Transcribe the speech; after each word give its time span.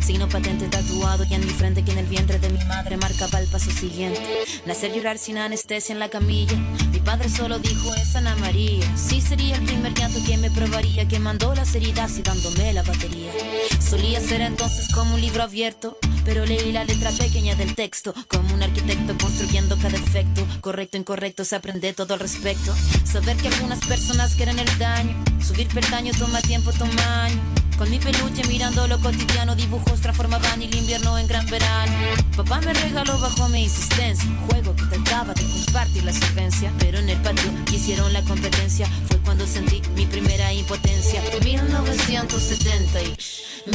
Signo 0.00 0.28
patente 0.28 0.68
tatuado 0.68 1.24
y 1.24 1.34
en 1.34 1.46
mi 1.46 1.52
frente 1.52 1.84
que 1.84 1.92
en 1.92 1.98
el 1.98 2.06
vientre 2.06 2.38
de 2.38 2.48
mi 2.50 2.64
madre 2.64 2.96
marcaba 2.96 3.40
el 3.40 3.48
paso 3.48 3.70
siguiente. 3.70 4.20
Nacer 4.66 4.92
llorar 4.92 5.18
sin 5.18 5.38
anestesia 5.38 5.92
en 5.92 5.98
la 5.98 6.08
camilla. 6.08 6.56
Mi 6.92 7.00
padre 7.00 7.28
solo 7.28 7.58
dijo 7.58 7.94
es 7.94 8.16
Ana 8.16 8.34
María. 8.36 8.84
Sí 8.96 9.20
sería 9.20 9.56
el 9.56 9.64
primer 9.64 9.94
llanto 9.94 10.18
que 10.26 10.36
me 10.36 10.50
probaría, 10.50 11.06
que 11.06 11.18
mandó 11.18 11.54
las 11.54 11.74
heridas 11.74 12.18
y 12.18 12.22
dándome 12.22 12.72
la 12.72 12.82
batería. 12.82 13.32
Solía 13.80 14.20
ser 14.20 14.40
entonces 14.40 14.88
como 14.94 15.14
un 15.14 15.20
libro 15.20 15.42
abierto, 15.42 15.98
pero 16.24 16.44
leí 16.46 16.72
la 16.72 16.84
letra 16.84 17.10
pequeña 17.10 17.54
del 17.54 17.74
texto, 17.74 18.14
como 18.28 18.54
un 18.54 18.62
arquitecto 18.62 19.16
construyendo 19.18 19.76
cada 19.78 19.96
efecto. 19.96 20.46
Correcto, 20.60 20.96
incorrecto, 20.96 21.44
se 21.44 21.56
aprende 21.56 21.92
todo 21.92 22.14
al 22.14 22.20
respecto. 22.20 22.74
Saber 23.04 23.36
que 23.36 23.48
algunas 23.48 23.80
personas 23.80 24.34
quieren 24.34 24.58
el 24.58 24.78
daño, 24.78 25.16
subir 25.40 25.68
peldaño 25.68 26.12
toma 26.18 26.40
tiempo, 26.42 26.72
toma 26.72 27.24
año. 27.24 27.40
Con 27.80 27.90
mi 27.90 27.98
peluche 27.98 28.46
mirando 28.46 28.86
lo 28.86 28.98
cotidiano, 29.00 29.56
dibujos 29.56 30.02
transformaban 30.02 30.60
el 30.60 30.74
invierno 30.74 31.16
en 31.16 31.26
gran 31.26 31.46
verano. 31.46 31.92
Papá 32.36 32.60
me 32.60 32.74
regaló 32.74 33.18
bajo 33.18 33.48
mi 33.48 33.62
insistencia 33.62 34.28
un 34.28 34.36
juego 34.48 34.76
que 34.76 34.84
trataba 34.84 35.32
de 35.32 35.42
compartir 35.42 36.04
la 36.04 36.12
solvencia. 36.12 36.70
Pero 36.78 36.98
en 36.98 37.08
el 37.08 37.16
patio 37.22 37.50
hicieron 37.72 38.12
la 38.12 38.22
competencia, 38.24 38.86
fue 39.08 39.16
cuando 39.20 39.46
sentí 39.46 39.80
mi 39.96 40.04
primera 40.04 40.52
impotencia. 40.52 41.22
1970 41.42 43.02
y 43.02 43.16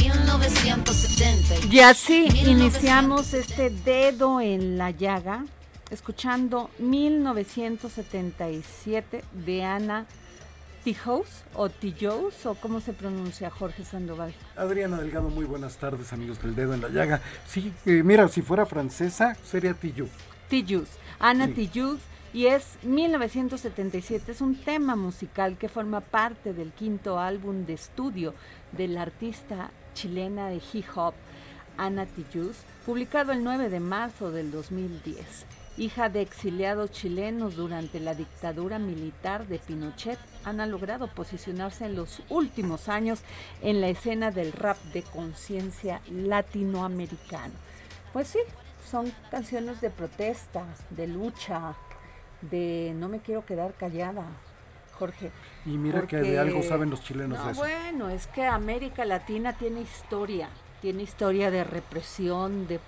1970. 0.00 1.74
Y 1.74 1.80
así 1.80 2.28
iniciamos 2.44 3.32
este 3.34 3.70
dedo 3.70 4.40
en 4.40 4.78
la 4.78 4.90
llaga, 4.90 5.44
escuchando 5.90 6.70
1977 6.78 9.22
de 9.32 9.64
Ana 9.64 10.06
Tijous 10.84 11.26
o 11.54 11.68
Tijous 11.68 12.46
o 12.46 12.54
cómo 12.54 12.80
se 12.80 12.92
pronuncia 12.92 13.50
Jorge 13.50 13.84
Sandoval. 13.84 14.32
Adriana 14.56 14.98
Delgado, 14.98 15.28
muy 15.30 15.44
buenas 15.44 15.76
tardes 15.78 16.12
amigos 16.12 16.40
del 16.42 16.54
dedo 16.54 16.74
en 16.74 16.82
la 16.82 16.88
llaga. 16.88 17.20
Sí, 17.46 17.72
eh, 17.86 18.02
mira, 18.04 18.28
si 18.28 18.42
fuera 18.42 18.66
francesa 18.66 19.36
sería 19.44 19.74
Tijou. 19.74 20.08
Tijous, 20.48 20.88
Ana 21.18 21.46
Sí. 21.46 21.52
Tijous 21.54 21.98
y 22.32 22.46
es 22.46 22.76
1977, 22.82 24.32
es 24.32 24.40
un 24.40 24.56
tema 24.56 24.94
musical 24.94 25.56
que 25.56 25.68
forma 25.68 26.00
parte 26.00 26.52
del 26.52 26.72
quinto 26.72 27.18
álbum 27.18 27.64
de 27.64 27.72
estudio 27.72 28.34
de 28.72 28.88
la 28.88 29.02
artista 29.02 29.70
chilena 29.94 30.48
de 30.48 30.60
hip 30.72 30.84
hop 30.94 31.14
Ana 31.76 32.06
Tijous, 32.06 32.56
publicado 32.84 33.32
el 33.32 33.44
9 33.44 33.68
de 33.68 33.80
marzo 33.80 34.30
del 34.30 34.50
2010. 34.50 35.46
Hija 35.78 36.08
de 36.08 36.22
exiliados 36.22 36.90
chilenos 36.90 37.54
durante 37.54 38.00
la 38.00 38.14
dictadura 38.14 38.78
militar 38.78 39.46
de 39.46 39.58
Pinochet, 39.58 40.18
Ana 40.44 40.66
logrado 40.66 41.08
posicionarse 41.08 41.84
en 41.84 41.96
los 41.96 42.22
últimos 42.30 42.88
años 42.88 43.20
en 43.60 43.80
la 43.80 43.88
escena 43.88 44.30
del 44.30 44.52
rap 44.52 44.78
de 44.94 45.02
conciencia 45.02 46.00
latinoamericano. 46.10 47.52
Pues 48.12 48.28
sí, 48.28 48.38
son 48.90 49.12
canciones 49.30 49.80
de 49.80 49.90
protesta, 49.90 50.64
de 50.90 51.06
lucha, 51.08 51.74
de 52.40 52.94
no 52.96 53.08
me 53.08 53.20
quiero 53.20 53.44
quedar 53.44 53.74
callada, 53.74 54.24
Jorge. 54.98 55.30
Y 55.64 55.76
mira 55.76 56.06
que 56.06 56.16
de 56.16 56.38
algo 56.38 56.62
saben 56.62 56.90
los 56.90 57.02
chilenos 57.02 57.38
no, 57.38 57.50
eso. 57.50 57.60
Bueno, 57.60 58.08
es 58.08 58.26
que 58.28 58.44
América 58.44 59.04
Latina 59.04 59.52
tiene 59.54 59.82
historia, 59.82 60.48
tiene 60.82 61.02
historia 61.02 61.50
de 61.50 61.64
represión, 61.64 62.66
de, 62.68 62.80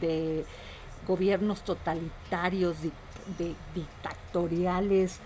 de 0.00 0.44
gobiernos 1.06 1.62
totalitarios, 1.64 2.82
di- 2.82 2.92
de, 3.38 3.54
dictatoriales. 3.74 5.18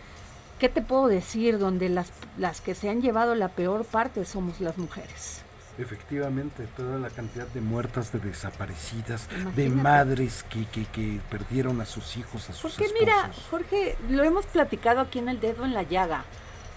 ¿Qué 0.58 0.68
te 0.68 0.82
puedo 0.82 1.08
decir? 1.08 1.58
Donde 1.58 1.88
las, 1.88 2.12
las 2.36 2.60
que 2.60 2.74
se 2.74 2.88
han 2.90 3.00
llevado 3.00 3.34
la 3.34 3.48
peor 3.48 3.84
parte 3.84 4.24
somos 4.24 4.60
las 4.60 4.76
mujeres. 4.78 5.42
Efectivamente, 5.78 6.66
toda 6.76 6.98
la 6.98 7.08
cantidad 7.08 7.46
de 7.46 7.62
muertas, 7.62 8.12
de 8.12 8.18
desaparecidas, 8.18 9.28
de 9.56 9.70
madres 9.70 10.42
que, 10.50 10.66
que, 10.66 10.84
que 10.84 11.20
perdieron 11.30 11.80
a 11.80 11.86
sus 11.86 12.18
hijos, 12.18 12.50
a 12.50 12.52
sus 12.52 12.60
Porque 12.72 12.84
esposos. 12.84 13.00
mira, 13.00 13.30
Jorge, 13.50 13.96
lo 14.10 14.22
hemos 14.22 14.44
platicado 14.44 15.00
aquí 15.00 15.20
en 15.20 15.30
el 15.30 15.40
dedo 15.40 15.64
en 15.64 15.72
la 15.72 15.82
llaga. 15.84 16.24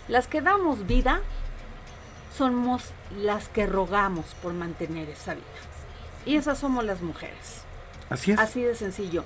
Las 0.07 0.27
que 0.27 0.41
damos 0.41 0.87
vida 0.87 1.21
somos 2.35 2.91
las 3.16 3.47
que 3.49 3.66
rogamos 3.66 4.25
por 4.41 4.53
mantener 4.53 5.09
esa 5.09 5.35
vida. 5.35 5.44
Y 6.25 6.35
esas 6.35 6.57
somos 6.57 6.83
las 6.83 7.01
mujeres. 7.01 7.63
Así 8.09 8.31
es. 8.31 8.39
Así 8.39 8.61
de 8.61 8.75
sencillo. 8.75 9.23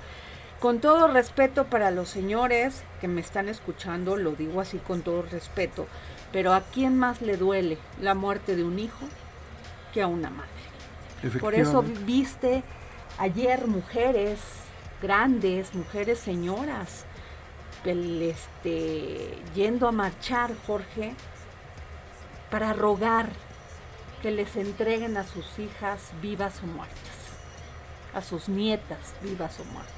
Con 0.60 0.80
todo 0.80 1.06
respeto 1.06 1.66
para 1.66 1.90
los 1.92 2.08
señores 2.08 2.82
que 3.00 3.06
me 3.06 3.20
están 3.20 3.48
escuchando, 3.48 4.16
lo 4.16 4.32
digo 4.32 4.60
así 4.60 4.78
con 4.78 5.02
todo 5.02 5.22
respeto, 5.22 5.86
pero 6.32 6.52
¿a 6.52 6.62
quién 6.62 6.98
más 6.98 7.22
le 7.22 7.36
duele 7.36 7.78
la 8.00 8.14
muerte 8.14 8.56
de 8.56 8.64
un 8.64 8.78
hijo 8.78 9.06
que 9.94 10.02
a 10.02 10.08
una 10.08 10.30
madre? 10.30 11.38
Por 11.38 11.54
eso 11.54 11.84
viste 12.04 12.64
ayer 13.18 13.68
mujeres 13.68 14.40
grandes, 15.00 15.74
mujeres 15.74 16.18
señoras, 16.18 17.04
el, 17.84 18.22
este, 18.22 19.38
yendo 19.54 19.86
a 19.86 19.92
marchar, 19.92 20.50
Jorge, 20.66 21.14
para 22.50 22.72
rogar 22.72 23.28
que 24.22 24.30
les 24.30 24.56
entreguen 24.56 25.16
a 25.16 25.24
sus 25.24 25.58
hijas 25.58 26.10
vivas 26.20 26.60
o 26.62 26.66
muertas, 26.66 26.96
a 28.14 28.22
sus 28.22 28.48
nietas 28.48 29.14
vivas 29.22 29.58
o 29.60 29.64
muertas. 29.64 29.94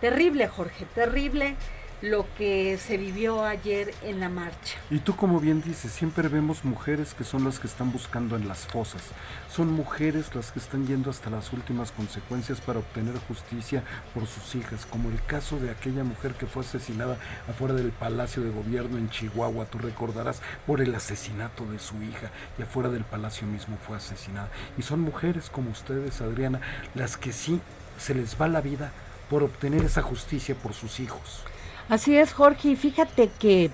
Terrible, 0.00 0.48
Jorge, 0.48 0.86
terrible. 0.94 1.56
Lo 2.02 2.26
que 2.36 2.78
se 2.78 2.98
vivió 2.98 3.44
ayer 3.44 3.94
en 4.02 4.20
la 4.20 4.28
marcha. 4.28 4.78
Y 4.90 4.98
tú 4.98 5.16
como 5.16 5.40
bien 5.40 5.62
dices, 5.62 5.92
siempre 5.92 6.28
vemos 6.28 6.64
mujeres 6.64 7.14
que 7.14 7.24
son 7.24 7.44
las 7.44 7.58
que 7.58 7.66
están 7.66 7.90
buscando 7.90 8.36
en 8.36 8.48
las 8.48 8.66
fosas. 8.66 9.02
Son 9.50 9.72
mujeres 9.72 10.34
las 10.34 10.52
que 10.52 10.58
están 10.58 10.86
yendo 10.86 11.10
hasta 11.10 11.30
las 11.30 11.52
últimas 11.52 11.92
consecuencias 11.92 12.60
para 12.60 12.80
obtener 12.80 13.16
justicia 13.26 13.82
por 14.12 14.26
sus 14.26 14.54
hijas, 14.54 14.84
como 14.86 15.08
el 15.08 15.22
caso 15.24 15.58
de 15.58 15.70
aquella 15.70 16.04
mujer 16.04 16.34
que 16.34 16.46
fue 16.46 16.62
asesinada 16.62 17.16
afuera 17.48 17.74
del 17.74 17.92
Palacio 17.92 18.42
de 18.42 18.50
Gobierno 18.50 18.98
en 18.98 19.08
Chihuahua, 19.08 19.66
tú 19.66 19.78
recordarás, 19.78 20.42
por 20.66 20.80
el 20.80 20.94
asesinato 20.94 21.64
de 21.64 21.78
su 21.78 22.02
hija 22.02 22.30
y 22.58 22.62
afuera 22.62 22.90
del 22.90 23.04
palacio 23.04 23.46
mismo 23.46 23.78
fue 23.86 23.96
asesinada. 23.96 24.50
Y 24.76 24.82
son 24.82 25.00
mujeres 25.00 25.48
como 25.50 25.70
ustedes, 25.70 26.20
Adriana, 26.20 26.60
las 26.94 27.16
que 27.16 27.32
sí 27.32 27.60
se 27.98 28.14
les 28.14 28.40
va 28.40 28.48
la 28.48 28.60
vida 28.60 28.92
por 29.30 29.42
obtener 29.42 29.84
esa 29.84 30.02
justicia 30.02 30.54
por 30.54 30.74
sus 30.74 31.00
hijos. 31.00 31.44
Así 31.88 32.16
es, 32.16 32.32
Jorge, 32.32 32.70
y 32.70 32.76
fíjate 32.76 33.30
que 33.38 33.70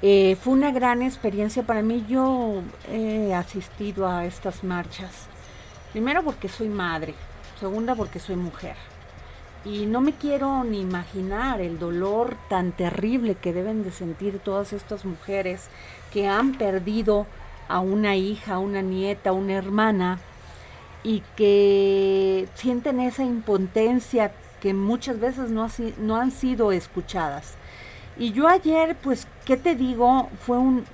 eh, 0.00 0.36
fue 0.40 0.54
una 0.54 0.72
gran 0.72 1.02
experiencia 1.02 1.62
para 1.62 1.82
mí. 1.82 2.06
Yo 2.08 2.62
he 2.90 3.34
asistido 3.34 4.08
a 4.08 4.24
estas 4.24 4.64
marchas, 4.64 5.26
primero 5.92 6.22
porque 6.22 6.48
soy 6.48 6.68
madre, 6.68 7.14
segunda 7.60 7.94
porque 7.94 8.18
soy 8.18 8.36
mujer. 8.36 8.76
Y 9.66 9.84
no 9.84 10.00
me 10.00 10.14
quiero 10.14 10.64
ni 10.64 10.80
imaginar 10.80 11.60
el 11.60 11.78
dolor 11.78 12.38
tan 12.48 12.72
terrible 12.72 13.34
que 13.34 13.52
deben 13.52 13.82
de 13.82 13.92
sentir 13.92 14.38
todas 14.38 14.72
estas 14.72 15.04
mujeres 15.04 15.68
que 16.10 16.28
han 16.28 16.54
perdido 16.54 17.26
a 17.68 17.80
una 17.80 18.16
hija, 18.16 18.54
a 18.54 18.58
una 18.58 18.80
nieta, 18.80 19.30
a 19.30 19.34
una 19.34 19.52
hermana 19.52 20.18
y 21.04 21.22
que 21.36 22.48
sienten 22.54 23.00
esa 23.00 23.24
impotencia 23.24 24.32
que 24.60 24.74
muchas 24.74 25.20
veces 25.20 25.50
no, 25.50 25.68
no 25.98 26.16
han 26.16 26.30
sido 26.30 26.72
escuchadas. 26.72 27.54
Y 28.18 28.32
yo 28.32 28.48
ayer, 28.48 28.96
pues, 29.00 29.28
¿qué 29.44 29.56
te 29.56 29.76
digo? 29.76 30.28
Fue 30.40 30.58
un, 30.58 30.84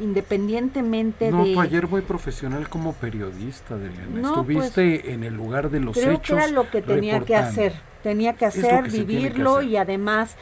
independientemente 0.00 1.30
no, 1.30 1.44
de... 1.44 1.54
No, 1.54 1.60
ayer 1.60 1.86
muy 1.86 2.00
profesional 2.00 2.68
como 2.70 2.94
periodista, 2.94 3.74
Adriana. 3.74 4.28
Estuviste 4.28 5.00
pues, 5.02 5.14
en 5.14 5.24
el 5.24 5.34
lugar 5.34 5.70
de 5.70 5.80
los 5.80 5.94
creo 5.94 6.12
hechos. 6.12 6.38
Que 6.38 6.44
era 6.44 6.46
lo 6.52 6.70
que 6.70 6.80
tenía 6.80 7.20
que 7.20 7.36
hacer. 7.36 7.74
Tenía 8.02 8.34
que 8.34 8.46
hacer, 8.46 8.90
vivirlo 8.90 9.62
y 9.62 9.76
además, 9.76 10.36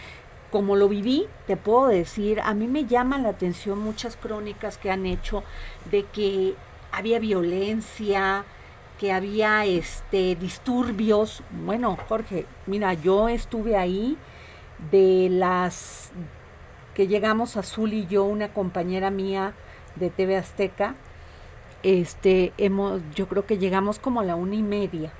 como 0.50 0.76
lo 0.76 0.88
viví, 0.88 1.26
te 1.46 1.56
puedo 1.56 1.88
decir, 1.88 2.40
a 2.40 2.54
mí 2.54 2.68
me 2.68 2.86
llaman 2.86 3.24
la 3.24 3.30
atención 3.30 3.78
muchas 3.78 4.16
crónicas 4.16 4.78
que 4.78 4.90
han 4.90 5.06
hecho 5.06 5.42
de 5.90 6.04
que 6.04 6.54
había 6.92 7.18
violencia, 7.18 8.44
que 8.98 9.12
había 9.12 9.64
este 9.64 10.36
disturbios. 10.36 11.42
Bueno, 11.50 11.96
Jorge, 12.08 12.46
mira, 12.66 12.94
yo 12.94 13.28
estuve 13.28 13.76
ahí 13.76 14.16
de 14.90 15.28
las 15.30 16.12
que 16.94 17.06
llegamos 17.06 17.56
Azul 17.56 17.92
y 17.92 18.06
yo, 18.06 18.24
una 18.24 18.52
compañera 18.52 19.10
mía 19.10 19.54
de 19.96 20.10
TV 20.10 20.36
Azteca, 20.36 20.94
este, 21.82 22.52
hemos, 22.58 23.02
yo 23.14 23.28
creo 23.28 23.46
que 23.46 23.58
llegamos 23.58 23.98
como 23.98 24.20
a 24.20 24.24
la 24.24 24.36
una 24.36 24.54
y 24.54 24.62
media. 24.62 25.12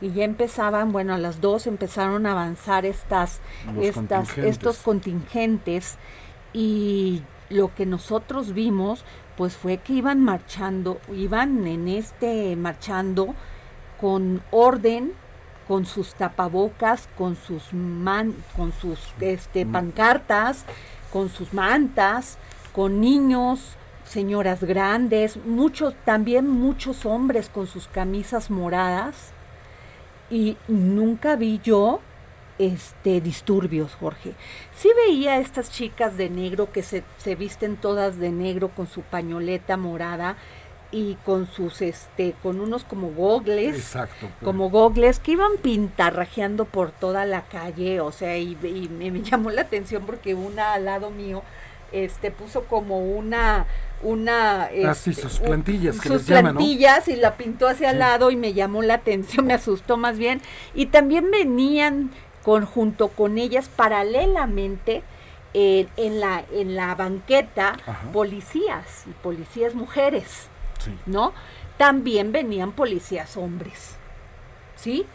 Y 0.00 0.12
ya 0.12 0.24
empezaban, 0.24 0.92
bueno, 0.92 1.14
a 1.14 1.18
las 1.18 1.40
dos 1.40 1.66
empezaron 1.66 2.26
a 2.26 2.32
avanzar 2.32 2.84
estas, 2.84 3.40
estas, 3.80 4.36
estos 4.36 4.78
contingentes. 4.78 5.96
Y 6.52 7.22
lo 7.50 7.74
que 7.74 7.86
nosotros 7.86 8.54
vimos 8.54 9.04
pues 9.36 9.56
fue 9.56 9.78
que 9.78 9.94
iban 9.94 10.22
marchando, 10.22 11.00
iban 11.12 11.66
en 11.66 11.88
este 11.88 12.54
marchando 12.56 13.34
con 14.00 14.42
orden, 14.50 15.12
con 15.66 15.86
sus 15.86 16.14
tapabocas, 16.14 17.08
con 17.16 17.36
sus 17.36 17.72
man, 17.72 18.34
con 18.56 18.72
sus 18.72 19.00
este 19.20 19.66
pancartas, 19.66 20.64
con 21.12 21.30
sus 21.30 21.52
mantas, 21.52 22.38
con 22.72 23.00
niños, 23.00 23.76
señoras 24.04 24.62
grandes, 24.62 25.36
muchos 25.44 25.94
también 26.04 26.48
muchos 26.48 27.06
hombres 27.06 27.48
con 27.48 27.66
sus 27.66 27.88
camisas 27.88 28.50
moradas. 28.50 29.32
Y 30.30 30.56
nunca 30.68 31.36
vi 31.36 31.60
yo 31.62 32.00
este 32.58 33.20
disturbios, 33.20 33.94
Jorge. 33.94 34.32
Sí 34.76 34.88
veía 35.06 35.34
a 35.34 35.38
estas 35.38 35.70
chicas 35.70 36.16
de 36.16 36.30
negro 36.30 36.70
que 36.72 36.82
se, 36.82 37.04
se 37.18 37.34
visten 37.34 37.76
todas 37.76 38.18
de 38.18 38.30
negro 38.30 38.68
con 38.68 38.86
su 38.86 39.02
pañoleta 39.02 39.76
morada 39.76 40.36
y 40.94 41.16
con 41.24 41.48
sus 41.48 41.82
este 41.82 42.36
con 42.40 42.60
unos 42.60 42.84
como 42.84 43.10
gogles 43.10 43.74
Exacto, 43.74 44.28
pues. 44.28 44.44
como 44.44 44.70
gogles 44.70 45.18
que 45.18 45.32
iban 45.32 45.56
pintarrajeando 45.60 46.66
por 46.66 46.92
toda 46.92 47.24
la 47.24 47.42
calle 47.42 48.00
o 48.00 48.12
sea 48.12 48.38
y, 48.38 48.54
me, 48.54 49.10
llamó 49.22 49.50
la 49.50 49.62
atención 49.62 50.06
porque 50.06 50.36
una 50.36 50.74
al 50.74 50.84
lado 50.84 51.10
mío 51.10 51.42
este 51.90 52.30
puso 52.30 52.64
como 52.66 53.00
una 53.00 53.66
una 54.02 54.68
ah, 54.86 54.94
sí, 54.94 55.14
sus 55.14 55.40
plantillas 55.40 55.98
que 55.98 56.08
sus 56.08 56.22
plantillas 56.22 57.08
y 57.08 57.16
la 57.16 57.36
pintó 57.36 57.66
hacia 57.66 57.90
al 57.90 57.98
lado 57.98 58.30
y 58.30 58.36
me 58.36 58.52
llamó 58.52 58.80
la 58.82 58.94
atención 58.94 59.46
me 59.46 59.54
asustó 59.54 59.96
más 59.96 60.16
bien 60.16 60.40
y 60.74 60.86
también 60.86 61.28
venían 61.28 62.12
junto 62.44 63.08
con 63.08 63.38
ellas 63.38 63.68
paralelamente 63.68 65.02
en, 65.54 66.20
la, 66.20 66.44
en 66.52 66.74
la 66.74 66.94
banqueta 66.94 67.76
policías 68.12 69.04
y 69.08 69.12
policías 69.12 69.74
mujeres, 69.74 70.48
¿no? 71.06 71.32
También 71.76 72.32
venían 72.32 72.72
policías 72.72 73.36
hombres, 73.36 73.96
¿sí? 74.76 75.06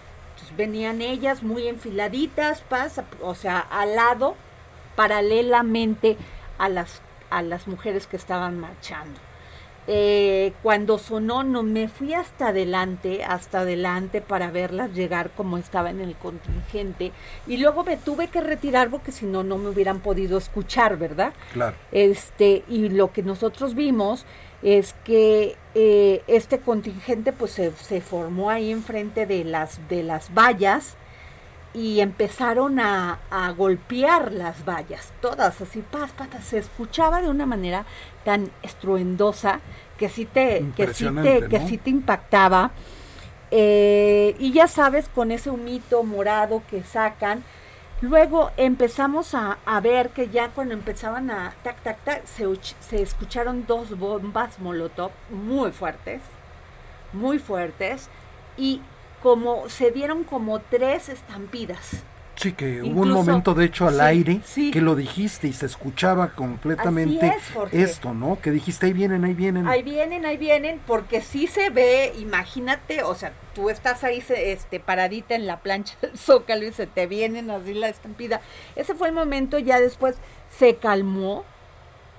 venían 0.56 1.02
ellas 1.02 1.44
muy 1.44 1.68
enfiladitas, 1.68 2.62
pasa, 2.62 3.06
o 3.22 3.36
sea, 3.36 3.60
al 3.60 3.96
lado, 3.96 4.36
paralelamente 4.96 6.18
a 6.58 6.70
las, 6.70 7.02
a 7.30 7.42
las 7.42 7.68
mujeres 7.68 8.08
que 8.08 8.18
estaban 8.18 8.60
marchando. 8.60 9.20
Eh, 9.92 10.54
cuando 10.62 11.00
sonó 11.00 11.42
no 11.42 11.64
me 11.64 11.88
fui 11.88 12.14
hasta 12.14 12.50
adelante, 12.50 13.24
hasta 13.24 13.62
adelante 13.62 14.22
para 14.22 14.52
verlas 14.52 14.94
llegar 14.94 15.32
como 15.32 15.58
estaba 15.58 15.90
en 15.90 16.00
el 16.00 16.16
contingente 16.16 17.12
y 17.48 17.58
luego 17.58 17.84
me 17.84 17.98
tuve 17.98 18.28
que 18.28 18.40
retirar 18.40 18.92
porque 18.92 19.12
si 19.12 19.26
no 19.26 19.42
no 19.42 19.58
me 19.58 19.70
hubieran 19.70 20.02
podido 20.02 20.38
escuchar, 20.38 20.98
¿verdad? 20.98 21.34
Claro. 21.54 21.76
Este 21.92 22.64
y 22.68 22.90
lo 22.90 23.12
que 23.12 23.24
nosotros 23.24 23.74
vimos 23.74 24.28
es 24.62 24.94
que 25.04 25.56
eh, 25.74 26.22
este 26.28 26.60
contingente 26.60 27.34
pues 27.34 27.54
se, 27.54 27.72
se, 27.72 28.00
formó 28.00 28.52
ahí 28.52 28.72
enfrente 28.72 29.26
de 29.26 29.44
las 29.44 29.90
de 29.90 30.04
las 30.04 30.32
vallas 30.36 30.98
y 31.74 32.00
empezaron 32.00 32.80
a, 32.80 33.20
golpear 33.56 34.32
las 34.32 34.66
vallas, 34.66 35.14
todas 35.22 35.62
así, 35.62 35.82
pas, 35.82 36.12
patas, 36.12 36.44
se 36.44 36.58
escuchaba 36.58 37.22
de 37.22 37.30
una 37.30 37.46
manera 37.46 37.86
tan 38.26 38.52
estruendosa 38.64 39.60
que 39.98 40.10
sí 40.10 40.26
te, 40.26 40.66
que 40.76 40.94
sí 40.94 41.10
te, 41.22 41.48
que 41.48 41.68
sí 41.68 41.78
te 41.78 41.90
impactaba. 41.90 42.72
Eh, 43.52 44.36
y 44.40 44.52
ya 44.52 44.68
sabes, 44.68 45.10
con 45.10 45.32
ese 45.32 45.50
humito 45.50 46.04
morado 46.04 46.62
que 46.70 46.84
sacan, 46.84 47.44
luego 48.02 48.52
empezamos 48.58 49.34
a, 49.34 49.58
ver 49.82 50.10
que 50.10 50.30
ya 50.30 50.50
cuando 50.50 50.74
empezaban 50.74 51.30
a 51.32 51.54
tac, 51.64 51.82
tac, 51.82 52.04
tac, 52.04 52.26
se, 52.26 52.46
se 52.80 53.02
escucharon 53.02 53.66
dos 53.68 53.98
bombas 53.98 54.60
molotov 54.60 55.12
muy 55.30 55.72
fuertes, 55.72 56.22
muy 57.14 57.40
fuertes, 57.40 58.10
y 58.58 58.82
como 59.22 59.70
se 59.70 59.92
dieron 59.92 60.24
como 60.24 60.60
tres 60.60 61.10
estampidas. 61.10 62.04
Sí, 62.40 62.54
que 62.54 62.82
hubo 62.82 63.02
un 63.02 63.12
momento 63.12 63.54
de 63.54 63.66
hecho 63.66 63.86
al 63.86 64.00
aire 64.00 64.40
que 64.72 64.80
lo 64.80 64.96
dijiste 64.96 65.50
y 65.50 65.52
se 65.52 65.66
escuchaba 65.66 66.36
completamente 66.36 67.36
esto, 67.74 68.14
¿no? 68.14 68.40
Que 68.42 68.52
dijiste, 68.52 68.86
ahí 68.86 68.94
vienen, 68.94 69.26
ahí 69.26 69.34
vienen. 69.34 69.68
Ahí 69.68 69.84
vienen, 69.84 70.26
ahí 70.26 70.38
vienen, 70.38 70.80
porque 70.88 71.20
sí 71.20 71.48
se 71.48 71.70
ve, 71.70 72.14
imagínate, 72.18 73.04
o 73.04 73.14
sea, 73.14 73.34
tú 73.54 73.70
estás 73.70 74.06
ahí 74.06 74.24
este, 74.30 74.80
paradita 74.80 75.36
en 75.36 75.48
la 75.48 75.60
plancha 75.60 75.98
del 76.02 76.18
zócalo 76.18 76.66
y 76.66 76.72
se 76.72 76.88
te 76.88 77.08
vienen 77.08 77.52
así 77.52 77.74
la 77.74 77.90
estampida. 77.90 78.40
Ese 78.78 78.96
fue 78.96 79.10
el 79.10 79.14
momento, 79.14 79.60
ya 79.60 79.82
después 79.82 80.16
se 80.50 80.78
calmó. 80.78 81.44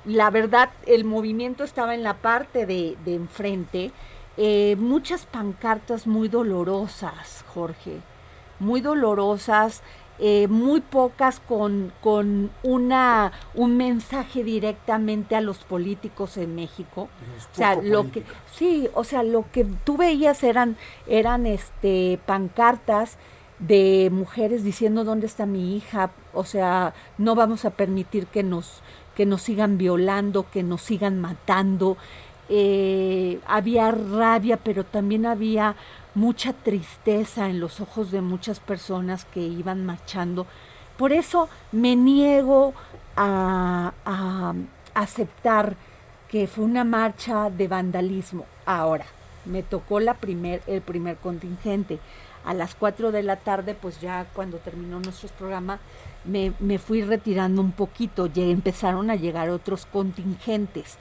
La 0.04 0.28
verdad, 0.28 0.68
el 0.86 1.04
movimiento 1.04 1.64
estaba 1.64 1.94
en 1.94 2.02
la 2.02 2.18
parte 2.18 2.66
de, 2.66 2.98
de 3.06 3.14
enfrente 3.14 3.90
eh, 4.36 4.76
muchas 4.78 5.26
pancartas 5.26 6.06
muy 6.06 6.28
dolorosas, 6.28 7.44
Jorge, 7.52 8.00
muy 8.58 8.80
dolorosas, 8.80 9.82
eh, 10.22 10.48
muy 10.48 10.82
pocas 10.82 11.40
con, 11.40 11.92
con 12.02 12.50
una, 12.62 13.32
un 13.54 13.78
mensaje 13.78 14.44
directamente 14.44 15.34
a 15.34 15.40
los 15.40 15.58
políticos 15.58 16.36
en 16.36 16.54
México. 16.54 17.08
O 17.52 17.56
sea, 17.56 17.76
lo 17.76 18.10
que, 18.10 18.22
sí, 18.52 18.88
o 18.94 19.02
sea, 19.04 19.22
lo 19.22 19.46
que 19.50 19.64
tú 19.64 19.96
veías 19.96 20.42
eran, 20.42 20.76
eran 21.06 21.46
este, 21.46 22.20
pancartas 22.26 23.16
de 23.60 24.10
mujeres 24.12 24.62
diciendo 24.62 25.04
dónde 25.04 25.26
está 25.26 25.46
mi 25.46 25.74
hija, 25.74 26.10
o 26.34 26.44
sea, 26.44 26.92
no 27.16 27.34
vamos 27.34 27.64
a 27.64 27.70
permitir 27.70 28.26
que 28.26 28.42
nos, 28.42 28.82
que 29.14 29.24
nos 29.24 29.40
sigan 29.40 29.78
violando, 29.78 30.50
que 30.50 30.62
nos 30.62 30.82
sigan 30.82 31.18
matando. 31.18 31.96
Eh, 32.52 33.40
había 33.46 33.92
rabia, 33.92 34.56
pero 34.56 34.84
también 34.84 35.24
había 35.24 35.76
mucha 36.14 36.52
tristeza 36.52 37.48
en 37.48 37.60
los 37.60 37.80
ojos 37.80 38.10
de 38.10 38.20
muchas 38.22 38.58
personas 38.58 39.24
que 39.24 39.40
iban 39.40 39.86
marchando, 39.86 40.46
Por 40.98 41.12
eso 41.12 41.48
me 41.72 41.96
niego 41.96 42.74
a, 43.16 43.92
a 44.04 44.54
aceptar 44.94 45.76
que 46.28 46.46
fue 46.46 46.64
una 46.64 46.84
marcha 46.84 47.50
de 47.50 47.68
vandalismo. 47.68 48.46
Ahora, 48.66 49.06
me 49.44 49.62
tocó 49.62 50.00
la 50.00 50.14
primer, 50.14 50.62
el 50.66 50.82
primer 50.82 51.16
contingente. 51.16 51.98
A 52.44 52.54
las 52.54 52.74
4 52.74 53.12
de 53.12 53.22
la 53.22 53.36
tarde, 53.36 53.74
pues 53.74 54.00
ya 54.00 54.26
cuando 54.34 54.58
terminó 54.58 55.00
nuestro 55.00 55.28
programa, 55.30 55.80
me, 56.24 56.52
me 56.58 56.78
fui 56.78 57.02
retirando 57.02 57.60
un 57.62 57.72
poquito, 57.72 58.26
ya 58.26 58.42
empezaron 58.44 59.10
a 59.10 59.16
llegar 59.16 59.50
otros 59.50 59.86
contingentes. 59.86 60.98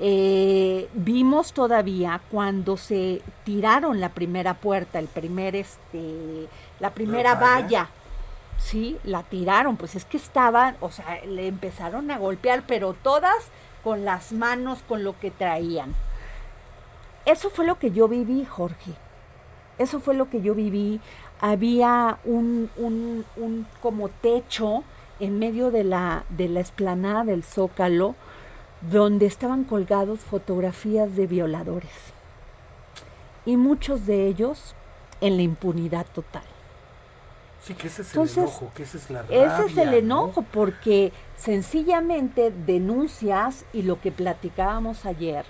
Eh, 0.00 0.88
vimos 0.94 1.52
todavía 1.52 2.20
cuando 2.30 2.76
se 2.76 3.22
tiraron 3.44 4.00
la 4.00 4.08
primera 4.08 4.54
puerta, 4.54 4.98
el 4.98 5.06
primer, 5.06 5.54
este, 5.54 6.48
la 6.80 6.90
primera 6.90 7.36
valla. 7.36 7.88
sí, 8.58 8.98
la 9.04 9.22
tiraron, 9.22 9.76
pues 9.76 9.94
es 9.94 10.04
que 10.04 10.16
estaban, 10.16 10.76
o 10.80 10.90
sea, 10.90 11.24
le 11.24 11.46
empezaron 11.46 12.10
a 12.10 12.18
golpear, 12.18 12.64
pero 12.66 12.94
todas 12.94 13.36
con 13.84 14.04
las 14.04 14.32
manos, 14.32 14.82
con 14.88 15.04
lo 15.04 15.18
que 15.18 15.30
traían. 15.30 15.94
Eso 17.26 17.50
fue 17.50 17.64
lo 17.66 17.78
que 17.78 17.90
yo 17.90 18.08
viví, 18.08 18.44
Jorge. 18.44 18.92
Eso 19.78 20.00
fue 20.00 20.14
lo 20.14 20.28
que 20.28 20.40
yo 20.40 20.54
viví. 20.54 21.00
Había 21.40 22.18
un, 22.24 22.70
un, 22.76 23.24
un 23.36 23.66
como 23.80 24.08
techo 24.08 24.84
en 25.20 25.38
medio 25.38 25.70
de 25.70 25.84
la, 25.84 26.24
de 26.28 26.48
la 26.48 26.60
esplanada 26.60 27.24
del 27.24 27.44
Zócalo, 27.44 28.14
donde 28.90 29.26
estaban 29.26 29.64
colgados 29.64 30.20
fotografías 30.20 31.16
de 31.16 31.26
violadores. 31.26 32.12
Y 33.46 33.56
muchos 33.56 34.06
de 34.06 34.26
ellos 34.26 34.74
en 35.20 35.36
la 35.36 35.42
impunidad 35.42 36.06
total. 36.14 36.44
Sí, 37.62 37.74
que 37.74 37.86
ese 37.86 38.02
es 38.02 38.14
el 38.14 38.28
enojo, 38.28 38.70
que 38.74 38.82
ese 38.82 38.98
es 38.98 39.10
la 39.10 39.22
rabia, 39.22 39.46
Ese 39.46 39.66
es 39.66 39.78
el 39.78 39.94
enojo, 39.94 40.42
porque 40.42 41.12
sencillamente 41.36 42.50
denuncias 42.50 43.64
y 43.72 43.82
lo 43.82 44.00
que 44.00 44.12
platicábamos 44.12 45.06
ayer, 45.06 45.46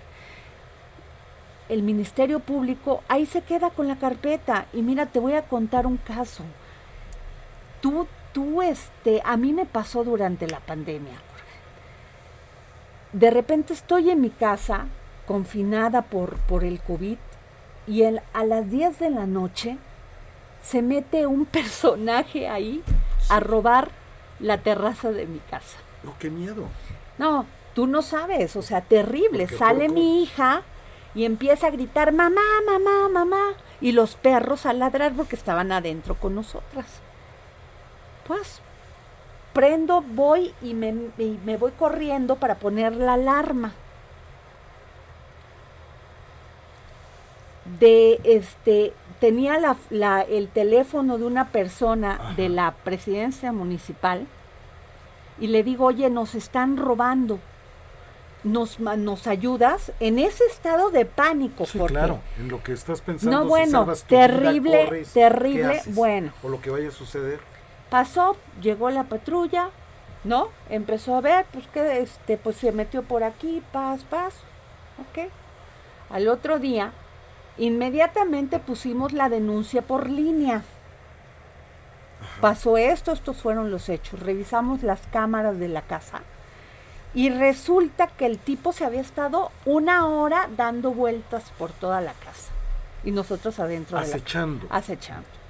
el 1.69 1.83
Ministerio 1.83 2.41
Público 2.41 3.03
ahí 3.09 3.27
se 3.27 3.43
queda 3.43 3.71
con 3.71 3.89
la 3.89 3.97
carpeta. 3.97 4.67
Y 4.73 4.83
mira, 4.83 5.07
te 5.07 5.19
voy 5.19 5.33
a 5.33 5.49
contar 5.49 5.87
un 5.87 5.97
caso. 5.97 6.45
Tú, 7.81 8.07
tú, 8.33 8.63
este, 8.63 9.21
a 9.25 9.37
mí 9.37 9.53
me 9.53 9.67
pasó 9.67 10.05
durante 10.05 10.47
la 10.47 10.61
pandemia. 10.61 11.19
De 13.15 13.31
repente 13.31 13.73
estoy 13.73 14.11
en 14.11 14.21
mi 14.21 14.31
casa, 14.31 14.87
confinada 15.25 16.03
por, 16.03 16.37
por 16.41 16.65
el 16.65 16.81
COVID, 16.81 17.17
y 17.87 18.03
el, 18.03 18.21
a 18.33 18.45
las 18.45 18.69
10 18.69 18.99
de 18.99 19.11
la 19.11 19.25
noche 19.25 19.79
se 20.65 20.83
mete 20.83 21.25
un 21.29 21.47
personaje 21.47 22.49
ahí 22.49 22.83
a 23.31 23.39
robar 23.39 23.93
la 24.41 24.59
terraza 24.59 25.13
de 25.13 25.27
mi 25.27 25.39
casa. 25.39 25.79
No, 26.03 26.17
qué 26.19 26.29
miedo. 26.29 26.65
No, 27.17 27.47
tú 27.73 27.87
no 27.87 28.03
sabes, 28.03 28.57
o 28.57 28.63
sea, 28.63 28.81
terrible. 28.81 29.47
Sale 29.47 29.89
mi 29.89 30.25
hija 30.25 30.63
y 31.15 31.25
empieza 31.25 31.69
a 31.69 31.71
gritar, 31.71 32.13
mamá, 32.13 32.43
mamá, 32.67 33.09
mamá, 33.09 33.53
y 33.81 33.93
los 33.93 34.17
perros 34.17 34.67
a 34.67 34.73
ladrar 34.73 35.13
porque 35.13 35.37
estaban 35.37 35.71
adentro 35.71 36.17
con 36.17 36.35
nosotras. 36.35 36.87
Pues 38.27 38.61
prendo, 39.55 40.03
voy 40.03 40.53
y 40.61 40.75
me, 40.75 40.93
voy 41.57 41.73
corriendo 41.73 42.37
para 42.37 42.57
poner 42.57 42.95
la 42.95 43.15
alarma. 43.15 43.73
De 47.81 48.21
este, 48.25 48.93
tenía 49.21 49.59
la, 49.59 49.77
la, 49.89 50.21
el 50.21 50.49
teléfono 50.49 51.17
de 51.17 51.25
una 51.25 51.49
persona 51.49 52.17
Ajá. 52.17 52.35
de 52.35 52.51
la 52.51 52.73
presidencia 52.73 53.53
municipal 53.53 54.27
y 55.41 55.47
le 55.47 55.63
digo, 55.63 55.87
oye, 55.87 56.11
nos 56.11 56.35
están 56.35 56.77
robando 56.77 57.41
nos, 58.45 58.79
nos 58.79 59.27
ayudas 59.27 59.93
en 60.01 60.19
ese 60.19 60.45
estado 60.45 60.91
de 60.91 61.07
pánico. 61.07 61.67
Sí, 61.67 61.79
porque, 61.79 61.95
claro, 61.95 62.21
en 62.39 62.49
lo 62.49 62.63
que 62.63 62.73
estás 62.73 63.01
pensando. 63.01 63.41
No, 63.41 63.47
bueno, 63.47 63.95
si 63.95 64.05
terrible, 64.05 64.61
vida, 64.61 64.85
corres, 64.85 65.13
terrible, 65.13 65.83
bueno. 65.87 66.33
O 66.43 66.49
lo 66.49 66.61
que 66.61 66.71
vaya 66.71 66.89
a 66.89 66.93
suceder. 66.93 67.41
Pasó, 67.95 68.37
llegó 68.61 68.91
la 68.91 69.05
patrulla, 69.05 69.71
¿no? 70.25 70.49
Empezó 70.69 71.15
a 71.15 71.21
ver, 71.21 71.47
pues 71.53 71.69
que 71.69 72.01
este, 72.01 72.37
pues 72.37 72.57
se 72.57 72.73
metió 72.73 73.05
por 73.05 73.23
aquí, 73.23 73.63
paz, 73.71 74.03
paz, 74.03 74.35
ok. 74.99 75.31
Al 76.11 76.27
otro 76.27 76.59
día, 76.59 76.91
inmediatamente 77.57 78.59
pusimos 78.59 79.13
la 79.13 79.29
denuncia 79.29 79.83
por 79.83 80.11
línea. 80.11 80.57
Ajá. 82.21 82.41
Pasó 82.41 82.77
esto, 82.77 83.13
estos 83.13 83.41
fueron 83.41 83.71
los 83.71 83.89
hechos. 83.89 84.19
Revisamos 84.19 84.83
las 84.83 85.03
cámaras 85.13 85.61
de 85.61 85.69
la 85.69 85.83
casa 85.83 86.23
y 87.15 87.31
resulta 87.31 88.09
que 88.09 88.27
el 88.27 88.39
tipo 88.39 88.73
se 88.73 88.85
había 88.85 89.03
estado 89.03 89.53
una 89.67 90.09
hora 90.09 90.49
dando 90.57 90.91
vueltas 90.91 91.45
por 91.57 91.71
toda 91.71 92.01
la 92.01 92.15
casa. 92.15 92.51
Y 93.05 93.13
nosotros 93.13 93.61
adentro. 93.61 93.99
Acechando. 93.99 94.65
De 94.65 94.69
la, 94.69 94.79
acechando. 94.79 95.44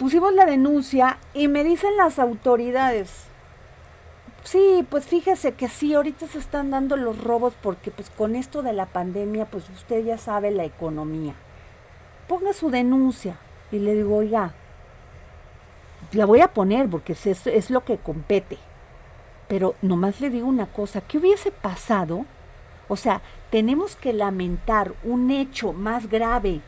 Pusimos 0.00 0.32
la 0.32 0.46
denuncia 0.46 1.18
y 1.34 1.48
me 1.48 1.62
dicen 1.62 1.94
las 1.98 2.18
autoridades. 2.18 3.26
Sí, 4.44 4.86
pues 4.88 5.04
fíjese 5.04 5.52
que 5.52 5.68
sí, 5.68 5.92
ahorita 5.92 6.26
se 6.26 6.38
están 6.38 6.70
dando 6.70 6.96
los 6.96 7.22
robos 7.22 7.52
porque 7.60 7.90
pues 7.90 8.08
con 8.08 8.34
esto 8.34 8.62
de 8.62 8.72
la 8.72 8.86
pandemia, 8.86 9.44
pues 9.44 9.68
usted 9.68 10.02
ya 10.02 10.16
sabe 10.16 10.52
la 10.52 10.64
economía. 10.64 11.34
Ponga 12.28 12.54
su 12.54 12.70
denuncia. 12.70 13.36
Y 13.70 13.78
le 13.80 13.94
digo, 13.94 14.16
oiga, 14.16 14.54
la 16.12 16.24
voy 16.24 16.40
a 16.40 16.54
poner 16.54 16.88
porque 16.88 17.12
es, 17.12 17.46
es 17.46 17.68
lo 17.68 17.84
que 17.84 17.98
compete. 17.98 18.56
Pero 19.48 19.74
nomás 19.82 20.18
le 20.22 20.30
digo 20.30 20.48
una 20.48 20.64
cosa, 20.64 21.02
¿qué 21.02 21.18
hubiese 21.18 21.50
pasado? 21.50 22.24
O 22.88 22.96
sea, 22.96 23.20
tenemos 23.50 23.96
que 23.96 24.14
lamentar 24.14 24.94
un 25.04 25.30
hecho 25.30 25.74
más 25.74 26.08
grave 26.08 26.62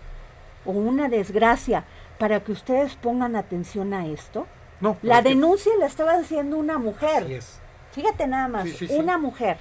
o 0.67 0.73
una 0.73 1.09
desgracia 1.09 1.85
para 2.23 2.39
que 2.39 2.53
ustedes 2.53 2.95
pongan 2.95 3.35
atención 3.35 3.93
a 3.93 4.07
esto. 4.07 4.47
No, 4.81 4.97
la 5.03 5.23
denuncia 5.23 5.73
que... 5.73 5.81
la 5.81 5.87
estaba 5.87 6.13
haciendo 6.13 6.57
una 6.57 6.79
mujer. 6.79 7.25
Así 7.25 7.35
es. 7.35 7.61
Fíjate 7.91 8.29
nada 8.29 8.47
más, 8.47 8.69
sí, 8.69 8.87
sí, 8.87 8.95
una 8.95 9.19
mujer. 9.19 9.57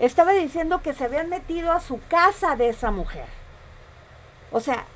Estaba 0.00 0.32
diciendo 0.32 0.82
que 0.82 0.92
se 0.92 1.04
habían 1.04 1.28
metido 1.28 1.70
a 1.70 1.78
su 1.78 2.00
casa 2.08 2.56
de 2.56 2.70
esa 2.70 2.90
mujer. 2.90 3.26
O 4.50 4.58
sea, 4.58 4.86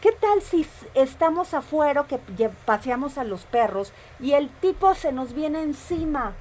¿qué 0.00 0.12
tal 0.12 0.40
si 0.40 0.66
estamos 0.94 1.52
afuera 1.52 2.06
que 2.06 2.48
paseamos 2.64 3.18
a 3.18 3.24
los 3.24 3.44
perros 3.44 3.92
y 4.18 4.32
el 4.32 4.48
tipo 4.48 4.94
se 4.94 5.12
nos 5.12 5.34
viene 5.34 5.60
encima? 5.60 6.32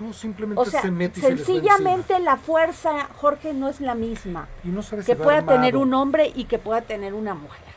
No, 0.00 0.12
simplemente 0.12 0.60
o 0.60 0.64
sea, 0.64 0.82
se 0.82 0.90
mete 0.90 1.20
y 1.20 1.22
sencillamente 1.22 2.14
se 2.14 2.20
la 2.20 2.38
fuerza, 2.38 3.08
Jorge, 3.20 3.54
no 3.54 3.68
es 3.68 3.80
la 3.80 3.94
misma 3.94 4.48
y 4.64 4.68
no 4.70 4.82
sabes 4.82 5.06
que 5.06 5.14
si 5.14 5.22
pueda 5.22 5.46
tener 5.46 5.76
un 5.76 5.94
hombre 5.94 6.32
y 6.34 6.46
que 6.46 6.58
pueda 6.58 6.80
tener 6.82 7.14
una 7.14 7.34
mujer. 7.34 7.71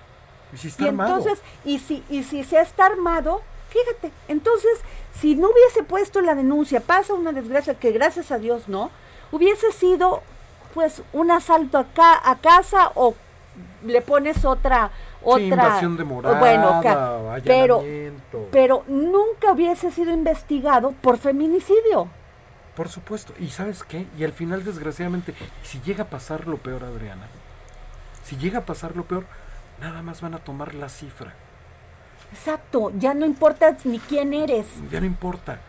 Y 0.55 0.57
si 0.57 0.67
está 0.69 0.85
y 0.85 0.87
armado. 0.87 1.17
entonces, 1.17 1.43
y 1.63 1.79
si, 1.79 2.03
y 2.09 2.23
si 2.23 2.43
se 2.43 2.59
está 2.59 2.87
armado, 2.87 3.41
fíjate, 3.69 4.11
entonces, 4.27 4.71
si 5.19 5.35
no 5.35 5.49
hubiese 5.49 5.83
puesto 5.83 6.21
la 6.21 6.33
denuncia, 6.33 6.79
pasa 6.79 7.13
una 7.13 7.31
desgracia 7.31 7.75
que 7.75 7.91
gracias 7.91 8.31
a 8.31 8.39
Dios 8.39 8.67
no, 8.67 8.89
hubiese 9.31 9.71
sido 9.71 10.23
pues 10.73 11.03
un 11.13 11.31
asalto 11.31 11.77
acá 11.77 12.19
a 12.23 12.37
casa 12.37 12.91
o 12.95 13.15
le 13.85 14.01
pones 14.01 14.43
otra 14.43 14.91
otra 15.23 15.39
sí, 15.39 15.45
invasión 15.45 15.97
de 15.97 16.03
morada, 16.03 16.39
bueno, 16.39 16.81
pero 17.43 17.83
pero 18.51 18.83
nunca 18.87 19.53
hubiese 19.53 19.91
sido 19.91 20.11
investigado 20.13 20.91
por 21.01 21.17
feminicidio. 21.17 22.07
Por 22.75 22.89
supuesto. 22.89 23.33
¿Y 23.39 23.49
sabes 23.49 23.83
qué? 23.83 24.05
Y 24.17 24.23
al 24.25 24.33
final, 24.33 24.63
desgraciadamente, 24.65 25.33
si 25.63 25.79
llega 25.81 26.03
a 26.03 26.09
pasar 26.09 26.45
lo 26.45 26.57
peor, 26.57 26.83
Adriana, 26.83 27.27
si 28.23 28.35
llega 28.35 28.59
a 28.59 28.65
pasar 28.65 28.95
lo 28.95 29.05
peor, 29.05 29.25
nada 29.79 30.01
más 30.01 30.21
van 30.21 30.33
a 30.33 30.39
tomar 30.39 30.75
la 30.75 30.89
cifra. 30.89 31.33
Exacto, 32.31 32.91
ya 32.97 33.13
no 33.13 33.25
importa 33.25 33.77
ni 33.83 33.99
quién 33.99 34.33
eres. 34.33 34.67
Ya 34.91 34.99
no 34.99 35.05
importa. 35.05 35.59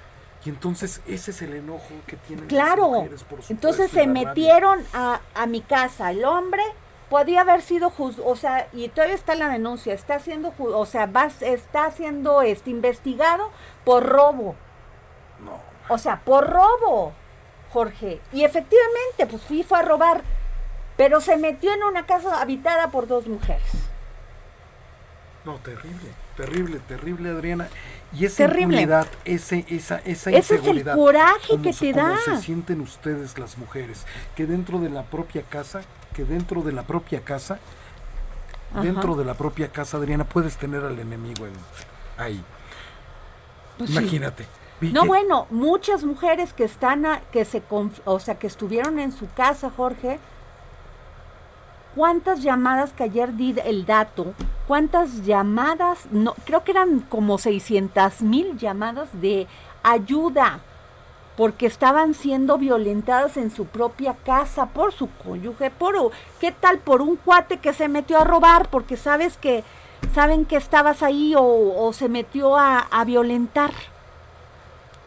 Y 0.44 0.48
entonces 0.48 1.02
ese 1.08 1.32
es 1.32 1.42
el 1.42 1.54
enojo 1.54 1.88
que 2.06 2.16
tienen 2.16 2.46
claro. 2.46 2.82
las 2.82 2.90
mujeres, 2.90 3.24
por 3.24 3.42
supuesto, 3.42 3.52
entonces 3.52 3.90
se 3.90 4.06
metieron 4.06 4.84
a, 4.94 5.20
a, 5.34 5.46
mi 5.46 5.60
casa. 5.60 6.12
El 6.12 6.24
hombre 6.24 6.62
podía 7.10 7.40
haber 7.40 7.62
sido 7.62 7.90
juzgado, 7.90 8.30
o 8.30 8.36
sea, 8.36 8.68
y 8.72 8.88
todavía 8.88 9.16
está 9.16 9.34
la 9.34 9.48
denuncia, 9.48 9.92
está 9.92 10.20
siendo, 10.20 10.54
o 10.58 10.86
sea, 10.86 11.06
va, 11.06 11.30
está 11.40 11.90
siendo 11.90 12.42
este, 12.42 12.70
investigado 12.70 13.50
por 13.84 14.04
robo. 14.04 14.54
No. 15.44 15.60
O 15.88 15.98
sea, 15.98 16.20
por 16.24 16.48
robo, 16.48 17.12
Jorge. 17.72 18.20
Y 18.32 18.44
efectivamente, 18.44 19.26
pues 19.28 19.42
fui 19.42 19.64
fue 19.64 19.80
a 19.80 19.82
robar, 19.82 20.22
pero 20.96 21.20
se 21.20 21.36
metió 21.36 21.72
en 21.72 21.82
una 21.82 22.06
casa 22.06 22.40
habitada 22.40 22.90
por 22.90 23.08
dos 23.08 23.26
mujeres. 23.26 23.86
No, 25.46 25.54
terrible, 25.58 26.10
terrible, 26.36 26.80
terrible, 26.88 27.30
Adriana. 27.30 27.68
Y 28.12 28.24
esa 28.24 28.46
terrible. 28.48 28.62
impunidad, 28.82 29.06
ese, 29.24 29.64
esa, 29.68 29.98
esa 29.98 30.30
Ese 30.30 30.56
inseguridad. 30.56 30.94
es 30.94 30.98
el 30.98 31.04
coraje 31.04 31.48
como 31.50 31.62
que 31.62 31.72
se, 31.72 31.86
te 31.86 31.92
como 32.00 32.08
da. 32.08 32.18
se 32.18 32.36
sienten 32.42 32.80
ustedes 32.80 33.38
las 33.38 33.56
mujeres, 33.56 34.04
que 34.34 34.44
dentro 34.44 34.80
de 34.80 34.90
la 34.90 35.04
propia 35.04 35.42
casa, 35.42 35.82
que 36.14 36.24
dentro 36.24 36.62
de 36.62 36.72
la 36.72 36.82
propia 36.82 37.20
casa, 37.20 37.60
Ajá. 38.72 38.82
dentro 38.82 39.14
de 39.14 39.24
la 39.24 39.34
propia 39.34 39.68
casa, 39.68 39.98
Adriana, 39.98 40.24
puedes 40.24 40.56
tener 40.56 40.82
al 40.84 40.98
enemigo 40.98 41.46
en, 41.46 41.52
ahí. 42.18 42.42
Pues 43.78 43.90
Imagínate. 43.90 44.46
No, 44.80 45.06
bueno, 45.06 45.46
muchas 45.50 46.02
mujeres 46.04 46.52
que 46.52 46.64
están, 46.64 47.06
que 47.32 47.44
se, 47.44 47.62
o 48.04 48.18
sea, 48.20 48.34
que 48.34 48.48
estuvieron 48.48 48.98
en 48.98 49.12
su 49.12 49.26
casa, 49.32 49.70
Jorge, 49.74 50.18
¿cuántas 51.96 52.42
llamadas 52.42 52.92
que 52.92 53.04
ayer 53.04 53.34
di 53.34 53.56
el 53.64 53.86
dato? 53.86 54.34
¿Cuántas 54.68 55.24
llamadas? 55.24 56.06
No, 56.12 56.34
creo 56.44 56.62
que 56.62 56.72
eran 56.72 57.00
como 57.00 57.38
600 57.38 58.22
mil 58.22 58.56
llamadas 58.58 59.08
de 59.20 59.48
ayuda 59.82 60.60
porque 61.36 61.66
estaban 61.66 62.14
siendo 62.14 62.58
violentadas 62.58 63.36
en 63.36 63.50
su 63.50 63.66
propia 63.66 64.14
casa 64.14 64.66
por 64.66 64.92
su 64.92 65.08
cónyuge, 65.24 65.70
por 65.70 66.12
qué 66.40 66.52
tal 66.52 66.78
por 66.78 67.02
un 67.02 67.16
cuate 67.16 67.58
que 67.58 67.72
se 67.72 67.88
metió 67.88 68.18
a 68.18 68.24
robar 68.24 68.68
porque 68.70 68.96
sabes 68.96 69.36
que 69.36 69.64
saben 70.14 70.44
que 70.44 70.56
estabas 70.56 71.02
ahí 71.02 71.34
o, 71.36 71.90
se 71.92 72.08
metió 72.08 72.56
a, 72.56 72.78
a 72.78 73.04
violentar. 73.04 73.72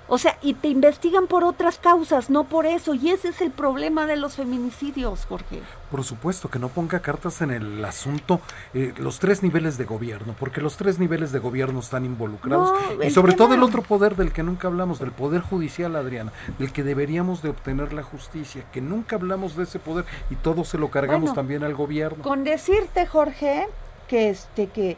O 0.09 0.17
sea, 0.17 0.37
y 0.41 0.55
te 0.55 0.67
investigan 0.67 1.27
por 1.27 1.43
otras 1.43 1.77
causas, 1.77 2.29
no 2.29 2.43
por 2.43 2.65
eso. 2.65 2.95
Y 2.95 3.09
ese 3.09 3.29
es 3.29 3.41
el 3.41 3.51
problema 3.51 4.07
de 4.07 4.17
los 4.17 4.35
feminicidios, 4.35 5.25
Jorge. 5.25 5.61
Por 5.91 6.03
supuesto, 6.03 6.49
que 6.49 6.59
no 6.59 6.69
ponga 6.69 6.99
cartas 6.99 7.41
en 7.41 7.51
el 7.51 7.85
asunto 7.85 8.41
eh, 8.73 8.93
los 8.97 9.19
tres 9.19 9.43
niveles 9.43 9.77
de 9.77 9.85
gobierno, 9.85 10.35
porque 10.39 10.61
los 10.61 10.77
tres 10.77 10.99
niveles 10.99 11.31
de 11.31 11.39
gobierno 11.39 11.79
están 11.79 12.05
involucrados. 12.05 12.71
y 13.03 13.11
sobre 13.11 13.33
todo 13.33 13.53
el 13.53 13.63
otro 13.63 13.83
poder 13.83 14.15
del 14.15 14.31
que 14.31 14.43
nunca 14.43 14.67
hablamos, 14.67 14.99
del 14.99 15.11
poder 15.11 15.41
judicial, 15.41 15.95
Adriana, 15.95 16.31
del 16.57 16.73
que 16.73 16.83
deberíamos 16.83 17.41
de 17.41 17.49
obtener 17.49 17.93
la 17.93 18.03
justicia, 18.03 18.63
que 18.71 18.81
nunca 18.81 19.15
hablamos 19.15 19.55
de 19.55 19.63
ese 19.63 19.79
poder 19.79 20.05
y 20.29 20.35
todo 20.35 20.63
se 20.63 20.77
lo 20.77 20.89
cargamos 20.89 21.33
también 21.33 21.63
al 21.63 21.75
gobierno. 21.75 22.23
Con 22.23 22.43
decirte, 22.43 23.05
Jorge, 23.05 23.67
que 24.07 24.29
este 24.29 24.67
que 24.67 24.97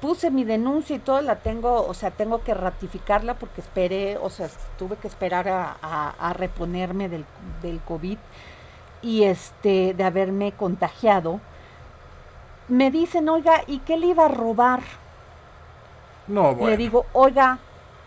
puse 0.00 0.30
mi 0.30 0.44
denuncia 0.44 0.96
y 0.96 0.98
todo, 1.00 1.20
la 1.22 1.36
tengo, 1.36 1.86
o 1.86 1.94
sea, 1.94 2.10
tengo 2.10 2.42
que 2.42 2.54
ratificarla 2.54 3.34
porque 3.34 3.60
esperé, 3.60 4.16
o 4.16 4.30
sea, 4.30 4.48
tuve 4.78 4.96
que 4.96 5.08
esperar 5.08 5.48
a, 5.48 6.32
reponerme 6.34 7.08
del, 7.08 7.24
del, 7.62 7.80
COVID 7.80 8.18
y 9.02 9.24
este, 9.24 9.94
de 9.94 10.04
haberme 10.04 10.52
contagiado. 10.52 11.40
Me 12.68 12.90
dicen, 12.90 13.28
oiga, 13.28 13.62
¿y 13.66 13.78
qué 13.80 13.96
le 13.96 14.08
iba 14.08 14.26
a 14.26 14.28
robar? 14.28 14.82
No, 16.26 16.54
bueno. 16.54 16.70
Le 16.70 16.76
digo, 16.76 17.06
oiga, 17.12 17.58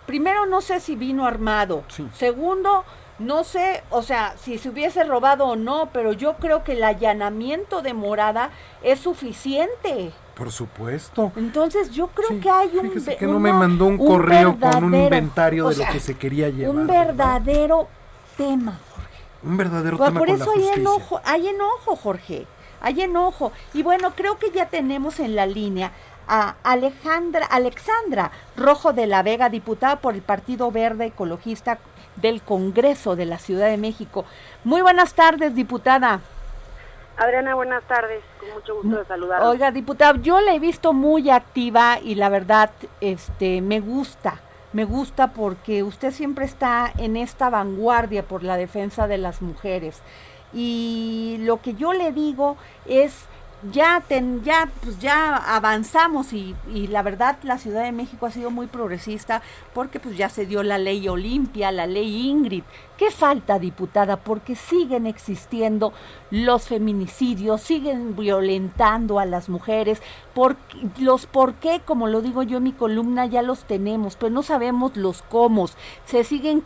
primero 0.05 0.45
no 0.45 0.61
sé 0.61 0.79
si 0.79 0.95
vino 0.95 1.25
armado. 1.25 1.83
Segundo, 2.13 2.85
no 3.19 3.43
sé, 3.43 3.83
o 3.89 4.01
sea, 4.01 4.35
si 4.37 4.57
se 4.57 4.69
hubiese 4.69 5.03
robado 5.03 5.47
o 5.47 5.55
no, 5.55 5.89
pero 5.91 6.13
yo 6.13 6.35
creo 6.35 6.63
que 6.63 6.73
el 6.73 6.83
allanamiento 6.83 7.81
de 7.81 7.93
morada 7.93 8.51
es 8.83 8.99
suficiente. 8.99 10.11
Por 10.35 10.51
supuesto. 10.51 11.31
Entonces 11.35 11.91
yo 11.91 12.07
creo 12.07 12.39
que 12.39 12.49
hay 12.49 12.77
un... 12.77 12.89
Fíjese 12.89 13.17
que 13.17 13.27
no 13.27 13.39
me 13.39 13.51
mandó 13.51 13.85
un, 13.85 13.97
correo 13.97 14.57
con 14.59 14.83
un 14.83 14.95
inventario 14.95 15.69
de 15.69 15.75
lo 15.75 15.91
que 15.91 15.99
se 15.99 16.15
quería 16.15 16.49
llevar. 16.49 16.75
Un 16.75 16.87
verdadero 16.87 17.87
tema, 18.37 18.79
Jorge. 18.93 19.23
Un 19.43 19.57
verdadero 19.57 19.97
pues 19.97 20.09
tema. 20.09 20.19
Por 20.19 20.29
eso 20.29 20.51
hay 20.55 20.67
enojo, 20.79 21.21
hay 21.23 21.47
enojo, 21.47 21.95
Jorge. 21.95 22.47
Hay 22.81 23.01
enojo. 23.01 23.51
Y 23.73 23.83
bueno, 23.83 24.13
creo 24.15 24.39
que 24.39 24.51
ya 24.51 24.67
tenemos 24.67 25.19
en 25.19 25.35
la 25.35 25.45
línea 25.45 25.91
a 26.27 26.55
Alejandra, 26.63 27.45
Alexandra 27.45 28.31
Rojo 28.55 28.93
de 28.93 29.05
la 29.05 29.21
Vega, 29.21 29.49
diputada 29.49 29.97
por 29.97 30.15
el 30.15 30.21
Partido 30.21 30.71
Verde 30.71 31.07
Ecologista 31.07 31.79
del 32.15 32.41
Congreso 32.41 33.15
de 33.15 33.25
la 33.25 33.37
Ciudad 33.37 33.67
de 33.67 33.77
México. 33.77 34.25
Muy 34.63 34.81
buenas 34.81 35.13
tardes, 35.13 35.53
diputada. 35.55 36.21
Adriana, 37.21 37.53
buenas 37.53 37.83
tardes. 37.83 38.23
Con 38.39 38.49
mucho 38.49 38.75
gusto 38.77 38.97
de 38.97 39.05
saludar. 39.05 39.43
Oiga, 39.43 39.69
diputada, 39.69 40.19
yo 40.23 40.41
la 40.41 40.55
he 40.55 40.59
visto 40.59 40.91
muy 40.91 41.29
activa 41.29 41.99
y 42.01 42.15
la 42.15 42.29
verdad, 42.29 42.71
este, 42.99 43.61
me 43.61 43.79
gusta. 43.79 44.41
Me 44.73 44.85
gusta 44.85 45.31
porque 45.31 45.83
usted 45.83 46.11
siempre 46.11 46.45
está 46.45 46.91
en 46.97 47.17
esta 47.17 47.51
vanguardia 47.51 48.23
por 48.23 48.41
la 48.41 48.57
defensa 48.57 49.07
de 49.07 49.19
las 49.19 49.43
mujeres. 49.43 50.01
Y 50.51 51.37
lo 51.41 51.61
que 51.61 51.75
yo 51.75 51.93
le 51.93 52.11
digo 52.11 52.57
es 52.87 53.27
ya, 53.71 54.03
ten, 54.07 54.43
ya, 54.43 54.69
pues 54.83 54.99
ya 54.99 55.35
avanzamos 55.35 56.33
y, 56.33 56.55
y, 56.73 56.87
la 56.87 57.03
verdad 57.03 57.37
la 57.43 57.57
Ciudad 57.57 57.83
de 57.83 57.91
México 57.91 58.25
ha 58.25 58.31
sido 58.31 58.49
muy 58.49 58.67
progresista 58.67 59.41
porque 59.73 59.99
pues 59.99 60.17
ya 60.17 60.29
se 60.29 60.45
dio 60.45 60.63
la 60.63 60.77
ley 60.77 61.07
Olimpia, 61.07 61.71
la 61.71 61.85
ley 61.85 62.27
Ingrid. 62.27 62.63
¿Qué 62.97 63.09
falta, 63.09 63.57
diputada? 63.57 64.17
Porque 64.17 64.55
siguen 64.55 65.07
existiendo 65.07 65.91
los 66.29 66.67
feminicidios, 66.67 67.61
siguen 67.61 68.15
violentando 68.15 69.19
a 69.19 69.25
las 69.25 69.49
mujeres. 69.49 70.01
Por, 70.35 70.55
los 70.99 71.25
por 71.25 71.55
qué, 71.55 71.81
como 71.83 72.07
lo 72.07 72.21
digo 72.21 72.43
yo 72.43 72.57
en 72.57 72.63
mi 72.63 72.73
columna, 72.73 73.25
ya 73.25 73.41
los 73.41 73.63
tenemos, 73.63 74.15
pero 74.15 74.31
no 74.31 74.43
sabemos 74.43 74.97
los 74.97 75.23
cómo. 75.23 75.67
Se 76.05 76.23
siguen 76.23 76.63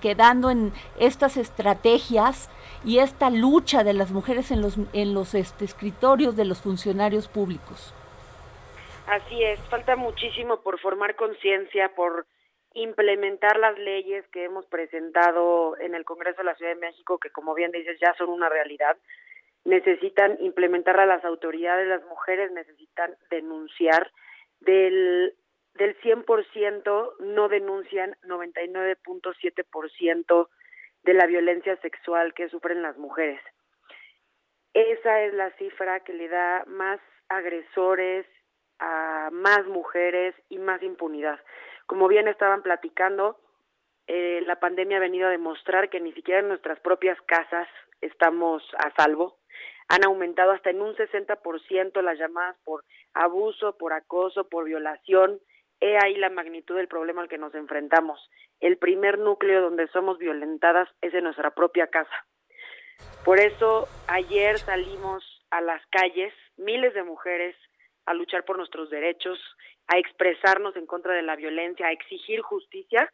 quedando 0.00 0.50
en 0.50 0.72
estas 0.98 1.36
estrategias 1.36 2.48
y 2.84 2.98
esta 2.98 3.30
lucha 3.30 3.84
de 3.84 3.94
las 3.94 4.10
mujeres 4.10 4.50
en 4.50 4.62
los, 4.62 4.76
en 4.92 5.14
los 5.14 5.34
este, 5.34 5.64
escritorios 5.64 6.36
de 6.36 6.44
los 6.44 6.60
funcionarios 6.62 7.28
públicos. 7.28 7.94
Así 9.06 9.42
es, 9.42 9.58
falta 9.68 9.96
muchísimo 9.96 10.60
por 10.60 10.78
formar 10.80 11.16
conciencia, 11.16 11.94
por 11.94 12.26
implementar 12.74 13.58
las 13.58 13.78
leyes 13.78 14.26
que 14.28 14.44
hemos 14.44 14.66
presentado 14.66 15.78
en 15.78 15.94
el 15.94 16.04
Congreso 16.04 16.36
de 16.38 16.44
la 16.44 16.54
Ciudad 16.56 16.74
de 16.74 16.80
México, 16.80 17.18
que 17.18 17.30
como 17.30 17.54
bien 17.54 17.72
dices 17.72 17.98
ya 18.00 18.14
son 18.18 18.28
una 18.28 18.50
realidad, 18.50 18.98
necesitan 19.64 20.36
implementar 20.40 21.00
a 21.00 21.06
las 21.06 21.24
autoridades, 21.24 21.88
las 21.88 22.04
mujeres 22.04 22.52
necesitan 22.52 23.16
denunciar, 23.30 24.12
del, 24.60 25.34
del 25.74 25.98
100% 26.00 27.12
no 27.20 27.48
denuncian 27.48 28.16
99.7% 28.24 30.48
de 31.08 31.14
la 31.14 31.24
violencia 31.24 31.74
sexual 31.76 32.34
que 32.34 32.50
sufren 32.50 32.82
las 32.82 32.98
mujeres. 32.98 33.40
Esa 34.74 35.22
es 35.22 35.32
la 35.32 35.50
cifra 35.52 36.00
que 36.00 36.12
le 36.12 36.28
da 36.28 36.64
más 36.66 37.00
agresores 37.30 38.26
a 38.78 39.30
más 39.32 39.66
mujeres 39.68 40.34
y 40.50 40.58
más 40.58 40.82
impunidad. 40.82 41.40
Como 41.86 42.08
bien 42.08 42.28
estaban 42.28 42.62
platicando, 42.62 43.40
eh, 44.06 44.42
la 44.46 44.60
pandemia 44.60 44.98
ha 44.98 45.00
venido 45.00 45.28
a 45.28 45.30
demostrar 45.30 45.88
que 45.88 45.98
ni 45.98 46.12
siquiera 46.12 46.40
en 46.40 46.48
nuestras 46.48 46.78
propias 46.80 47.18
casas 47.22 47.66
estamos 48.02 48.62
a 48.76 48.94
salvo. 48.94 49.38
Han 49.88 50.04
aumentado 50.04 50.50
hasta 50.50 50.68
en 50.68 50.82
un 50.82 50.94
60% 50.94 52.02
las 52.02 52.18
llamadas 52.18 52.58
por 52.66 52.84
abuso, 53.14 53.78
por 53.78 53.94
acoso, 53.94 54.46
por 54.50 54.66
violación. 54.66 55.40
He 55.80 55.96
ahí 55.96 56.16
la 56.16 56.30
magnitud 56.30 56.76
del 56.76 56.88
problema 56.88 57.22
al 57.22 57.28
que 57.28 57.38
nos 57.38 57.54
enfrentamos 57.54 58.20
el 58.60 58.76
primer 58.76 59.18
núcleo 59.18 59.62
donde 59.62 59.88
somos 59.88 60.18
violentadas 60.18 60.88
es 61.00 61.14
en 61.14 61.24
nuestra 61.24 61.52
propia 61.52 61.86
casa. 61.86 62.26
Por 63.24 63.38
eso 63.38 63.88
ayer 64.08 64.58
salimos 64.58 65.44
a 65.50 65.60
las 65.60 65.84
calles, 65.86 66.34
miles 66.56 66.94
de 66.94 67.04
mujeres, 67.04 67.56
a 68.06 68.14
luchar 68.14 68.44
por 68.44 68.56
nuestros 68.56 68.90
derechos, 68.90 69.38
a 69.86 69.98
expresarnos 69.98 70.76
en 70.76 70.86
contra 70.86 71.14
de 71.14 71.22
la 71.22 71.36
violencia, 71.36 71.86
a 71.86 71.92
exigir 71.92 72.40
justicia. 72.40 73.10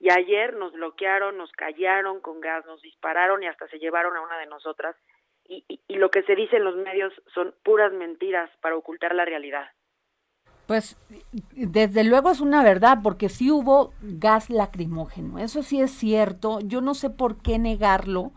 Y 0.00 0.10
ayer 0.10 0.54
nos 0.54 0.72
bloquearon, 0.72 1.36
nos 1.36 1.52
callaron 1.52 2.20
con 2.20 2.40
gas, 2.40 2.64
nos 2.66 2.80
dispararon 2.82 3.42
y 3.42 3.46
hasta 3.46 3.68
se 3.68 3.78
llevaron 3.78 4.16
a 4.16 4.22
una 4.22 4.38
de 4.38 4.46
nosotras. 4.46 4.96
Y, 5.44 5.64
y 5.68 5.96
lo 5.96 6.10
que 6.10 6.22
se 6.22 6.34
dice 6.34 6.56
en 6.56 6.64
los 6.64 6.76
medios 6.76 7.12
son 7.34 7.54
puras 7.62 7.92
mentiras 7.92 8.50
para 8.60 8.76
ocultar 8.76 9.14
la 9.14 9.24
realidad. 9.24 9.70
Pues 10.68 10.98
desde 11.56 12.04
luego 12.04 12.30
es 12.30 12.40
una 12.42 12.62
verdad, 12.62 12.98
porque 13.02 13.30
sí 13.30 13.50
hubo 13.50 13.94
gas 14.02 14.50
lacrimógeno, 14.50 15.38
eso 15.38 15.62
sí 15.62 15.80
es 15.80 15.90
cierto, 15.90 16.60
yo 16.60 16.82
no 16.82 16.92
sé 16.92 17.08
por 17.08 17.38
qué 17.38 17.58
negarlo, 17.58 18.32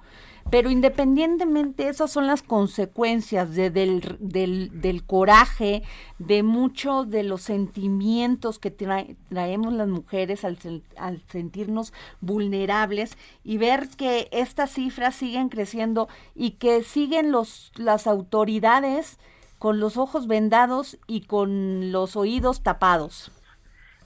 pero 0.49 0.69
independientemente 0.69 1.89
esas 1.89 2.09
son 2.09 2.27
las 2.27 2.41
consecuencias 2.41 3.53
de, 3.53 3.69
del, 3.69 4.17
del, 4.21 5.03
coraje, 5.03 5.83
de 6.19 6.41
muchos 6.41 7.09
de 7.09 7.23
los 7.23 7.41
sentimientos 7.41 8.59
que 8.59 8.71
traemos 8.71 9.73
las 9.73 9.89
mujeres 9.89 10.45
al, 10.45 10.57
al 10.95 11.21
sentirnos 11.27 11.91
vulnerables 12.21 13.17
y 13.43 13.57
ver 13.57 13.89
que 13.89 14.29
estas 14.31 14.71
cifras 14.71 15.15
siguen 15.15 15.49
creciendo 15.49 16.07
y 16.33 16.51
que 16.51 16.81
siguen 16.83 17.33
los, 17.33 17.73
las 17.75 18.07
autoridades 18.07 19.19
con 19.61 19.79
los 19.79 19.95
ojos 19.95 20.25
vendados 20.25 20.97
y 21.05 21.27
con 21.27 21.91
los 21.91 22.15
oídos 22.15 22.63
tapados. 22.63 23.31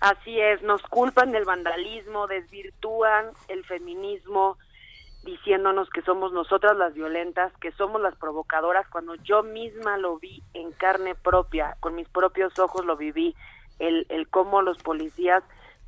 Así 0.01 0.37
es, 0.37 0.61
nos 0.63 0.81
culpan 0.81 1.31
del 1.31 1.45
vandalismo, 1.45 2.27
desvirtúan 2.27 3.27
el 3.47 3.63
feminismo, 3.63 4.57
diciéndonos 5.23 5.89
que 5.91 6.01
somos 6.01 6.33
nosotras 6.33 6.75
las 6.75 6.93
violentas, 6.93 7.53
que 7.61 7.71
somos 7.71 8.01
las 8.01 8.17
provocadoras, 8.17 8.85
cuando 8.89 9.15
yo 9.15 9.43
misma 9.43 9.95
lo 9.95 10.19
vi 10.19 10.43
en 10.53 10.73
carne 10.73 11.15
propia, 11.15 11.77
con 11.79 11.95
mis 11.95 12.09
propios 12.09 12.59
ojos 12.59 12.85
lo 12.85 12.97
viví, 12.97 13.33
el, 13.79 14.07
el 14.09 14.27
cómo 14.27 14.61
los 14.61 14.77
policías 14.79 15.41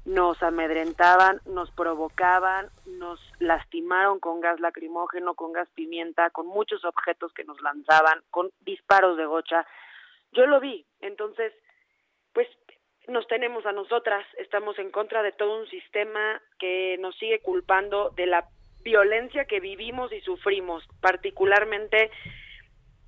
nos 0.07 0.41
amedrentaban, 0.41 1.41
nos 1.45 1.69
provocaban, 1.71 2.69
nos 2.85 3.19
lastimaron 3.39 4.21
con 4.21 4.39
gas 4.39 4.57
lacrimógeno, 4.61 5.35
con 5.35 5.51
gas 5.51 5.67
pimienta, 5.75 6.29
con 6.29 6.47
muchos 6.47 6.85
objetos 6.85 7.33
que 7.33 7.43
nos 7.43 7.61
lanzaban, 7.61 8.21
con 8.31 8.49
disparos 8.61 9.17
de 9.17 9.25
gocha. 9.25 9.67
Yo 10.31 10.45
lo 10.45 10.61
vi, 10.61 10.85
entonces, 11.01 11.51
pues 12.31 12.47
nos 13.09 13.27
tenemos 13.27 13.65
a 13.65 13.73
nosotras, 13.73 14.25
estamos 14.37 14.79
en 14.79 14.91
contra 14.91 15.21
de 15.23 15.33
todo 15.33 15.59
un 15.59 15.67
sistema 15.67 16.41
que 16.57 16.95
nos 16.99 17.13
sigue 17.17 17.41
culpando 17.41 18.11
de 18.11 18.27
la 18.27 18.47
violencia 18.83 19.43
que 19.43 19.59
vivimos 19.59 20.13
y 20.13 20.21
sufrimos, 20.21 20.87
particularmente 21.01 22.11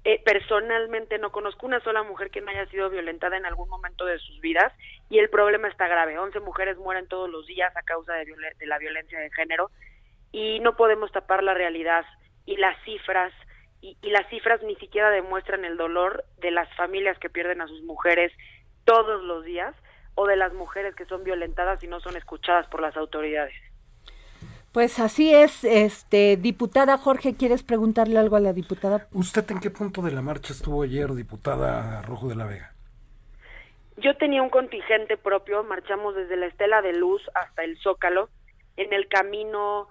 eh, 0.05 0.21
personalmente 0.23 1.17
no 1.17 1.31
conozco 1.31 1.65
una 1.65 1.81
sola 1.81 2.03
mujer 2.03 2.31
que 2.31 2.39
no 2.41 2.49
haya 2.51 2.65
sido 2.67 2.89
violentada 2.89 3.35
en 3.35 3.45
algún 3.45 3.67
momento 3.67 4.05
de 4.05 4.17
sus 4.19 4.39
vidas 4.39 4.71
y 5.09 5.19
el 5.19 5.29
problema 5.29 5.67
está 5.67 5.87
grave. 5.87 6.17
11 6.17 6.39
mujeres 6.39 6.77
mueren 6.77 7.07
todos 7.07 7.29
los 7.29 7.45
días 7.47 7.75
a 7.75 7.81
causa 7.81 8.13
de, 8.13 8.25
de 8.57 8.65
la 8.65 8.77
violencia 8.77 9.19
de 9.19 9.29
género 9.31 9.71
y 10.31 10.59
no 10.61 10.77
podemos 10.77 11.11
tapar 11.11 11.43
la 11.43 11.53
realidad 11.53 12.05
y 12.45 12.55
las 12.57 12.81
cifras 12.83 13.33
y, 13.81 13.97
y, 14.01 14.09
las 14.09 14.27
cifras 14.29 14.61
ni 14.63 14.75
siquiera 14.75 15.09
demuestran 15.09 15.63
el 15.63 15.77
dolor 15.77 16.25
de 16.37 16.51
las 16.51 16.73
familias 16.75 17.17
que 17.19 17.29
pierden 17.29 17.61
a 17.61 17.67
sus 17.67 17.81
mujeres 17.83 18.33
todos 18.83 19.23
los 19.23 19.45
días 19.45 19.73
o 20.15 20.27
de 20.27 20.35
las 20.35 20.53
mujeres 20.53 20.95
que 20.95 21.05
son 21.05 21.23
violentadas 21.23 21.81
y 21.83 21.87
no 21.87 21.99
son 22.01 22.17
escuchadas 22.17 22.67
por 22.67 22.81
las 22.81 22.97
autoridades. 22.97 23.53
Pues 24.71 24.99
así 24.99 25.33
es, 25.33 25.63
este 25.63 26.37
diputada 26.37 26.97
Jorge, 26.99 27.35
¿quieres 27.35 27.63
preguntarle 27.63 28.19
algo 28.19 28.35
a 28.35 28.39
la 28.39 28.53
diputada? 28.53 29.07
¿Usted 29.13 29.49
en 29.49 29.59
qué 29.59 29.71
punto 29.71 30.03
de 30.03 30.11
la 30.11 30.21
marcha 30.21 30.53
estuvo 30.53 30.83
ayer, 30.83 31.11
diputada 31.13 32.03
Rojo 32.03 32.27
de 32.27 32.35
la 32.35 32.45
Vega? 32.45 32.73
Yo 33.97 34.15
tenía 34.15 34.43
un 34.43 34.49
contingente 34.49 35.17
propio, 35.17 35.63
marchamos 35.63 36.15
desde 36.15 36.37
la 36.37 36.45
Estela 36.45 36.83
de 36.83 36.93
Luz 36.93 37.21
hasta 37.33 37.63
el 37.63 37.79
Zócalo. 37.79 38.29
En 38.77 38.93
el 38.93 39.07
camino 39.07 39.89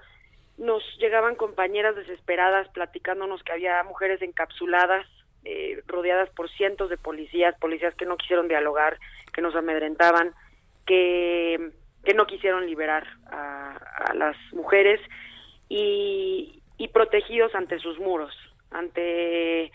nos 0.58 0.82
llegaban 0.98 1.34
compañeras 1.34 1.96
desesperadas 1.96 2.68
platicándonos 2.68 3.42
que 3.42 3.52
había 3.52 3.82
mujeres 3.82 4.22
encapsuladas, 4.22 5.06
eh, 5.44 5.82
rodeadas 5.88 6.30
por 6.30 6.48
cientos 6.50 6.88
de 6.88 6.96
policías, 6.96 7.54
policías 7.58 7.94
que 7.96 8.06
no 8.06 8.16
quisieron 8.16 8.46
dialogar, 8.46 8.98
que 9.32 9.42
nos 9.42 9.56
amedrentaban, 9.56 10.34
que 10.86 11.72
que 12.04 12.14
no 12.14 12.26
quisieron 12.26 12.66
liberar 12.66 13.06
a, 13.30 14.14
las 14.14 14.36
mujeres 14.52 15.00
y, 15.68 16.62
y, 16.78 16.88
protegidos 16.88 17.54
ante 17.54 17.78
sus 17.78 17.98
muros, 17.98 18.34
ante 18.70 19.70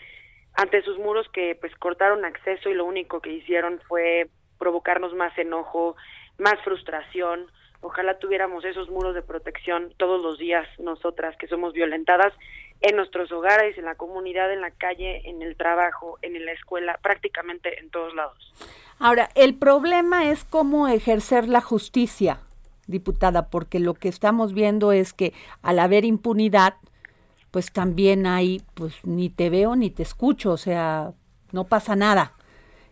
ante 0.54 0.82
sus 0.82 0.98
muros 0.98 1.28
que 1.32 1.56
pues 1.60 1.74
cortaron 1.76 2.24
acceso 2.24 2.70
y 2.70 2.74
lo 2.74 2.84
único 2.84 3.20
que 3.20 3.32
hicieron 3.32 3.80
fue 3.88 4.28
provocarnos 4.58 5.12
más 5.14 5.36
enojo, 5.36 5.96
más 6.38 6.54
frustración. 6.62 7.46
Ojalá 7.80 8.18
tuviéramos 8.18 8.64
esos 8.64 8.88
muros 8.88 9.14
de 9.14 9.22
protección 9.22 9.92
todos 9.96 10.22
los 10.22 10.38
días 10.38 10.66
nosotras 10.78 11.36
que 11.36 11.48
somos 11.48 11.72
violentadas 11.72 12.32
en 12.80 12.96
nuestros 12.96 13.32
hogares, 13.32 13.78
en 13.78 13.84
la 13.84 13.94
comunidad, 13.94 14.52
en 14.52 14.60
la 14.60 14.70
calle, 14.70 15.28
en 15.28 15.42
el 15.42 15.56
trabajo, 15.56 16.18
en 16.22 16.44
la 16.44 16.52
escuela, 16.52 16.98
prácticamente 17.02 17.80
en 17.80 17.90
todos 17.90 18.14
lados. 18.14 18.52
Ahora, 18.98 19.28
el 19.34 19.54
problema 19.54 20.30
es 20.30 20.44
cómo 20.44 20.88
ejercer 20.88 21.48
la 21.48 21.60
justicia, 21.60 22.40
diputada, 22.86 23.48
porque 23.48 23.80
lo 23.80 23.94
que 23.94 24.08
estamos 24.08 24.52
viendo 24.52 24.92
es 24.92 25.12
que 25.12 25.32
al 25.62 25.78
haber 25.78 26.04
impunidad, 26.04 26.74
pues 27.50 27.72
también 27.72 28.26
hay, 28.26 28.62
pues 28.74 29.04
ni 29.04 29.30
te 29.30 29.48
veo 29.50 29.76
ni 29.76 29.90
te 29.90 30.02
escucho, 30.02 30.52
o 30.52 30.56
sea, 30.56 31.12
no 31.52 31.64
pasa 31.64 31.96
nada. 31.96 32.32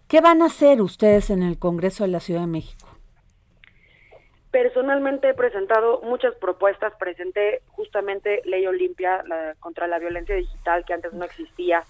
¿Qué 0.08 0.20
van 0.20 0.42
a 0.42 0.46
hacer 0.46 0.80
ustedes 0.80 1.30
en 1.30 1.42
el 1.42 1.58
Congreso 1.58 2.04
de 2.04 2.10
la 2.10 2.20
Ciudad 2.20 2.42
de 2.42 2.46
México? 2.46 2.91
Personalmente 4.52 5.30
he 5.30 5.34
presentado 5.34 6.02
muchas 6.02 6.34
propuestas, 6.34 6.92
presenté 6.98 7.62
justamente 7.68 8.42
Ley 8.44 8.66
Olimpia 8.66 9.24
contra 9.60 9.86
la 9.86 9.98
violencia 9.98 10.34
digital 10.34 10.84
que 10.84 10.92
antes 10.92 11.14
no 11.14 11.24
existía, 11.24 11.84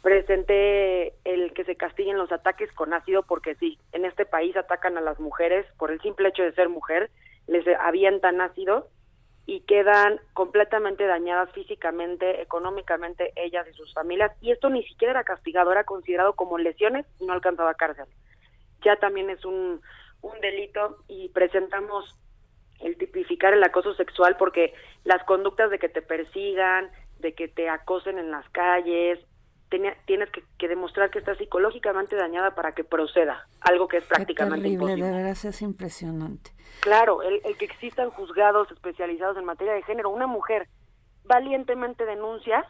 presenté 0.00 1.14
el 1.24 1.52
que 1.54 1.64
se 1.64 1.74
castiguen 1.74 2.16
los 2.16 2.30
ataques 2.30 2.70
con 2.72 2.94
ácido 2.94 3.24
porque 3.24 3.56
sí, 3.56 3.80
en 3.90 4.04
este 4.04 4.26
país 4.26 4.56
atacan 4.56 4.96
a 4.96 5.00
las 5.00 5.18
mujeres 5.18 5.66
por 5.76 5.90
el 5.90 6.00
simple 6.00 6.28
hecho 6.28 6.44
de 6.44 6.52
ser 6.52 6.68
mujer, 6.68 7.10
les 7.48 7.66
avientan 7.80 8.40
ácido 8.40 8.86
y 9.46 9.62
quedan 9.62 10.20
completamente 10.34 11.04
dañadas 11.04 11.50
físicamente, 11.50 12.40
económicamente 12.40 13.32
ellas 13.34 13.66
y 13.68 13.74
sus 13.74 13.92
familias. 13.92 14.30
Y 14.40 14.52
esto 14.52 14.70
ni 14.70 14.84
siquiera 14.84 15.14
era 15.14 15.24
castigado, 15.24 15.72
era 15.72 15.82
considerado 15.82 16.34
como 16.34 16.58
lesiones 16.58 17.06
y 17.18 17.26
no 17.26 17.32
alcanzaba 17.32 17.74
cárcel. 17.74 18.06
Ya 18.84 18.94
también 18.96 19.30
es 19.30 19.44
un, 19.44 19.80
un 20.22 20.40
delito 20.40 20.98
y 21.08 21.28
presentamos 21.30 22.16
el 22.80 22.96
tipificar 22.96 23.54
el 23.54 23.64
acoso 23.64 23.94
sexual 23.94 24.36
porque 24.38 24.72
las 25.04 25.22
conductas 25.24 25.70
de 25.70 25.78
que 25.78 25.88
te 25.88 26.02
persigan, 26.02 26.90
de 27.18 27.34
que 27.34 27.48
te 27.48 27.68
acosen 27.68 28.18
en 28.18 28.30
las 28.30 28.48
calles, 28.50 29.18
tienes 29.68 30.30
que, 30.30 30.68
demostrar 30.68 31.10
que 31.10 31.18
estás 31.18 31.36
psicológicamente 31.38 32.16
dañada 32.16 32.54
para 32.54 32.72
que 32.72 32.84
proceda, 32.84 33.46
algo 33.60 33.86
que 33.86 33.98
es 33.98 34.04
prácticamente 34.04 34.56
Qué 34.56 34.76
terrible, 34.76 34.92
imposible. 34.92 35.06
de 35.06 35.16
verdad 35.16 35.46
es 35.46 35.62
impresionante. 35.62 36.50
Claro, 36.80 37.22
el, 37.22 37.40
que 37.56 37.64
existan 37.64 38.10
juzgados 38.10 38.70
especializados 38.70 39.36
en 39.36 39.44
materia 39.44 39.74
de 39.74 39.82
género, 39.82 40.10
una 40.10 40.26
mujer 40.26 40.68
valientemente 41.24 42.06
denuncia 42.06 42.64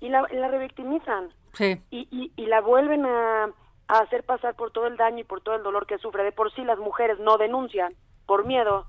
y 0.00 0.08
la, 0.08 0.26
la 0.32 0.48
revictimizan 0.48 1.30
sí. 1.54 1.80
y, 1.90 2.32
y, 2.36 2.46
la 2.46 2.60
vuelven 2.60 3.06
a, 3.06 3.50
a 3.98 4.04
hacer 4.04 4.24
pasar 4.24 4.54
por 4.54 4.70
todo 4.70 4.86
el 4.86 4.96
daño 4.96 5.20
y 5.20 5.24
por 5.24 5.40
todo 5.40 5.54
el 5.54 5.62
dolor 5.62 5.86
que 5.86 5.98
sufre. 5.98 6.24
De 6.24 6.32
por 6.32 6.52
sí 6.54 6.64
las 6.64 6.78
mujeres 6.78 7.18
no 7.18 7.38
denuncian 7.38 7.94
por 8.26 8.46
miedo, 8.46 8.86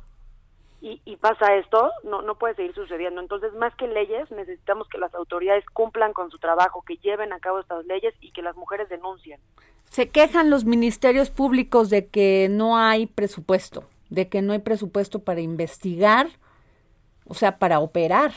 y, 0.86 1.16
pasa 1.16 1.56
esto, 1.56 1.92
no, 2.04 2.22
no 2.24 2.36
puede 2.36 2.56
seguir 2.56 2.76
sucediendo. 2.76 3.22
Entonces, 3.22 3.54
más 3.54 3.74
que 3.76 3.88
leyes, 3.88 4.30
necesitamos 4.32 4.90
que 4.90 4.98
las 4.98 5.16
autoridades 5.16 5.64
cumplan 5.72 6.12
con 6.12 6.30
su 6.30 6.40
trabajo, 6.40 6.84
que 6.86 6.98
lleven 6.98 7.32
a 7.32 7.40
cabo 7.40 7.60
estas 7.60 7.86
leyes 7.86 8.14
y 8.20 8.32
que 8.32 8.42
las 8.42 8.58
mujeres 8.58 8.90
denuncien. 8.90 9.40
Se 9.90 10.10
quejan 10.10 10.50
los 10.50 10.66
ministerios 10.66 11.30
públicos 11.30 11.90
de 11.90 12.08
que 12.08 12.50
no 12.52 12.78
hay 12.78 13.06
presupuesto, 13.06 13.86
de 14.10 14.28
que 14.28 14.42
no 14.42 14.52
hay 14.52 14.60
presupuesto 14.60 15.20
para 15.20 15.40
investigar, 15.40 16.28
o 17.26 17.34
sea, 17.34 17.60
para 17.60 17.80
operar. 17.80 18.34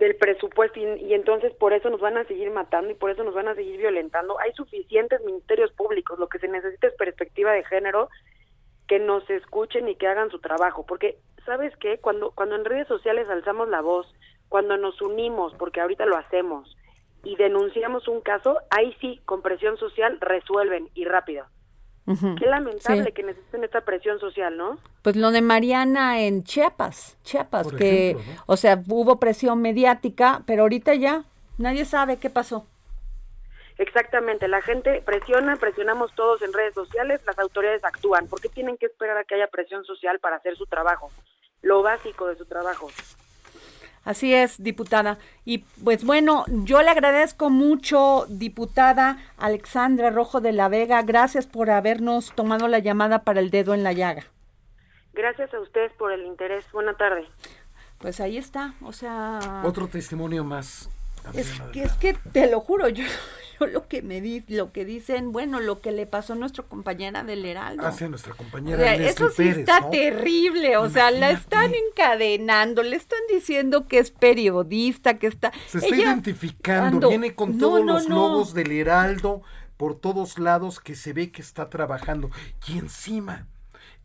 Del 0.00 0.16
presupuesto 0.16 0.80
y, 0.80 1.14
entonces 1.14 1.54
por 1.54 1.72
eso 1.72 1.90
nos 1.90 2.00
van 2.00 2.16
a 2.16 2.24
seguir 2.24 2.50
matando 2.50 2.90
y 2.90 2.94
por 2.94 3.10
eso 3.10 3.22
nos 3.22 3.34
van 3.34 3.46
a 3.48 3.54
seguir 3.54 3.76
violentando. 3.76 4.40
Hay 4.40 4.52
suficientes 4.54 5.22
ministerios 5.24 5.70
públicos, 5.72 6.18
lo 6.18 6.28
que 6.28 6.40
se 6.40 6.48
necesita 6.48 6.88
es 6.88 6.94
perspectiva 6.94 7.52
de 7.52 7.64
género 7.64 8.08
que 8.88 8.98
nos 8.98 9.28
escuchen 9.30 9.88
y 9.88 9.94
que 9.94 10.08
hagan 10.08 10.30
su 10.30 10.40
trabajo, 10.40 10.84
porque 10.84 11.18
sabes 11.46 11.72
qué, 11.76 11.98
cuando 11.98 12.32
cuando 12.32 12.56
en 12.56 12.64
redes 12.64 12.88
sociales 12.88 13.28
alzamos 13.28 13.68
la 13.68 13.82
voz, 13.82 14.12
cuando 14.48 14.76
nos 14.76 15.00
unimos, 15.00 15.54
porque 15.58 15.80
ahorita 15.80 16.06
lo 16.06 16.16
hacemos 16.16 16.76
y 17.22 17.36
denunciamos 17.36 18.08
un 18.08 18.20
caso, 18.20 18.58
ahí 18.70 18.96
sí, 19.00 19.20
con 19.26 19.42
presión 19.42 19.76
social 19.76 20.18
resuelven 20.20 20.88
y 20.94 21.04
rápido. 21.04 21.46
Qué 22.06 22.46
lamentable 22.46 23.12
que 23.12 23.22
necesiten 23.22 23.62
esta 23.62 23.82
presión 23.82 24.18
social, 24.18 24.56
¿no? 24.56 24.78
Pues 25.02 25.16
lo 25.16 25.30
de 25.30 25.42
Mariana 25.42 26.20
en 26.20 26.42
Chiapas, 26.42 27.16
Chiapas, 27.22 27.72
que, 27.72 28.16
o 28.46 28.56
sea, 28.56 28.82
hubo 28.88 29.20
presión 29.20 29.62
mediática, 29.62 30.42
pero 30.46 30.62
ahorita 30.62 30.94
ya 30.94 31.24
nadie 31.58 31.84
sabe 31.84 32.16
qué 32.16 32.28
pasó. 32.28 32.66
Exactamente, 33.78 34.48
la 34.48 34.60
gente 34.60 35.02
presiona, 35.02 35.56
presionamos 35.56 36.14
todos 36.14 36.42
en 36.42 36.52
redes 36.52 36.74
sociales, 36.74 37.20
las 37.26 37.38
autoridades 37.38 37.84
actúan. 37.84 38.26
¿Por 38.26 38.40
qué 38.40 38.48
tienen 38.48 38.76
que 38.76 38.86
esperar 38.86 39.16
a 39.16 39.24
que 39.24 39.36
haya 39.36 39.46
presión 39.46 39.84
social 39.84 40.18
para 40.18 40.36
hacer 40.36 40.56
su 40.56 40.66
trabajo? 40.66 41.10
Lo 41.62 41.82
básico 41.82 42.26
de 42.26 42.36
su 42.36 42.44
trabajo. 42.44 42.90
Así 44.10 44.34
es, 44.34 44.60
diputada. 44.60 45.18
Y 45.44 45.58
pues 45.84 46.04
bueno, 46.04 46.44
yo 46.48 46.82
le 46.82 46.90
agradezco 46.90 47.48
mucho, 47.48 48.26
diputada 48.28 49.18
Alexandra 49.38 50.10
Rojo 50.10 50.40
de 50.40 50.50
la 50.50 50.68
Vega. 50.68 51.00
Gracias 51.02 51.46
por 51.46 51.70
habernos 51.70 52.34
tomado 52.34 52.66
la 52.66 52.80
llamada 52.80 53.22
para 53.22 53.38
el 53.38 53.50
dedo 53.50 53.72
en 53.72 53.84
la 53.84 53.92
llaga. 53.92 54.24
Gracias 55.12 55.54
a 55.54 55.60
ustedes 55.60 55.92
por 55.92 56.10
el 56.10 56.26
interés. 56.26 56.64
Buena 56.72 56.94
tarde. 56.94 57.24
Pues 57.98 58.18
ahí 58.18 58.36
está, 58.36 58.74
o 58.82 58.92
sea... 58.92 59.62
Otro 59.64 59.86
testimonio 59.86 60.42
más. 60.42 60.90
Es 61.32 61.60
que, 61.72 61.84
es 61.84 61.92
que 61.92 62.14
te 62.32 62.50
lo 62.50 62.58
juro, 62.58 62.88
yo, 62.88 63.04
lo 63.66 63.88
que 63.88 64.02
me 64.02 64.20
di, 64.20 64.44
lo 64.48 64.72
que 64.72 64.84
dicen, 64.84 65.32
bueno, 65.32 65.60
lo 65.60 65.80
que 65.80 65.92
le 65.92 66.06
pasó 66.06 66.32
a 66.34 66.36
nuestra 66.36 66.64
compañera 66.64 67.24
del 67.24 67.44
Heraldo. 67.44 67.86
Hacia 67.86 68.06
ah, 68.06 68.10
nuestra 68.10 68.34
compañera 68.34 68.94
Eso 68.94 69.30
sí 69.30 69.48
está 69.48 69.90
terrible, 69.90 70.76
o 70.76 70.88
sea, 70.88 71.10
la 71.10 71.30
están 71.30 71.72
encadenando, 71.74 72.82
le 72.82 72.96
están 72.96 73.20
diciendo 73.30 73.86
que 73.86 73.98
es 73.98 74.10
periodista, 74.10 75.18
que 75.18 75.26
está... 75.26 75.52
Se 75.68 75.78
está 75.78 75.96
identificando, 75.96 77.08
viene 77.08 77.34
con 77.34 77.58
todos 77.58 77.84
los 77.84 78.08
logos 78.08 78.54
del 78.54 78.72
Heraldo 78.72 79.42
por 79.76 79.98
todos 79.98 80.38
lados 80.38 80.78
que 80.78 80.94
se 80.94 81.12
ve 81.12 81.32
que 81.32 81.40
está 81.40 81.70
trabajando. 81.70 82.30
Y 82.68 82.78
encima 82.78 83.46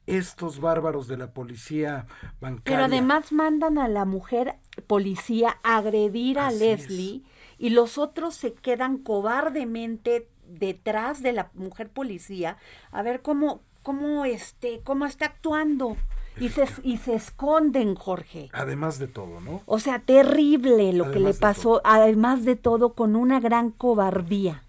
estos 0.08 0.60
bárbaros 0.60 1.08
de 1.08 1.18
la 1.18 1.32
policía 1.32 2.06
bancaria. 2.40 2.64
Pero 2.64 2.86
además 2.86 3.32
mandan 3.32 3.78
a 3.78 3.88
la 3.88 4.06
mujer 4.06 4.56
policía 4.88 5.58
a 5.64 5.78
agredir 5.78 6.40
a 6.40 6.52
Leslie 6.52 7.24
y 7.58 7.70
los 7.70 7.98
otros 7.98 8.36
se 8.36 8.54
quedan 8.54 8.98
cobardemente 8.98 10.28
detrás 10.48 11.22
de 11.22 11.34
la 11.34 11.50
mujer 11.54 11.90
policía 11.90 12.58
a 12.92 13.02
ver 13.02 13.22
cómo 13.22 13.62
cómo 13.82 14.26
este 14.26 14.82
cómo 14.84 15.06
está 15.06 15.26
actuando 15.26 15.98
y 16.40 16.50
se, 16.50 16.68
y 16.84 16.98
se 16.98 17.16
esconden, 17.16 17.96
Jorge. 17.96 18.50
Además 18.54 19.00
de 19.00 19.08
todo, 19.08 19.40
¿no? 19.40 19.62
O 19.66 19.80
sea, 19.80 20.00
terrible 20.00 20.92
lo 20.94 21.12
que 21.12 21.20
le 21.20 21.34
pasó, 21.34 21.82
además 21.84 22.44
de 22.44 22.56
todo, 22.56 22.94
con 22.94 23.16
una 23.16 23.40
gran 23.40 23.72
cobardía. 23.72 24.64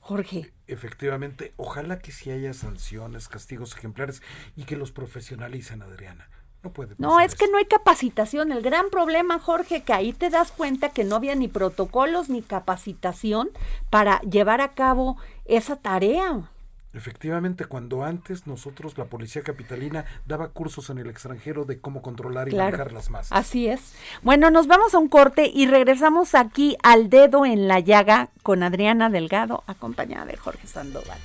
Jorge. 0.00 0.52
Efectivamente, 0.68 1.52
ojalá 1.56 1.98
que 1.98 2.12
si 2.12 2.30
haya 2.30 2.54
sanciones, 2.54 3.28
castigos 3.28 3.76
ejemplares 3.76 4.22
y 4.56 4.64
que 4.64 4.76
los 4.76 4.90
profesionalicen, 4.90 5.82
Adriana. 5.82 6.28
No 6.66 6.72
puede 6.72 6.94
No, 6.98 7.20
es 7.20 7.34
que 7.36 7.48
no 7.48 7.58
hay 7.58 7.66
capacitación. 7.66 8.50
El 8.50 8.62
gran 8.62 8.90
problema, 8.90 9.38
Jorge, 9.38 9.82
que 9.82 9.92
ahí 9.92 10.12
te 10.12 10.30
das 10.30 10.50
cuenta 10.50 10.88
que 10.88 11.04
no 11.04 11.16
había 11.16 11.36
ni 11.36 11.46
protocolos 11.46 12.28
ni 12.28 12.42
capacitación 12.42 13.50
para 13.88 14.20
llevar 14.22 14.60
a 14.60 14.72
cabo 14.72 15.16
esa 15.44 15.76
tarea. 15.76 16.50
Efectivamente, 16.92 17.66
cuando 17.66 18.04
antes 18.04 18.46
nosotros, 18.46 18.96
la 18.96 19.04
policía 19.04 19.42
capitalina, 19.42 20.06
daba 20.24 20.48
cursos 20.48 20.88
en 20.88 20.98
el 20.98 21.08
extranjero 21.08 21.64
de 21.66 21.78
cómo 21.78 22.00
controlar 22.00 22.48
y 22.48 22.56
manejar 22.56 22.90
las 22.90 23.10
masas. 23.10 23.38
Así 23.38 23.68
es. 23.68 23.92
Bueno, 24.22 24.50
nos 24.50 24.66
vamos 24.66 24.94
a 24.94 24.98
un 24.98 25.08
corte 25.08 25.50
y 25.52 25.66
regresamos 25.66 26.34
aquí 26.34 26.76
al 26.82 27.10
dedo 27.10 27.44
en 27.44 27.68
la 27.68 27.80
llaga 27.80 28.30
con 28.42 28.62
Adriana 28.62 29.10
Delgado, 29.10 29.62
acompañada 29.66 30.24
de 30.24 30.36
Jorge 30.38 30.66
Sandoval. 30.66 31.18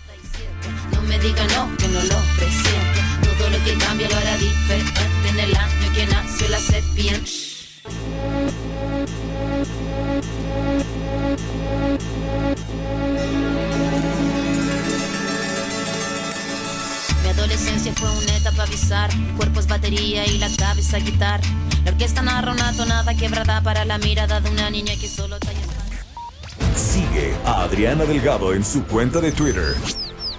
No 0.93 1.01
me 1.04 1.17
diga 1.19 1.43
no, 1.47 1.77
que 1.77 1.88
no 1.88 2.04
lo 2.04 2.38
presiente. 2.38 3.11
Todo 3.41 3.49
lo 3.49 3.63
que 3.63 3.73
cambia 3.73 4.08
lo 4.08 4.15
hará 4.17 4.38
diferente 4.38 5.30
en 5.30 5.39
el 5.39 5.56
año 5.56 5.93
que 5.95 6.06
nació 6.06 6.47
la 6.49 6.60
serpiente. 6.60 7.32
adolescencia 17.32 17.91
fue 17.95 18.12
una 18.12 18.38
etapa 18.38 18.65
bizarra. 18.65 19.12
El 19.13 19.36
cuerpo 19.36 19.62
batería 19.67 20.27
y 20.27 20.38
la 20.38 20.49
cabeza 20.56 20.99
guitarra. 20.99 21.43
La 21.84 21.91
orquesta 21.91 22.21
narra 22.21 22.51
una 22.51 22.71
tonada 22.73 23.15
quebrada 23.15 23.63
para 23.63 23.86
la 23.86 23.97
mirada 23.97 24.39
de 24.39 24.51
una 24.51 24.69
niña 24.69 24.93
que 25.01 25.08
solo 25.08 25.39
talla. 25.39 25.62
Sigue 26.75 27.34
a 27.43 27.63
Adriana 27.63 28.06
Delgado 28.06 28.54
en 28.54 28.63
su 28.63 28.84
cuenta 28.84 29.19
de 29.19 29.32
Twitter 29.32 29.75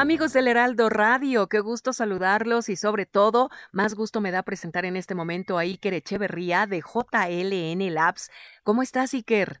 Amigos 0.00 0.32
del 0.32 0.48
Heraldo 0.48 0.88
Radio, 0.88 1.50
qué 1.50 1.60
gusto 1.60 1.92
saludarlos 1.92 2.70
y 2.70 2.76
sobre 2.76 3.04
todo, 3.04 3.50
más 3.70 3.94
gusto 3.94 4.22
me 4.22 4.30
da 4.30 4.42
presentar 4.42 4.86
en 4.86 4.96
este 4.96 5.14
momento 5.14 5.58
a 5.58 5.60
Iker 5.60 5.92
Echeverría 5.92 6.66
de 6.66 6.80
JLN 6.80 7.92
Labs. 7.92 8.30
¿Cómo 8.62 8.82
estás, 8.82 9.12
Iker? 9.12 9.60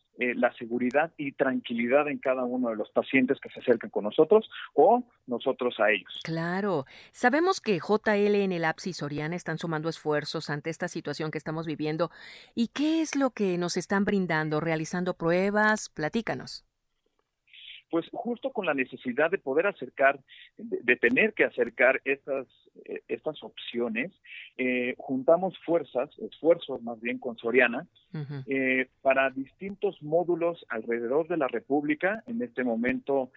eh, 0.21 0.35
la 0.35 0.53
seguridad 0.53 1.11
y 1.17 1.31
tranquilidad 1.31 2.07
en 2.07 2.19
cada 2.19 2.43
uno 2.43 2.69
de 2.69 2.75
los 2.75 2.91
pacientes 2.91 3.39
que 3.39 3.49
se 3.49 3.59
acercan 3.59 3.89
con 3.89 4.03
nosotros 4.03 4.47
o 4.75 5.03
nosotros 5.25 5.79
a 5.79 5.89
ellos. 5.89 6.19
Claro. 6.23 6.85
Sabemos 7.11 7.59
que 7.59 7.79
JL 7.79 8.35
en 8.35 8.51
el 8.51 8.65
APSI 8.65 8.93
Soriana 8.93 9.35
están 9.35 9.57
sumando 9.57 9.89
esfuerzos 9.89 10.51
ante 10.51 10.69
esta 10.69 10.87
situación 10.89 11.31
que 11.31 11.39
estamos 11.39 11.65
viviendo. 11.65 12.11
¿Y 12.53 12.67
qué 12.67 13.01
es 13.01 13.15
lo 13.15 13.31
que 13.31 13.57
nos 13.57 13.77
están 13.77 14.05
brindando? 14.05 14.59
¿Realizando 14.59 15.15
pruebas? 15.15 15.89
Platícanos 15.89 16.65
pues 17.91 18.07
justo 18.13 18.51
con 18.51 18.65
la 18.65 18.73
necesidad 18.73 19.29
de 19.29 19.37
poder 19.37 19.67
acercar, 19.67 20.17
de, 20.57 20.95
tener 20.95 21.33
que 21.33 21.43
acercar 21.43 22.01
estas, 22.05 22.47
eh, 22.85 23.01
estas 23.09 23.43
opciones, 23.43 24.11
eh, 24.57 24.95
juntamos 24.97 25.57
fuerzas, 25.65 26.09
esfuerzos 26.19 26.81
más 26.81 26.99
bien 27.01 27.19
con 27.19 27.37
Soriana, 27.37 27.85
eh, 28.47 28.87
para 29.01 29.29
distintos 29.29 30.01
módulos 30.01 30.65
alrededor 30.69 31.27
de 31.27 31.37
la 31.37 31.49
República, 31.49 32.23
en 32.27 32.41
este 32.41 32.63
momento 32.63 33.31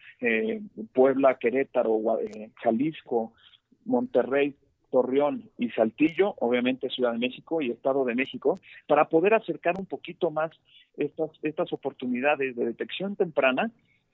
Puebla, 0.93 1.37
Querétaro, 1.39 2.01
Jalisco, 2.63 3.33
Monterrey, 3.85 4.55
Torreón 4.91 5.51
y 5.59 5.71
Saltillo, 5.71 6.37
obviamente 6.39 6.89
Ciudad 6.91 7.13
de 7.13 7.19
México 7.19 7.61
y 7.61 7.73
Estado 7.73 8.05
de 8.05 8.15
México, 8.15 8.61
para 8.87 9.09
poder 9.09 9.35
acercar 9.35 9.75
un 9.77 9.87
poquito 9.87 10.31
más 10.31 10.53
estas, 10.97 11.31
estas 11.43 11.73
oportunidades 11.73 12.55
de 12.55 12.65
detección 12.65 13.17
temprana 13.17 13.73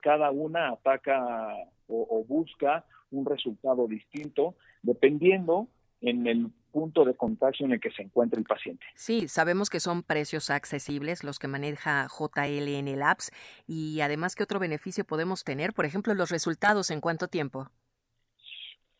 cada 0.00 0.30
una 0.30 0.70
ataca 0.70 1.54
o, 1.88 2.24
busca 2.26 2.84
un 3.10 3.26
resultado 3.26 3.86
distinto 3.86 4.56
dependiendo 4.82 5.68
en 6.00 6.26
el 6.26 6.50
punto 6.72 7.04
de 7.04 7.14
contagio 7.14 7.66
en 7.66 7.72
el 7.72 7.80
que 7.80 7.92
se 7.92 8.02
encuentra 8.02 8.38
el 8.38 8.44
paciente. 8.44 8.84
Sí, 8.96 9.28
sabemos 9.28 9.70
que 9.70 9.80
son 9.80 10.02
precios 10.02 10.50
accesibles 10.50 11.22
los 11.22 11.38
que 11.38 11.46
maneja 11.46 12.08
JLN 12.08 12.98
Labs 12.98 13.30
y 13.66 14.00
además, 14.00 14.34
¿qué 14.34 14.42
otro 14.42 14.58
beneficio 14.58 15.04
podemos 15.04 15.44
tener? 15.44 15.72
Por 15.72 15.84
ejemplo, 15.84 16.14
los 16.14 16.30
resultados 16.30 16.90
en 16.90 17.00
cuánto 17.00 17.28
tiempo. 17.28 17.70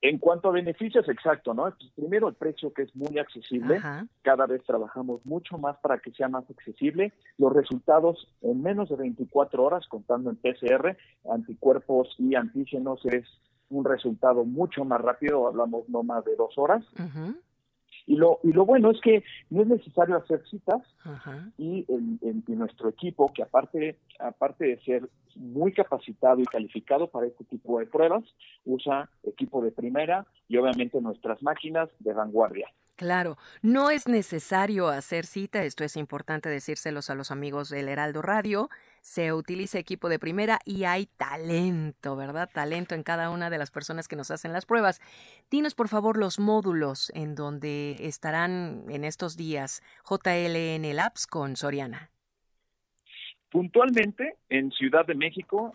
En 0.04 0.18
cuanto 0.18 0.50
a 0.50 0.52
beneficios, 0.52 1.08
exacto, 1.08 1.54
¿no? 1.54 1.62
Pues, 1.62 1.90
primero 1.96 2.28
el 2.28 2.34
precio 2.34 2.74
que 2.74 2.82
es 2.82 2.94
muy 2.94 3.18
accesible. 3.18 3.80
Cada 4.20 4.44
vez 4.44 4.62
trabajamos 4.62 5.24
mucho 5.24 5.56
más 5.56 5.78
para 5.78 5.98
que 5.98 6.10
sea 6.12 6.28
más 6.28 6.44
accesible. 6.50 7.14
Los 7.38 7.54
resultados 7.54 8.28
en 8.42 8.62
menos 8.62 8.90
de 8.90 8.96
24 8.96 9.64
horas, 9.64 9.88
contando 9.88 10.28
en 10.28 10.36
PCR, 10.36 10.98
anticuerpos 11.32 12.14
y 12.18 12.34
antígenos, 12.34 13.02
es 13.06 13.24
un 13.70 13.86
resultado 13.86 14.44
mucho 14.44 14.84
más 14.84 15.00
rápido, 15.00 15.46
hablamos 15.46 15.88
no 15.88 16.02
más 16.02 16.22
de 16.26 16.36
dos 16.36 16.52
horas. 16.58 16.84
Y 18.06 18.16
lo, 18.16 18.38
y 18.42 18.52
lo 18.52 18.66
bueno 18.66 18.90
es 18.90 19.00
que 19.00 19.24
no 19.50 19.62
es 19.62 19.68
necesario 19.68 20.16
hacer 20.16 20.42
citas 20.50 20.82
y 21.56 21.86
en, 21.88 22.42
nuestro 22.48 22.88
equipo, 22.88 23.32
que 23.32 23.42
aparte, 23.42 23.98
aparte 24.18 24.66
de 24.66 24.80
ser 24.82 25.08
muy 25.36 25.72
capacitado 25.72 26.40
y 26.40 26.44
calificado 26.44 27.08
para 27.08 27.26
este 27.26 27.44
tipo 27.44 27.78
de 27.78 27.86
pruebas, 27.86 28.24
usa 28.64 29.08
equipo 29.22 29.62
de 29.62 29.72
primera 29.72 30.26
y 30.48 30.56
obviamente 30.56 31.00
nuestras 31.00 31.42
máquinas 31.42 31.88
de 31.98 32.12
vanguardia. 32.12 32.68
Claro, 32.96 33.36
no 33.60 33.90
es 33.90 34.06
necesario 34.06 34.88
hacer 34.88 35.26
cita, 35.26 35.64
esto 35.64 35.82
es 35.82 35.96
importante 35.96 36.48
decírselos 36.48 37.10
a 37.10 37.16
los 37.16 37.32
amigos 37.32 37.68
del 37.68 37.88
Heraldo 37.88 38.22
Radio, 38.22 38.70
se 39.04 39.34
utiliza 39.34 39.78
equipo 39.78 40.08
de 40.08 40.18
primera 40.18 40.60
y 40.64 40.84
hay 40.84 41.04
talento, 41.04 42.16
¿verdad? 42.16 42.48
Talento 42.50 42.94
en 42.94 43.02
cada 43.02 43.28
una 43.28 43.50
de 43.50 43.58
las 43.58 43.70
personas 43.70 44.08
que 44.08 44.16
nos 44.16 44.30
hacen 44.30 44.54
las 44.54 44.64
pruebas. 44.64 45.02
Dinos 45.50 45.74
por 45.74 45.88
favor 45.88 46.16
los 46.16 46.38
módulos 46.38 47.12
en 47.14 47.34
donde 47.34 47.96
estarán 48.00 48.86
en 48.88 49.04
estos 49.04 49.36
días 49.36 49.82
JLN 50.08 50.96
Labs 50.96 51.26
con 51.26 51.54
Soriana. 51.54 52.08
Puntualmente 53.50 54.36
en 54.48 54.70
Ciudad 54.72 55.04
de 55.04 55.14
México 55.14 55.74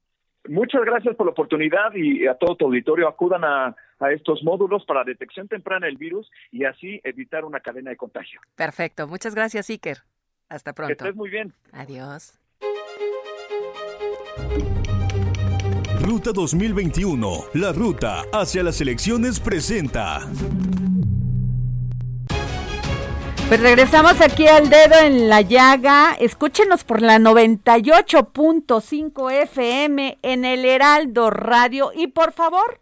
Muchas 0.47 0.83
gracias 0.83 1.15
por 1.15 1.27
la 1.27 1.31
oportunidad 1.31 1.93
y 1.93 2.25
a 2.25 2.35
todo 2.35 2.55
tu 2.55 2.65
auditorio 2.65 3.07
acudan 3.07 3.43
a, 3.43 3.75
estos 4.11 4.41
módulos 4.43 4.83
para 4.85 5.03
detección 5.03 5.47
temprana 5.47 5.85
del 5.85 5.95
virus 5.95 6.27
y 6.51 6.65
así 6.65 6.99
evitar 7.03 7.45
una 7.45 7.59
cadena 7.59 7.91
de 7.91 7.97
contagio. 7.97 8.41
Perfecto, 8.55 9.07
muchas 9.07 9.35
gracias 9.35 9.69
Iker. 9.69 9.99
Hasta 10.49 10.73
pronto. 10.73 10.87
Que 10.87 10.93
estés 10.93 11.15
muy 11.15 11.29
bien. 11.29 11.53
Adiós. 11.71 12.39
Ruta 16.01 16.31
2021, 16.33 17.29
la 17.53 17.71
ruta 17.73 18.23
hacia 18.33 18.63
las 18.63 18.81
elecciones 18.81 19.39
presenta. 19.39 20.21
Pues 23.51 23.59
regresamos 23.59 24.21
aquí 24.21 24.47
al 24.47 24.69
dedo 24.69 24.97
en 24.97 25.27
la 25.27 25.41
llaga. 25.41 26.15
Escúchenos 26.17 26.85
por 26.85 27.01
la 27.01 27.17
98.5 27.17 29.29
FM 29.29 30.19
en 30.21 30.45
el 30.45 30.63
Heraldo 30.63 31.29
Radio 31.31 31.91
y 31.93 32.07
por 32.07 32.31
favor, 32.31 32.79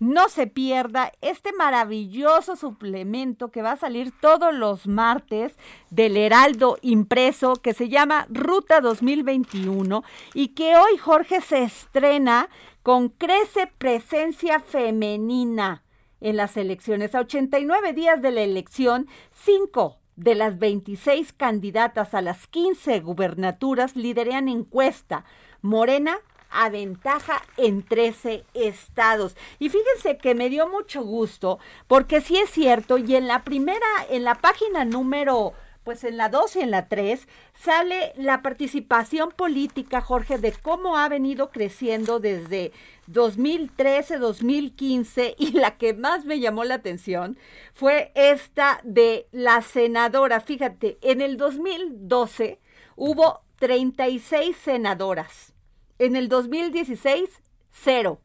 no 0.00 0.28
se 0.28 0.48
pierda 0.48 1.12
este 1.20 1.52
maravilloso 1.52 2.56
suplemento 2.56 3.52
que 3.52 3.62
va 3.62 3.70
a 3.70 3.76
salir 3.76 4.12
todos 4.20 4.52
los 4.52 4.88
martes 4.88 5.56
del 5.90 6.16
Heraldo 6.16 6.76
impreso 6.82 7.54
que 7.54 7.72
se 7.72 7.88
llama 7.88 8.26
Ruta 8.30 8.80
2021 8.80 10.02
y 10.34 10.48
que 10.48 10.74
hoy 10.74 10.98
Jorge 10.98 11.40
se 11.40 11.62
estrena 11.62 12.48
con 12.82 13.10
Crece 13.10 13.68
Presencia 13.78 14.58
Femenina 14.58 15.84
en 16.20 16.36
las 16.36 16.56
elecciones. 16.56 17.14
A 17.14 17.20
89 17.20 17.92
días 17.92 18.20
de 18.22 18.30
la 18.30 18.42
elección, 18.42 19.08
5 19.32 19.98
de 20.16 20.34
las 20.34 20.58
26 20.58 21.32
candidatas 21.32 22.14
a 22.14 22.22
las 22.22 22.46
15 22.46 23.00
gubernaturas 23.00 23.96
liderean 23.96 24.48
encuesta. 24.48 25.24
Morena 25.62 26.18
aventaja 26.50 27.42
en 27.56 27.82
13 27.82 28.44
estados. 28.54 29.36
Y 29.58 29.68
fíjense 29.70 30.18
que 30.18 30.34
me 30.34 30.50
dio 30.50 30.68
mucho 30.68 31.02
gusto 31.02 31.58
porque 31.86 32.20
sí 32.20 32.36
es 32.36 32.50
cierto 32.50 32.98
y 32.98 33.14
en 33.14 33.28
la 33.28 33.44
primera, 33.44 33.86
en 34.10 34.24
la 34.24 34.34
página 34.34 34.84
número 34.84 35.54
pues 35.84 36.04
en 36.04 36.16
la 36.16 36.28
2 36.28 36.56
y 36.56 36.60
en 36.60 36.70
la 36.70 36.88
3 36.88 37.26
sale 37.54 38.12
la 38.16 38.42
participación 38.42 39.30
política, 39.30 40.00
Jorge, 40.00 40.38
de 40.38 40.52
cómo 40.52 40.98
ha 40.98 41.08
venido 41.08 41.50
creciendo 41.50 42.20
desde 42.20 42.72
2013, 43.06 44.18
2015 44.18 45.34
y 45.38 45.52
la 45.52 45.76
que 45.76 45.94
más 45.94 46.24
me 46.24 46.40
llamó 46.40 46.64
la 46.64 46.74
atención 46.76 47.38
fue 47.72 48.12
esta 48.14 48.80
de 48.84 49.26
la 49.32 49.62
senadora. 49.62 50.40
Fíjate, 50.40 50.98
en 51.02 51.20
el 51.20 51.36
2012 51.36 52.60
hubo 52.96 53.40
36 53.58 54.56
senadoras. 54.56 55.54
En 55.98 56.16
el 56.16 56.28
2016, 56.28 57.28
cero. 57.70 58.20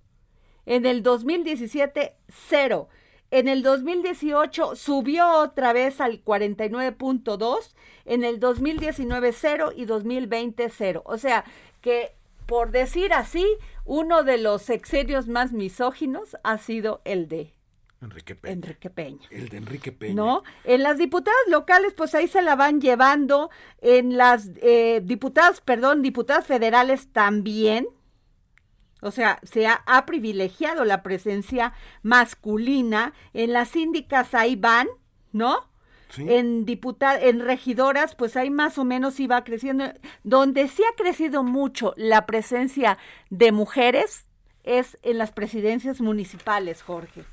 En 0.66 0.86
el 0.86 1.04
2017, 1.04 2.16
cero. 2.30 2.88
En 3.36 3.50
el 3.50 3.64
2018 3.64 4.78
subió 4.78 5.30
otra 5.30 5.74
vez 5.74 6.00
al 6.00 6.24
49.2, 6.24 7.76
en 8.06 8.24
el 8.24 8.40
2019 8.40 9.34
0 9.34 9.74
y 9.76 9.84
2020 9.84 10.70
0. 10.70 11.02
O 11.06 11.18
sea 11.18 11.44
que, 11.82 12.16
por 12.46 12.72
decir 12.72 13.12
así, 13.12 13.46
uno 13.84 14.24
de 14.24 14.38
los 14.38 14.62
sexenios 14.62 15.28
más 15.28 15.52
misóginos 15.52 16.38
ha 16.46 16.58
sido 16.60 17.02
el 17.04 17.28
de 17.28 17.52
Enrique 18.02 18.36
Peña. 18.36 18.54
Enrique 18.54 18.90
Peña. 18.90 19.28
El 19.30 19.50
de 19.50 19.58
Enrique 19.58 19.92
Peña. 19.92 20.14
¿No? 20.14 20.44
En 20.64 20.82
las 20.82 20.98
diputadas 20.98 21.36
locales, 21.50 21.94
pues 21.94 22.16
ahí 22.16 22.30
se 22.30 22.42
la 22.42 22.56
van 22.56 22.80
llevando. 22.80 23.50
En 23.82 24.16
las 24.16 24.50
eh, 24.62 25.02
diputadas, 25.04 25.60
perdón, 25.60 26.02
diputadas 26.02 26.48
federales 26.48 27.10
también. 27.12 27.90
O 29.06 29.12
sea, 29.12 29.40
se 29.44 29.68
ha, 29.68 30.06
privilegiado 30.08 30.84
la 30.84 31.04
presencia 31.04 31.74
masculina. 32.02 33.14
En 33.34 33.54
las 33.54 33.70
síndicas 33.70 34.34
ahí 34.34 34.56
van, 34.56 34.88
¿no? 35.32 35.70
En 36.18 36.66
diputadas, 36.66 37.22
en 37.22 37.40
regidoras, 37.40 38.16
pues 38.16 38.36
ahí 38.36 38.50
más 38.50 38.80
o 38.80 38.84
menos 38.84 39.20
iba 39.20 39.44
creciendo. 39.44 39.86
Donde 40.24 40.68
sí 40.68 40.82
ha 40.84 40.96
crecido 40.96 41.44
mucho 41.44 41.94
la 41.98 42.26
presencia 42.26 42.98
de 43.30 43.52
mujeres 43.52 44.26
es 44.64 44.98
en 45.04 45.20
las 45.20 45.32
presidencias 45.32 46.02
municipales, 46.02 46.82
Jorge 46.82 47.26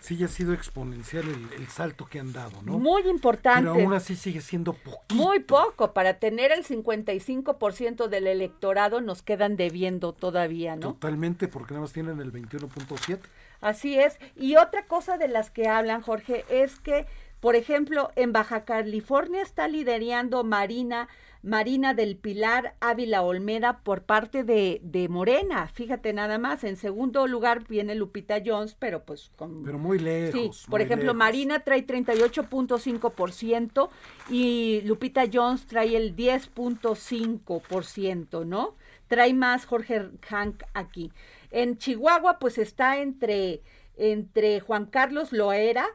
sí 0.00 0.16
ya 0.16 0.26
ha 0.26 0.28
sido 0.28 0.52
exponencial 0.52 1.24
el, 1.56 1.68
salto 1.68 2.06
que 2.06 2.20
han 2.20 2.32
dado, 2.32 2.62
¿no? 2.62 2.78
Muy 2.78 3.02
importante. 3.08 3.70
Pero 3.70 3.84
aún 3.84 3.94
así 3.94 4.16
sigue 4.16 4.40
siendo 4.40 4.72
poco. 4.72 5.04
Muy 5.12 5.40
poco. 5.40 5.92
Para 5.92 6.18
tener 6.18 6.52
el 6.52 6.64
55% 6.64 8.08
del 8.08 8.26
electorado 8.26 9.00
nos 9.00 9.22
quedan 9.22 9.56
debiendo 9.56 10.12
todavía, 10.12 10.76
¿no? 10.76 10.94
Totalmente, 10.94 11.48
porque 11.48 11.74
nada 11.74 11.82
más 11.82 11.92
tienen 11.92 12.20
el 12.20 12.32
21.7. 12.32 13.20
Así 13.60 13.98
es. 13.98 14.18
Y 14.36 14.56
otra 14.56 14.86
cosa 14.86 15.18
de 15.18 15.28
las 15.28 15.50
que 15.50 15.68
hablan, 15.68 16.00
Jorge, 16.02 16.44
es 16.48 16.78
que 16.80 17.06
Por 17.40 17.54
ejemplo, 17.54 18.10
en 18.16 18.32
Baja 18.32 18.64
California 18.64 19.42
está 19.42 19.68
liderando 19.68 20.42
Marina 20.42 21.08
Marina 21.42 21.92
del 21.94 22.16
Pilar 22.16 22.74
Ávila 22.80 23.22
Olmeda 23.22 23.78
por 23.84 24.02
parte 24.02 24.42
de, 24.42 24.80
de, 24.82 25.08
Morena. 25.08 25.68
Fíjate 25.68 26.12
nada 26.12 26.36
más. 26.38 26.64
En 26.64 26.74
segundo 26.76 27.28
lugar 27.28 27.68
viene 27.68 27.94
Lupita 27.94 28.42
Jones, 28.44 28.74
pero 28.78 29.04
pues 29.04 29.30
con... 29.36 29.62
Pero 29.62 29.78
muy 29.78 30.00
lejos. 30.00 30.32
Sí, 30.32 30.50
por 30.68 30.80
ejemplo, 30.80 31.14
Marina 31.14 31.60
trae 31.60 31.86
38.5% 31.86 33.88
y 34.30 34.80
Lupita 34.84 35.26
Jones 35.32 35.66
trae 35.66 35.96
el 35.96 36.16
10.5%, 36.16 38.44
¿no? 38.44 38.74
Trae 39.06 39.32
más 39.32 39.64
Jorge 39.64 40.10
Hank 40.28 40.64
aquí. 40.74 41.12
En 41.50 41.78
Chihuahua, 41.78 42.40
pues 42.40 42.58
está 42.58 42.98
entre, 42.98 43.62
entre 43.96 44.60
Juan 44.60 44.84
Carlos 44.86 45.32
Loera 45.32 45.86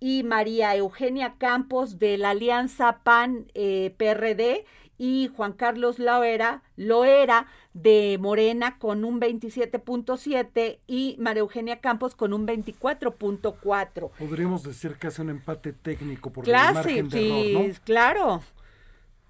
y 0.00 0.22
María 0.22 0.74
Eugenia 0.76 1.34
Campos 1.38 1.98
de 1.98 2.16
la 2.16 2.30
Alianza 2.30 3.00
PAN-PRD 3.04 3.50
eh, 3.54 4.64
y 5.00 5.30
Juan 5.34 5.54
Carlos 5.54 5.98
Loera, 5.98 6.62
Loera 6.76 7.46
de 7.72 8.18
Morena 8.20 8.78
con 8.78 9.06
un 9.06 9.18
27.7 9.18 10.80
y 10.86 11.16
María 11.18 11.40
Eugenia 11.40 11.80
Campos 11.80 12.14
con 12.14 12.34
un 12.34 12.46
24.4. 12.46 14.10
Podríamos 14.10 14.62
decir 14.62 14.96
que 14.96 15.06
hace 15.06 15.22
un 15.22 15.30
empate 15.30 15.72
técnico 15.72 16.30
por 16.30 16.46
el 16.46 16.52
margen 16.52 17.08
de 17.08 17.50
error, 17.50 17.68
¿no? 17.70 17.74
Claro, 17.84 18.42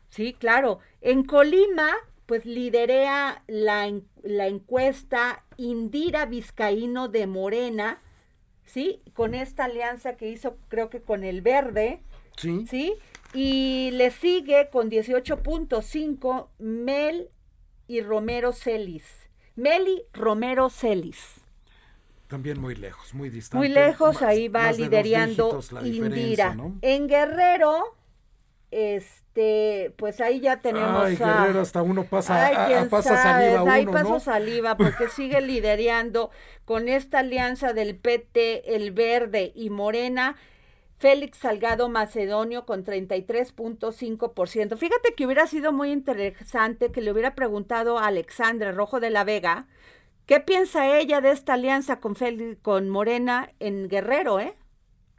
sí, 0.08 0.34
claro. 0.36 0.80
En 1.02 1.22
Colima, 1.22 1.92
pues 2.26 2.46
liderea 2.46 3.44
la, 3.46 3.88
la 4.24 4.48
encuesta 4.48 5.44
Indira 5.56 6.26
Vizcaíno 6.26 7.06
de 7.06 7.28
Morena, 7.28 8.00
¿sí? 8.64 9.02
Con 9.14 9.36
esta 9.36 9.66
alianza 9.66 10.16
que 10.16 10.30
hizo 10.30 10.56
creo 10.66 10.90
que 10.90 11.00
con 11.00 11.22
el 11.22 11.42
Verde, 11.42 12.02
¿sí? 12.36 12.66
¿sí? 12.68 12.96
Y 13.32 13.90
le 13.92 14.10
sigue 14.10 14.68
con 14.70 14.90
18.5 14.90 16.48
Mel 16.58 17.30
y 17.86 18.00
Romero 18.02 18.52
Celis. 18.52 19.28
Meli 19.56 20.04
Romero 20.12 20.70
Celis. 20.70 21.40
También 22.28 22.60
muy 22.60 22.76
lejos, 22.76 23.12
muy 23.12 23.28
distante. 23.28 23.66
Muy 23.66 23.74
lejos, 23.74 24.22
ahí 24.22 24.48
va 24.48 24.70
liderando 24.72 25.60
Indira. 25.82 26.56
En 26.80 27.08
Guerrero, 27.08 27.96
este, 28.70 29.92
pues 29.96 30.20
ahí 30.20 30.38
ya 30.38 30.60
tenemos. 30.60 31.04
Ay, 31.04 31.16
Guerrero, 31.16 31.60
hasta 31.60 31.82
uno 31.82 32.04
pasa, 32.04 32.46
a, 32.46 32.88
pasa 32.88 33.20
saliva 33.20 33.62
uno, 33.64 33.72
Ahí 33.72 33.86
paso 33.86 34.20
saliva 34.20 34.76
porque 34.76 35.08
sigue 35.08 35.40
liderando 35.40 36.30
con 36.64 36.88
esta 36.88 37.18
alianza 37.18 37.72
del 37.72 37.96
PT, 37.96 38.76
el 38.76 38.92
Verde 38.92 39.50
y 39.56 39.70
Morena 39.70 40.36
Félix 41.00 41.38
Salgado 41.38 41.88
Macedonio 41.88 42.66
con 42.66 42.84
33.5%. 42.84 44.76
Fíjate 44.76 45.14
que 45.14 45.24
hubiera 45.24 45.46
sido 45.46 45.72
muy 45.72 45.92
interesante 45.92 46.92
que 46.92 47.00
le 47.00 47.10
hubiera 47.10 47.34
preguntado 47.34 47.98
a 47.98 48.08
Alexandra 48.08 48.70
Rojo 48.72 49.00
de 49.00 49.08
la 49.08 49.24
Vega 49.24 49.66
qué 50.26 50.40
piensa 50.40 50.98
ella 50.98 51.22
de 51.22 51.30
esta 51.30 51.54
alianza 51.54 52.00
con, 52.00 52.14
con 52.60 52.90
Morena 52.90 53.50
en 53.60 53.88
Guerrero, 53.88 54.40
¿eh? 54.40 54.54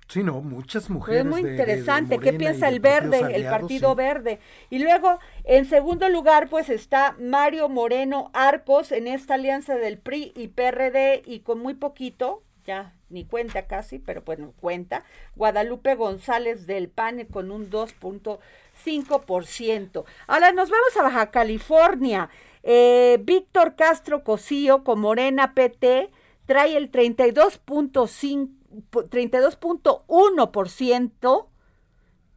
Sí, 0.07 0.21
no, 0.23 0.41
muchas 0.41 0.91
mujeres. 0.91 1.21
Es 1.21 1.27
muy 1.27 1.41
interesante. 1.41 2.19
¿Qué 2.19 2.34
piensa 2.34 2.67
el 2.67 2.79
verde, 2.79 3.34
el 3.34 3.45
Partido 3.45 3.95
Verde? 3.95 4.39
Y 4.69 4.77
luego, 4.79 5.17
en 5.45 5.65
segundo 5.65 6.09
lugar, 6.09 6.47
pues 6.47 6.69
está 6.69 7.15
Mario 7.19 7.69
Moreno 7.69 8.29
Arcos 8.34 8.91
en 8.91 9.07
esta 9.07 9.34
alianza 9.34 9.73
del 9.75 9.97
PRI 9.97 10.32
y 10.36 10.49
PRD 10.49 11.23
y 11.25 11.39
con 11.39 11.59
muy 11.59 11.73
poquito, 11.73 12.43
ya 12.65 12.93
ni 13.12 13.26
cuenta 13.26 13.68
casi, 13.68 13.99
pero 13.99 14.24
bueno, 14.24 14.53
cuenta. 14.59 15.03
Guadalupe 15.36 15.93
González 15.95 16.66
del 16.66 16.89
PANE 16.89 17.28
con 17.28 17.51
un 17.51 17.70
2.5%. 17.70 20.03
Ahora 20.28 20.51
nos 20.51 20.70
vamos 20.70 20.97
a 20.97 21.03
Baja 21.03 21.32
California. 21.32 22.30
Eh, 22.64 23.20
Víctor 23.24 23.76
Castro 23.76 24.24
Cosío 24.24 24.84
con 24.84 24.99
Morena 24.99 25.53
PT 25.53 26.09
trae 26.45 26.78
el 26.78 26.91
32.5 26.91 28.62
32.1% 28.91 31.45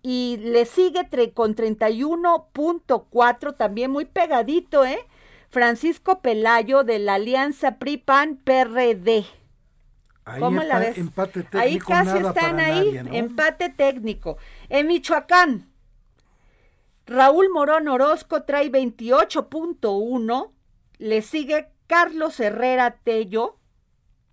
y 0.03 0.37
le 0.39 0.65
sigue 0.67 1.09
con 1.33 1.57
31.4 1.57 3.57
también 3.57 3.91
muy 3.91 4.05
pegadito, 4.05 4.85
¿eh? 4.85 4.99
Francisco 5.49 6.21
Pelayo 6.21 6.85
de 6.85 6.99
la 6.99 7.15
Alianza 7.15 7.79
PRI-PAN-PRD. 7.79 9.25
¿Cómo 10.39 10.63
la 10.63 10.79
ves? 10.79 10.97
Empate 10.97 11.43
técnico, 11.43 11.59
ahí 11.59 11.79
casi 11.79 12.19
están 12.19 12.59
ahí, 12.59 12.99
empate 13.13 13.69
técnico. 13.69 14.39
En 14.69 14.87
Michoacán, 14.87 15.69
Raúl 17.07 17.51
Morón 17.51 17.89
Orozco 17.89 18.45
trae 18.45 18.71
28.1, 18.71 20.51
le 20.99 21.23
sigue 21.23 21.69
Carlos 21.87 22.39
Herrera 22.41 22.99
Tello, 23.05 23.59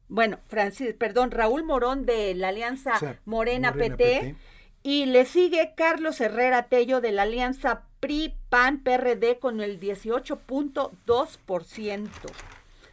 bueno, 0.08 0.40
Francis, 0.48 0.94
perdón, 0.94 1.32
Raúl 1.32 1.64
Morón 1.64 2.06
de 2.06 2.34
la 2.36 2.50
Alianza 2.50 2.94
Morena, 3.26 3.74
PT, 3.74 4.36
y 4.84 5.06
le 5.06 5.26
sigue 5.26 5.74
Carlos 5.76 6.22
Herrera 6.22 6.70
Tello 6.70 7.02
de 7.02 7.12
la 7.12 7.24
Alianza 7.24 7.84
PRI 8.00 8.36
PAN 8.50 8.84
PRD 8.84 9.40
con 9.40 9.62
el 9.62 9.80
18.2%. 9.80 12.10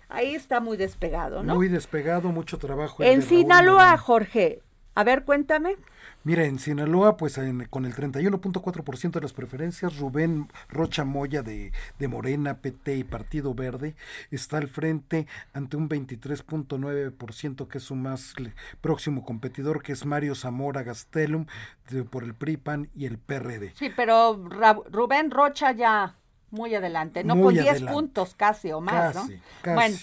Ahí 0.09 0.35
está 0.35 0.61
muy 0.61 0.77
despegado, 0.77 1.43
¿no? 1.43 1.55
Muy 1.55 1.69
despegado, 1.69 2.31
mucho 2.31 2.59
trabajo. 2.59 3.03
En 3.03 3.23
Sinaloa, 3.23 3.97
Jorge. 3.99 4.63
A 4.95 5.05
ver, 5.05 5.25
cuéntame. 5.25 5.77
Mira, 6.25 6.45
en 6.45 6.59
Sinaloa, 6.59 7.17
pues 7.17 7.39
con 7.71 7.85
el 7.85 7.95
31.4% 7.95 9.13
de 9.13 9.21
las 9.21 9.33
preferencias, 9.33 9.99
Rubén 9.99 10.49
Rocha 10.69 11.05
Moya 11.05 11.43
de, 11.43 11.73
de, 11.99 12.09
Morena, 12.09 12.59
PT 12.59 12.97
y 12.97 13.05
Partido 13.05 13.55
Verde 13.55 13.95
está 14.31 14.59
al 14.59 14.67
frente 14.67 15.29
ante 15.53 15.77
un 15.77 15.89
23.9% 15.89 17.69
que 17.69 17.79
es 17.79 17.85
su 17.85 17.95
más 17.95 18.35
próximo 18.81 19.25
competidor, 19.25 19.83
que 19.83 19.93
es 19.93 20.05
Mario 20.05 20.35
Zamora 20.35 20.83
Gastelum 20.83 21.47
por 22.11 22.25
el 22.25 22.35
PRIPAN 22.35 22.91
y 22.95 23.07
el 23.07 23.19
PRD. 23.19 23.73
Sí, 23.77 23.91
pero 23.95 24.43
Rubén 24.91 25.31
Rocha 25.31 25.71
ya 25.73 26.17
muy 26.51 26.75
adelante, 26.75 27.25
¿no? 27.25 27.41
con 27.41 27.55
10 27.55 27.83
puntos 27.83 28.35
casi 28.35 28.73
o 28.73 28.81
más, 28.81 29.15
casi, 29.15 29.35
¿no? 29.35 29.41
Casi. 29.63 29.75
Bueno. 29.75 29.97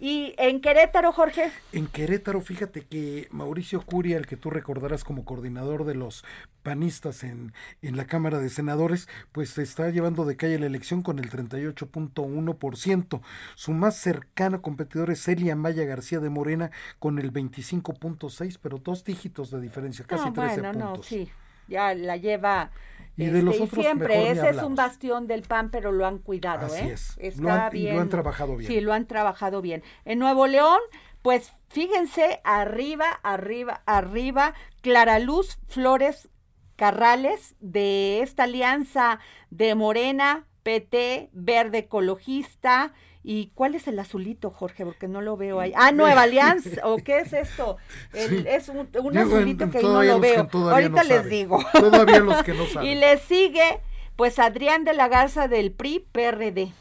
¿Y 0.00 0.34
en 0.38 0.60
Querétaro, 0.60 1.10
Jorge? 1.10 1.50
En 1.72 1.88
Querétaro, 1.88 2.40
fíjate 2.40 2.82
que 2.82 3.26
Mauricio 3.32 3.84
Curia, 3.84 4.16
el 4.16 4.28
que 4.28 4.36
tú 4.36 4.48
recordarás 4.48 5.02
como 5.02 5.24
coordinador 5.24 5.84
de 5.84 5.96
los 5.96 6.24
panistas 6.62 7.24
en, 7.24 7.52
en 7.82 7.96
la 7.96 8.06
Cámara 8.06 8.38
de 8.38 8.48
Senadores, 8.48 9.08
pues 9.32 9.50
se 9.50 9.64
está 9.64 9.90
llevando 9.90 10.24
de 10.24 10.36
calle 10.36 10.60
la 10.60 10.66
elección 10.66 11.02
con 11.02 11.18
el 11.18 11.28
38.1%. 11.30 13.20
Su 13.56 13.72
más 13.72 13.96
cercano 13.96 14.62
competidor 14.62 15.10
es 15.10 15.20
Celia 15.24 15.56
Maya 15.56 15.82
García 15.84 16.20
de 16.20 16.30
Morena 16.30 16.70
con 17.00 17.18
el 17.18 17.32
25.6%, 17.32 18.60
pero 18.62 18.78
dos 18.78 19.02
dígitos 19.02 19.50
de 19.50 19.60
diferencia, 19.60 20.04
casi 20.06 20.26
no, 20.26 20.32
13 20.32 20.60
bueno, 20.60 20.72
puntos. 20.74 20.98
No, 20.98 21.02
sí, 21.02 21.28
ya 21.66 21.92
la 21.94 22.16
lleva 22.16 22.70
y 23.18 23.26
de 23.26 23.42
los 23.42 23.54
este, 23.54 23.64
otros 23.66 23.84
siempre, 23.84 24.30
ese 24.30 24.50
es 24.50 24.62
un 24.62 24.76
bastión 24.76 25.26
del 25.26 25.42
PAN, 25.42 25.70
pero 25.70 25.90
lo 25.90 26.06
han 26.06 26.18
cuidado, 26.18 26.66
Así 26.66 26.84
¿eh? 26.84 26.92
es. 26.92 27.16
Está 27.18 27.42
lo 27.42 27.50
han, 27.50 27.70
bien. 27.70 27.92
Y 27.92 27.96
lo 27.96 28.02
han 28.02 28.08
trabajado 28.08 28.56
bien. 28.56 28.72
Sí, 28.72 28.80
lo 28.80 28.92
han 28.92 29.06
trabajado 29.06 29.60
bien. 29.60 29.82
En 30.04 30.20
Nuevo 30.20 30.46
León, 30.46 30.78
pues 31.22 31.52
fíjense, 31.68 32.40
arriba, 32.44 33.06
arriba, 33.24 33.82
arriba, 33.86 34.54
Clara 34.82 35.18
Luz 35.18 35.58
Flores 35.66 36.28
Carrales 36.76 37.56
de 37.58 38.22
esta 38.22 38.44
alianza 38.44 39.18
de 39.50 39.74
Morena, 39.74 40.46
PT, 40.62 41.30
Verde 41.32 41.78
Ecologista. 41.78 42.92
¿Y 43.30 43.50
cuál 43.54 43.74
es 43.74 43.86
el 43.88 43.98
azulito, 43.98 44.50
Jorge? 44.50 44.86
Porque 44.86 45.06
no 45.06 45.20
lo 45.20 45.36
veo 45.36 45.60
ahí. 45.60 45.74
Ah, 45.76 45.92
Nueva 45.92 46.22
Alianza. 46.22 46.80
¿O 46.86 46.96
qué 46.96 47.18
es 47.18 47.34
esto? 47.34 47.76
El, 48.14 48.28
Sí. 48.38 48.44
Es 48.48 48.70
un, 48.70 48.88
azulito 49.18 49.64
en- 49.64 49.70
que 49.70 49.78
ahí 49.78 49.84
no 49.84 50.02
lo 50.02 50.18
veo. 50.18 50.48
Ahorita 50.50 51.02
no 51.02 51.08
les 51.08 51.16
saben. 51.18 51.28
digo. 51.28 51.58
Todavía 51.74 52.20
los 52.20 52.42
que 52.42 52.54
no 52.54 52.64
saben. 52.72 52.88
Y 52.88 52.94
le 52.94 53.18
sigue, 53.18 53.80
pues, 54.16 54.38
Adrián 54.38 54.84
de 54.84 54.94
la 54.94 55.08
Garza 55.08 55.46
del 55.46 55.72
PRI, 55.72 56.06
PRD. 56.10 56.72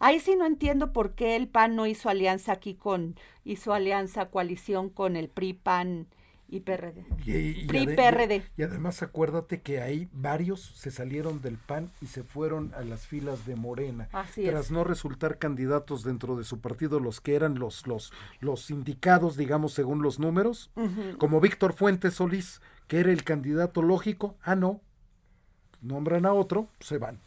Ahí 0.00 0.18
sí 0.18 0.34
no 0.34 0.44
entiendo 0.44 0.92
por 0.92 1.14
qué 1.14 1.36
el 1.36 1.46
PAN 1.46 1.76
no 1.76 1.86
hizo 1.86 2.08
alianza 2.08 2.50
aquí 2.50 2.74
con, 2.74 3.14
hizo 3.44 3.72
alianza, 3.72 4.26
coalición 4.28 4.90
con 4.90 5.14
el 5.14 5.28
PRI, 5.28 5.52
PAN 5.52 6.08
y 6.54 6.60
PRD. 6.60 7.04
Y, 7.24 7.62
y 7.62 7.66
PRI, 7.66 7.86
ade- 7.86 7.96
PRD. 7.96 8.42
y 8.58 8.62
además 8.62 9.02
acuérdate 9.02 9.62
que 9.62 9.80
ahí 9.80 10.08
varios 10.12 10.60
se 10.76 10.90
salieron 10.90 11.40
del 11.40 11.56
PAN 11.56 11.90
y 12.02 12.06
se 12.06 12.22
fueron 12.22 12.72
a 12.74 12.82
las 12.82 13.06
filas 13.06 13.46
de 13.46 13.56
Morena. 13.56 14.08
Así 14.12 14.44
tras 14.44 14.66
es. 14.66 14.70
no 14.70 14.84
resultar 14.84 15.38
candidatos 15.38 16.04
dentro 16.04 16.36
de 16.36 16.44
su 16.44 16.60
partido 16.60 17.00
los 17.00 17.20
que 17.22 17.34
eran 17.36 17.58
los, 17.58 17.86
los, 17.86 18.12
los 18.40 18.70
indicados, 18.70 19.36
digamos, 19.38 19.72
según 19.72 20.02
los 20.02 20.18
números, 20.18 20.70
como 21.18 21.40
Víctor 21.40 21.72
Fuentes 21.72 22.14
Solís, 22.14 22.60
que 22.86 23.00
era 23.00 23.10
el 23.12 23.24
candidato 23.24 23.80
lógico, 23.80 24.36
ah 24.42 24.54
no, 24.54 24.82
nombran 25.80 26.26
a 26.26 26.32
otro, 26.34 26.68
se 26.80 26.98
van. 26.98 27.18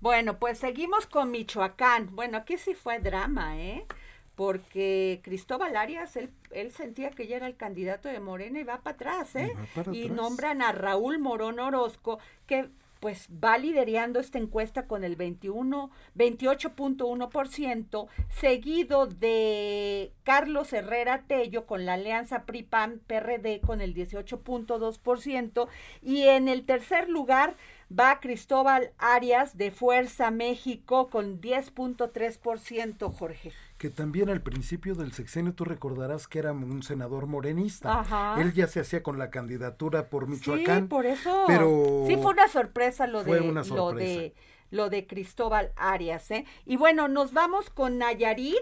Bueno, 0.00 0.38
pues 0.40 0.58
seguimos 0.58 1.06
con 1.06 1.30
Michoacán. 1.30 2.08
Bueno, 2.16 2.38
aquí 2.38 2.58
sí 2.58 2.74
fue 2.74 2.98
drama, 2.98 3.56
¿eh? 3.60 3.86
Porque 4.34 5.20
Cristóbal 5.22 5.76
Arias, 5.76 6.16
él, 6.16 6.30
él 6.50 6.72
sentía 6.72 7.10
que 7.10 7.26
ya 7.26 7.36
era 7.36 7.46
el 7.46 7.56
candidato 7.56 8.08
de 8.08 8.20
Morena 8.20 8.60
y 8.60 8.64
va 8.64 8.80
para 8.80 8.94
atrás, 8.94 9.36
¿eh? 9.36 9.52
Y, 9.92 10.08
nombran 10.08 10.62
a 10.62 10.72
Raúl 10.72 11.18
Morón 11.18 11.60
Orozco, 11.60 12.18
que 12.46 12.70
pues 13.02 13.28
va 13.32 13.58
liderando 13.58 14.20
esta 14.20 14.38
encuesta 14.38 14.86
con 14.86 15.02
el 15.02 15.16
21, 15.16 15.90
28.1%, 16.14 18.06
seguido 18.28 19.06
de 19.06 20.12
Carlos 20.22 20.72
Herrera 20.72 21.24
Tello 21.26 21.66
con 21.66 21.84
la 21.84 21.94
alianza 21.94 22.44
PRI-PAN-PRD 22.44 23.60
con 23.60 23.80
el 23.80 23.92
18.2% 23.92 25.66
y 26.00 26.22
en 26.28 26.46
el 26.46 26.64
tercer 26.64 27.08
lugar 27.08 27.56
va 27.90 28.20
Cristóbal 28.20 28.92
Arias 28.98 29.58
de 29.58 29.72
Fuerza 29.72 30.30
México 30.30 31.08
con 31.10 31.40
10.3%, 31.40 33.12
Jorge. 33.12 33.52
Que 33.82 33.90
también 33.90 34.30
al 34.30 34.42
principio 34.42 34.94
del 34.94 35.10
sexenio 35.10 35.54
tú 35.54 35.64
recordarás 35.64 36.28
que 36.28 36.38
era 36.38 36.52
un 36.52 36.84
senador 36.84 37.26
morenista. 37.26 38.36
Él 38.38 38.52
ya 38.52 38.68
se 38.68 38.78
hacía 38.78 39.02
con 39.02 39.18
la 39.18 39.28
candidatura 39.28 40.08
por 40.08 40.28
Michoacán. 40.28 40.82
Sí, 40.82 40.88
por 40.88 41.04
eso. 41.04 41.42
Pero 41.48 42.04
sí 42.06 42.14
fue 42.14 42.30
una 42.30 42.46
sorpresa 42.46 43.08
lo 43.08 43.24
de 43.24 43.40
lo 43.40 43.92
de 43.92 44.34
lo 44.70 44.88
de 44.88 45.08
Cristóbal 45.08 45.72
Arias, 45.74 46.30
¿eh? 46.30 46.44
Y 46.64 46.76
bueno, 46.76 47.08
nos 47.08 47.32
vamos 47.32 47.70
con 47.70 47.98
Nayarit. 47.98 48.54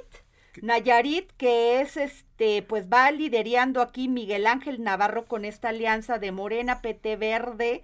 Nayarit, 0.62 1.30
que 1.32 1.82
es 1.82 1.98
este, 1.98 2.62
pues 2.62 2.88
va 2.88 3.10
liderando 3.10 3.82
aquí 3.82 4.08
Miguel 4.08 4.46
Ángel 4.46 4.82
Navarro 4.82 5.26
con 5.26 5.44
esta 5.44 5.68
alianza 5.68 6.18
de 6.18 6.32
Morena, 6.32 6.80
PT 6.80 7.16
Verde 7.16 7.82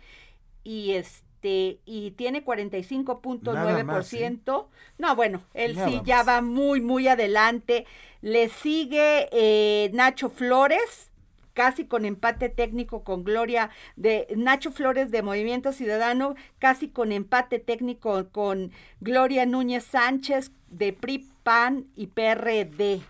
y 0.64 0.92
este 0.92 1.25
este, 1.46 1.78
y 1.86 2.10
tiene 2.12 2.44
45.9%. 2.44 4.66
No, 4.98 5.16
bueno, 5.16 5.42
él 5.54 5.78
sí 5.86 6.02
ya 6.04 6.22
va 6.24 6.42
muy, 6.42 6.80
muy 6.80 7.08
adelante. 7.08 7.86
Le 8.20 8.48
sigue 8.48 9.28
eh, 9.30 9.90
Nacho 9.92 10.28
Flores, 10.28 11.12
casi 11.54 11.86
con 11.86 12.04
empate 12.04 12.48
técnico 12.48 13.04
con 13.04 13.22
Gloria 13.22 13.70
de 13.94 14.26
Nacho 14.36 14.72
Flores 14.72 15.12
de 15.12 15.22
Movimiento 15.22 15.72
Ciudadano, 15.72 16.34
casi 16.58 16.88
con 16.88 17.12
empate 17.12 17.60
técnico 17.60 18.28
con 18.30 18.72
Gloria 19.00 19.46
Núñez 19.46 19.84
Sánchez 19.84 20.50
de 20.68 20.92
PRI, 20.92 21.28
PAN 21.44 21.86
y 21.94 22.08
PRD. 22.08 23.02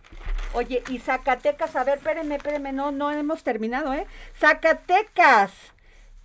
Oye, 0.53 0.83
y 0.91 0.99
Zacatecas, 0.99 1.75
a 1.77 1.85
ver, 1.85 1.97
espérenme, 1.99 2.37
espérenme, 2.37 2.73
no, 2.73 2.93
no 2.93 3.11
hemos 3.11 3.43
terminado, 3.43 3.95
¿eh? 3.95 4.07
Zacatecas 4.39 5.53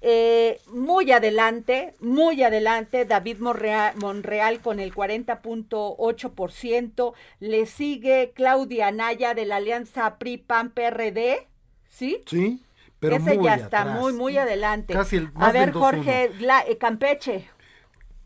eh, 0.04 0.60
muy 0.68 1.12
adelante, 1.12 1.94
muy 2.00 2.42
adelante, 2.42 3.06
David 3.06 3.38
Monreal, 3.38 4.60
con 4.62 4.80
el 4.80 4.92
40.8%, 4.94 7.14
le 7.40 7.68
sigue 7.68 8.32
Claudia 8.34 8.88
Anaya 8.88 9.36
de 9.36 9.46
la 9.46 9.58
Alianza 9.58 10.18
PRI-PAN-PRD, 10.18 11.48
¿sí? 11.88 12.24
Sí, 12.26 12.64
pero 13.00 13.18
Ese 13.18 13.38
ya 13.44 13.54
está 13.56 13.86
muy, 13.86 14.14
muy 14.14 14.40
adelante. 14.40 14.96
A 15.36 15.52
ver, 15.52 15.72
Jorge, 15.72 16.32
eh, 16.40 16.78
Campeche. 16.80 17.48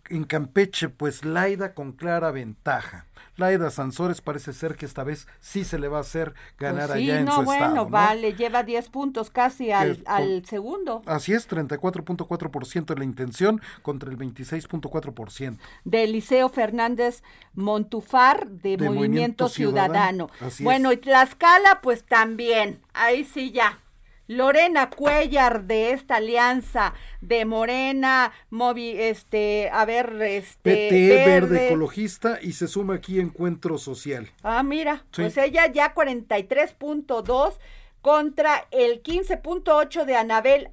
En 0.09 0.23
Campeche, 0.23 0.87
pues 0.87 1.25
Laida 1.25 1.73
con 1.73 1.91
clara 1.91 2.31
ventaja. 2.31 3.04
Laida 3.37 3.69
Sansores 3.69 4.21
parece 4.21 4.53
ser 4.53 4.75
que 4.75 4.85
esta 4.85 5.03
vez 5.03 5.27
sí 5.39 5.63
se 5.63 5.79
le 5.79 5.87
va 5.87 5.97
a 5.97 6.01
hacer 6.01 6.33
ganar 6.57 6.87
pues 6.87 6.97
allá 6.97 7.19
en 7.19 7.27
su 7.27 7.43
bueno, 7.43 7.51
estado. 7.51 7.75
¿no? 7.75 7.89
vale, 7.89 8.33
lleva 8.33 8.63
10 8.63 8.89
puntos 8.89 9.29
casi 9.29 9.71
al, 9.71 10.01
al 10.05 10.45
segundo. 10.45 11.01
Así 11.05 11.33
es, 11.33 11.49
34.4% 11.49 12.85
de 12.85 12.95
la 12.95 13.03
intención 13.03 13.61
contra 13.81 14.09
el 14.09 14.17
26.4%. 14.17 15.57
De 15.83 16.03
Eliseo 16.03 16.49
Fernández 16.49 17.23
Montufar 17.53 18.47
de, 18.47 18.77
Movimiento, 18.77 19.49
Ciudadano. 19.49 20.29
bueno, 20.59 20.91
y 20.91 20.97
Tlaxcala 20.97 21.79
pues 21.81 22.03
también, 22.05 22.81
ahí 22.93 23.23
sí 23.23 23.51
ya, 23.51 23.79
Lorena 24.27 24.89
Cuellar 24.89 25.65
de 25.65 25.91
esta 25.91 26.15
alianza 26.17 26.93
de 27.21 27.45
Morena, 27.45 28.31
Movi, 28.49 28.91
este, 28.91 29.69
a 29.71 29.85
ver, 29.85 30.21
este. 30.21 30.89
PT, 30.89 31.25
verde. 31.25 31.67
ecologista 31.67 32.39
y 32.41 32.53
se 32.53 32.67
suma 32.67 32.95
aquí 32.95 33.19
Encuentro 33.19 33.77
Social. 33.77 34.29
Ah, 34.43 34.63
mira, 34.63 35.05
pues 35.15 35.37
ella 35.37 35.67
ya 35.71 35.93
43.2 35.93 37.53
contra 38.01 38.67
el 38.71 39.03
15.8 39.03 40.05
de 40.05 40.15
Anabel 40.15 40.69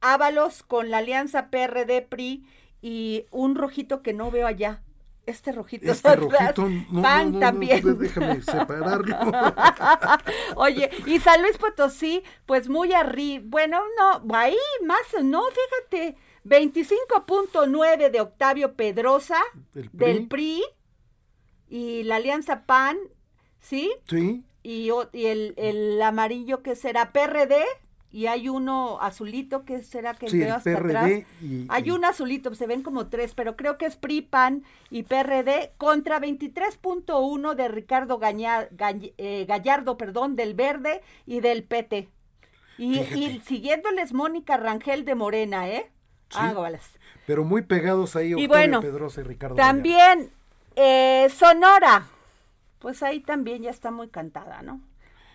Ábalos 0.00 0.62
con 0.62 0.90
la 0.90 0.98
alianza 0.98 1.48
PRD 1.50 2.02
PRI 2.02 2.44
y 2.82 3.26
un 3.30 3.54
rojito 3.54 4.02
que 4.02 4.14
no 4.14 4.30
veo 4.30 4.46
allá 4.46 4.80
este 5.30 5.52
rojito. 5.52 5.90
Este 5.90 6.16
rojito, 6.16 6.68
no, 6.90 7.02
pan 7.02 7.38
también. 7.40 7.98
déjame 7.98 8.42
separarlo. 8.42 9.16
Oye, 10.56 10.90
y 11.06 11.18
San 11.20 11.42
Luis 11.42 11.58
Potosí, 11.58 12.22
pues 12.46 12.68
muy 12.68 12.92
arriba, 12.92 13.44
bueno, 13.48 13.80
no, 13.98 14.34
ahí 14.36 14.56
más, 14.84 15.00
no, 15.22 15.42
fíjate, 15.50 16.16
25.9 16.44 18.10
de 18.10 18.20
Octavio 18.20 18.74
Pedrosa, 18.74 19.38
del 19.92 20.28
PRI, 20.28 20.62
y 21.68 22.02
la 22.02 22.16
Alianza 22.16 22.66
PAN, 22.66 22.98
¿sí? 23.60 23.92
Sí. 24.08 24.44
Y, 24.62 24.90
y 25.12 25.26
el, 25.26 25.54
el 25.56 26.02
amarillo 26.02 26.62
que 26.62 26.76
será 26.76 27.12
PRD, 27.12 27.64
y 28.12 28.26
hay 28.26 28.48
uno 28.48 28.98
azulito 29.00 29.64
que 29.64 29.82
será 29.82 30.14
que 30.14 30.26
veo 30.30 30.54
hasta 30.54 30.72
atrás. 30.72 31.10
hay 31.68 31.90
un 31.90 32.04
azulito, 32.04 32.54
se 32.54 32.66
ven 32.66 32.82
como 32.82 33.06
tres, 33.06 33.34
pero 33.34 33.56
creo 33.56 33.78
que 33.78 33.86
es 33.86 33.96
PRI, 33.96 34.22
PAN 34.22 34.64
y 34.90 35.04
PRD 35.04 35.72
contra 35.76 36.20
23.1 36.20 37.54
de 37.54 37.68
Ricardo 37.68 38.20
eh, 38.22 39.44
Gallardo, 39.46 39.96
perdón, 39.96 40.34
del 40.34 40.54
Verde 40.54 41.02
y 41.26 41.40
del 41.40 41.62
PT. 41.62 42.08
Y, 42.78 43.40
siguiéndoles 43.44 44.12
Mónica 44.12 44.56
Rangel 44.56 45.04
de 45.04 45.14
Morena, 45.14 45.68
¿eh? 45.68 45.90
Sí, 46.30 46.38
pero 47.26 47.44
muy 47.44 47.62
pegados 47.62 48.16
ahí, 48.16 48.34
y 48.36 48.46
bueno, 48.46 48.80
Pedrosa 48.80 49.20
y 49.20 49.24
Ricardo 49.24 49.56
También 49.56 50.30
eh, 50.76 51.28
Sonora, 51.36 52.06
pues 52.78 53.02
ahí 53.02 53.20
también 53.20 53.62
ya 53.62 53.70
está 53.70 53.90
muy 53.90 54.08
cantada, 54.08 54.62
¿no? 54.62 54.80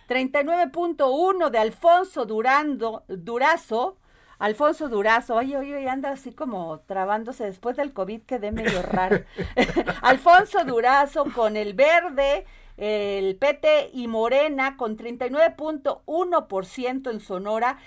39.1 0.08 1.50
de 1.50 1.58
Alfonso 1.58 2.26
Durando, 2.26 3.04
Durazo. 3.08 3.96
Alfonso 4.38 4.88
Durazo, 4.88 5.34
oye, 5.36 5.56
oye, 5.56 5.88
anda 5.88 6.10
así 6.10 6.32
como 6.32 6.80
trabándose 6.80 7.44
después 7.44 7.76
del 7.76 7.94
COVID, 7.94 8.20
quedé 8.22 8.52
medio 8.52 8.82
raro. 8.82 9.20
Alfonso 10.02 10.64
Durazo 10.64 11.24
con 11.34 11.56
el 11.56 11.72
verde, 11.72 12.44
el 12.76 13.36
PT 13.36 13.92
y 13.94 14.08
Morena 14.08 14.76
con 14.76 14.98
39.1% 14.98 17.10
en 17.10 17.20
Sonora, 17.20 17.78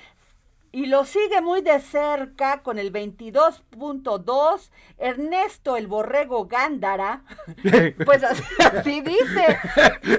y 0.71 0.85
lo 0.85 1.05
sigue 1.05 1.41
muy 1.41 1.61
de 1.61 1.79
cerca 1.79 2.61
con 2.61 2.77
el 2.77 2.93
22.2 2.93 4.69
Ernesto 4.97 5.77
el 5.77 5.87
Borrego 5.87 6.45
Gándara, 6.45 7.23
pues 8.05 8.23
así, 8.23 9.01
dice, 9.01 9.59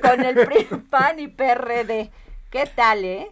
con 0.03 0.25
el 0.25 0.47
PRI, 0.47 0.65
PAN 0.91 1.21
y 1.21 1.29
PRD. 1.29 2.11
¿Qué 2.51 2.67
tal, 2.75 3.05
eh? 3.05 3.31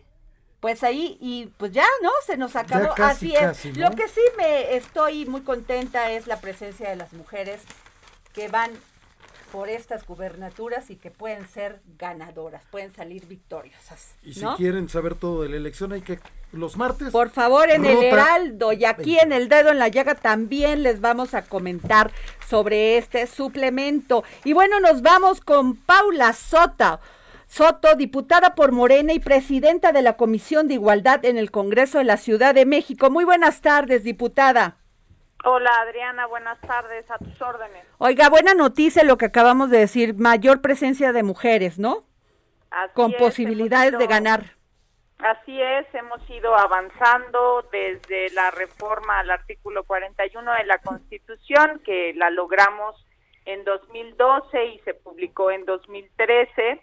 Pues 0.61 0.83
ahí, 0.83 1.17
y 1.21 1.47
pues 1.57 1.73
ya, 1.73 1.87
¿no? 2.03 2.11
Se 2.27 2.37
nos 2.37 2.57
acabó. 2.57 2.93
así 2.97 3.35
es. 3.35 3.77
Lo 3.77 3.91
que 3.93 4.09
sí 4.09 4.21
me 4.37 4.77
estoy 4.77 5.25
muy 5.27 5.43
contenta 5.43 6.11
es 6.11 6.27
la 6.27 6.41
presencia 6.41 6.91
de 6.91 6.97
las 6.97 7.13
mujeres 7.13 7.63
que 8.33 8.49
van 8.49 8.71
por 9.53 9.69
estas 9.69 10.07
gubernaturas 10.07 10.91
y 10.91 10.97
que 10.97 11.11
pueden 11.11 11.47
ser 11.49 11.81
ganadoras, 11.99 12.63
pueden 12.71 12.93
salir 12.93 13.27
victoriosas. 13.27 14.15
Y 14.23 14.35
si 14.35 14.45
quieren 14.57 14.89
saber 14.89 15.15
todo 15.15 15.43
de 15.43 15.49
la 15.49 15.57
elección, 15.57 15.93
hay 15.93 16.03
que 16.03 16.19
los 16.53 16.77
martes. 16.77 17.11
Por 17.11 17.31
favor, 17.31 17.71
en 17.71 17.85
el 17.85 18.03
Heraldo 18.03 18.73
y 18.73 18.85
aquí 18.85 19.19
en 19.19 19.33
el 19.33 19.49
dedo 19.49 19.71
en 19.71 19.79
la 19.79 19.89
llaga 19.89 20.15
también 20.15 20.83
les 20.83 21.01
vamos 21.01 21.35
a 21.35 21.43
comentar 21.43 22.11
sobre 22.49 22.97
este 22.97 23.27
suplemento. 23.27 24.25
Y 24.45 24.53
bueno, 24.53 24.81
nos 24.81 25.03
vamos 25.03 25.41
con 25.41 25.77
Paula 25.77 26.33
Sota. 26.33 27.01
Soto, 27.47 27.95
diputada 27.97 28.55
por 28.55 28.73
Morena 28.73 29.15
y 29.15 29.21
presidenta 29.21 29.93
de 29.93 30.03
la 30.03 30.19
Comisión 30.19 30.69
de 30.69 30.75
Igualdad 30.75 31.25
en 31.25 31.39
el 31.39 31.51
Congreso 31.51 31.97
de 31.97 32.05
la 32.05 32.19
Ciudad 32.19 32.55
de 32.55 32.67
México. 32.67 33.09
Muy 33.09 33.25
buenas 33.25 33.63
tardes, 33.63 34.05
diputada. 34.05 34.77
Hola 35.45 35.71
Adriana, 35.83 36.27
buenas 36.27 36.61
tardes, 36.61 37.09
a 37.11 37.19
tus 37.19 37.41
órdenes. 37.41 37.85
Oiga, 37.99 38.29
buena 38.29 38.55
noticia 38.55 39.05
lo 39.05 39.17
que 39.17 39.27
acabamos 39.27 39.71
de 39.71 39.79
decir, 39.79 40.15
mayor 40.17 40.61
presencia 40.61 41.13
de 41.13 41.23
mujeres, 41.23 41.79
¿no? 41.79 42.05
Con 42.95 43.13
posibilidades 43.13 43.97
de 43.97 44.07
ganar. 44.07 44.59
Así 45.19 45.61
es, 45.61 45.87
hemos 45.95 46.29
ido 46.31 46.57
avanzando 46.57 47.67
desde 47.73 48.31
la 48.35 48.51
reforma 48.51 49.21
al 49.21 49.31
artículo 49.31 49.85
41 49.85 50.53
de 50.55 50.65
la 50.65 50.79
Constitución, 50.79 51.81
que 51.85 52.13
la 52.15 52.31
logramos 52.31 53.05
en 53.45 53.65
2012 53.65 54.67
y 54.67 54.79
se 54.81 54.95
publicó 54.95 55.51
en 55.51 55.65
2013. 55.65 56.83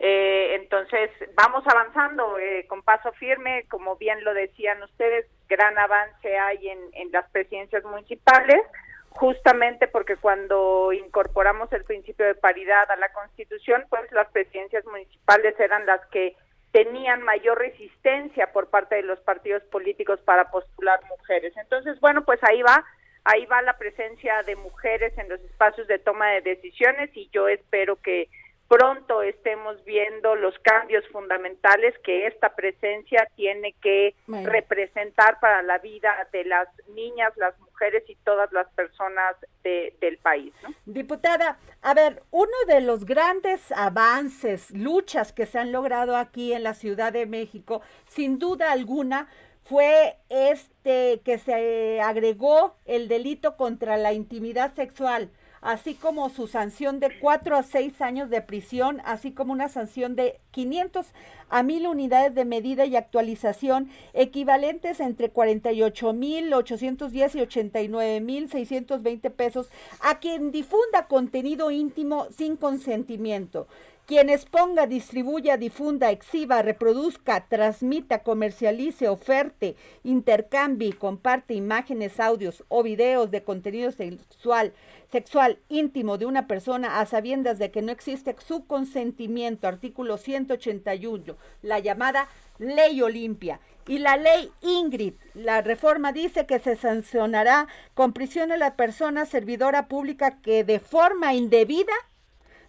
Eh, 0.00 0.54
entonces, 0.54 1.10
vamos 1.34 1.64
avanzando 1.66 2.38
eh, 2.38 2.66
con 2.68 2.82
paso 2.82 3.12
firme, 3.12 3.64
como 3.68 3.96
bien 3.96 4.22
lo 4.22 4.32
decían 4.32 4.82
ustedes, 4.82 5.26
gran 5.48 5.76
avance 5.76 6.38
hay 6.38 6.68
en, 6.68 7.12
las 7.12 7.28
presidencias 7.30 7.84
municipales. 7.84 8.62
justamente 9.10 9.88
porque 9.88 10.16
cuando 10.16 10.92
incorporamos 10.92 11.72
el 11.72 11.82
principio 11.82 12.26
de 12.26 12.36
paridad 12.36 12.88
a 12.88 12.96
la 12.96 13.08
Constitución, 13.12 13.84
pues 13.88 14.12
las 14.12 14.30
presidencias 14.30 14.84
municipales 14.84 15.58
eran 15.58 15.86
las 15.86 16.04
que 16.08 16.36
tenían 16.70 17.22
mayor 17.22 17.58
resistencia 17.58 18.52
por 18.52 18.68
parte 18.68 18.96
de 18.96 19.02
los 19.02 19.18
partidos 19.20 19.62
políticos 19.64 20.20
para 20.24 20.50
postular 20.50 21.00
mujeres. 21.08 21.56
Entonces, 21.56 21.98
bueno, 21.98 22.24
pues 22.24 22.38
ahí 22.44 22.62
va, 22.62 22.84
ahí 23.24 23.46
va 23.46 23.62
la 23.62 23.78
presencia 23.78 24.42
de 24.44 24.54
mujeres 24.54 25.16
en 25.18 25.28
los 25.28 25.40
espacios 25.40 25.88
de 25.88 25.98
toma 25.98 26.30
de 26.32 26.42
decisiones 26.42 27.10
y 27.14 27.28
yo 27.32 27.48
espero 27.48 27.96
que 27.96 28.28
pronto 28.68 29.22
estemos 29.22 29.82
viendo 29.84 30.36
los 30.36 30.58
cambios 30.58 31.06
fundamentales 31.08 31.94
que 32.04 32.26
esta 32.26 32.54
presencia 32.54 33.26
tiene 33.34 33.74
que 33.82 34.14
representar 34.26 35.40
para 35.40 35.62
la 35.62 35.78
vida 35.78 36.28
de 36.32 36.44
las 36.44 36.68
niñas, 36.94 37.32
las 37.36 37.58
mujeres 37.60 38.04
y 38.08 38.14
todas 38.16 38.52
las 38.52 38.68
personas 38.74 39.36
del 39.64 40.18
país. 40.18 40.52
Diputada, 40.84 41.58
a 41.82 41.94
ver, 41.94 42.22
uno 42.30 42.56
de 42.66 42.80
los 42.80 43.04
grandes 43.04 43.72
avances, 43.72 44.70
luchas 44.70 45.32
que 45.32 45.46
se 45.46 45.58
han 45.58 45.72
logrado 45.72 46.16
aquí 46.16 46.52
en 46.52 46.62
la 46.62 46.74
Ciudad 46.74 47.12
de 47.12 47.26
México, 47.26 47.82
sin 48.06 48.38
duda 48.38 48.72
alguna, 48.72 49.28
fue 49.64 50.16
este 50.30 51.20
que 51.24 51.38
se 51.38 52.00
agregó 52.00 52.76
el 52.86 53.08
delito 53.08 53.56
contra 53.56 53.96
la 53.98 54.14
intimidad 54.14 54.74
sexual 54.74 55.30
así 55.60 55.94
como 55.94 56.28
su 56.30 56.46
sanción 56.46 57.00
de 57.00 57.18
cuatro 57.18 57.56
a 57.56 57.62
seis 57.62 58.00
años 58.00 58.30
de 58.30 58.40
prisión, 58.42 59.00
así 59.04 59.32
como 59.32 59.52
una 59.52 59.68
sanción 59.68 60.16
de 60.16 60.40
500 60.50 61.06
a 61.50 61.62
1000 61.62 61.86
unidades 61.86 62.34
de 62.34 62.44
medida 62.44 62.84
y 62.84 62.96
actualización, 62.96 63.90
equivalentes 64.12 65.00
entre 65.00 65.30
48 65.30 66.12
mil 66.12 66.52
810 66.52 67.34
y 67.34 67.40
89 67.40 68.20
mil 68.20 68.50
620 68.50 69.30
pesos, 69.30 69.68
a 70.00 70.18
quien 70.18 70.52
difunda 70.52 71.06
contenido 71.06 71.70
íntimo 71.70 72.26
sin 72.36 72.56
consentimiento. 72.56 73.66
Quien 74.08 74.30
exponga, 74.30 74.86
distribuya, 74.86 75.58
difunda, 75.58 76.10
exhiba, 76.10 76.62
reproduzca, 76.62 77.46
transmita, 77.46 78.22
comercialice, 78.22 79.06
oferte, 79.06 79.76
intercambie, 80.02 80.94
comparte 80.94 81.52
imágenes, 81.52 82.18
audios 82.18 82.64
o 82.68 82.82
videos 82.82 83.30
de 83.30 83.42
contenido 83.42 83.92
sexual, 83.92 84.72
sexual 85.12 85.58
íntimo 85.68 86.16
de 86.16 86.24
una 86.24 86.46
persona 86.46 87.00
a 87.00 87.04
sabiendas 87.04 87.58
de 87.58 87.70
que 87.70 87.82
no 87.82 87.92
existe 87.92 88.34
su 88.38 88.66
consentimiento, 88.66 89.68
artículo 89.68 90.16
181, 90.16 91.36
la 91.60 91.78
llamada 91.78 92.28
ley 92.58 93.02
Olimpia. 93.02 93.60
Y 93.86 93.98
la 93.98 94.16
ley 94.16 94.50
Ingrid, 94.62 95.16
la 95.34 95.60
reforma 95.60 96.12
dice 96.12 96.46
que 96.46 96.60
se 96.60 96.76
sancionará 96.76 97.68
con 97.92 98.14
prisión 98.14 98.52
a 98.52 98.56
la 98.56 98.74
persona 98.74 99.26
servidora 99.26 99.86
pública 99.86 100.40
que 100.40 100.64
de 100.64 100.80
forma 100.80 101.34
indebida 101.34 101.92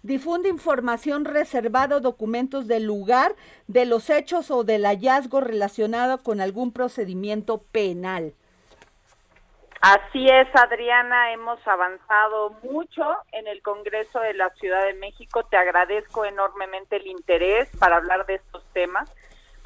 difunde 0.03 0.49
información 0.49 1.25
reservada 1.25 1.99
documentos 1.99 2.67
del 2.67 2.83
lugar 2.83 3.35
de 3.67 3.85
los 3.85 4.09
hechos 4.09 4.51
o 4.51 4.63
del 4.63 4.85
hallazgo 4.85 5.41
relacionado 5.41 6.23
con 6.23 6.41
algún 6.41 6.71
procedimiento 6.71 7.63
penal. 7.71 8.33
Así 9.81 10.25
es, 10.25 10.47
Adriana, 10.55 11.31
hemos 11.31 11.65
avanzado 11.65 12.49
mucho 12.63 13.15
en 13.31 13.47
el 13.47 13.61
Congreso 13.61 14.19
de 14.19 14.33
la 14.33 14.49
Ciudad 14.55 14.83
de 14.85 14.93
México. 14.95 15.45
Te 15.45 15.55
agradezco 15.55 16.25
enormemente 16.25 16.97
el 16.97 17.07
interés 17.07 17.69
para 17.77 17.95
hablar 17.95 18.25
de 18.25 18.35
estos 18.35 18.61
temas, 18.73 19.09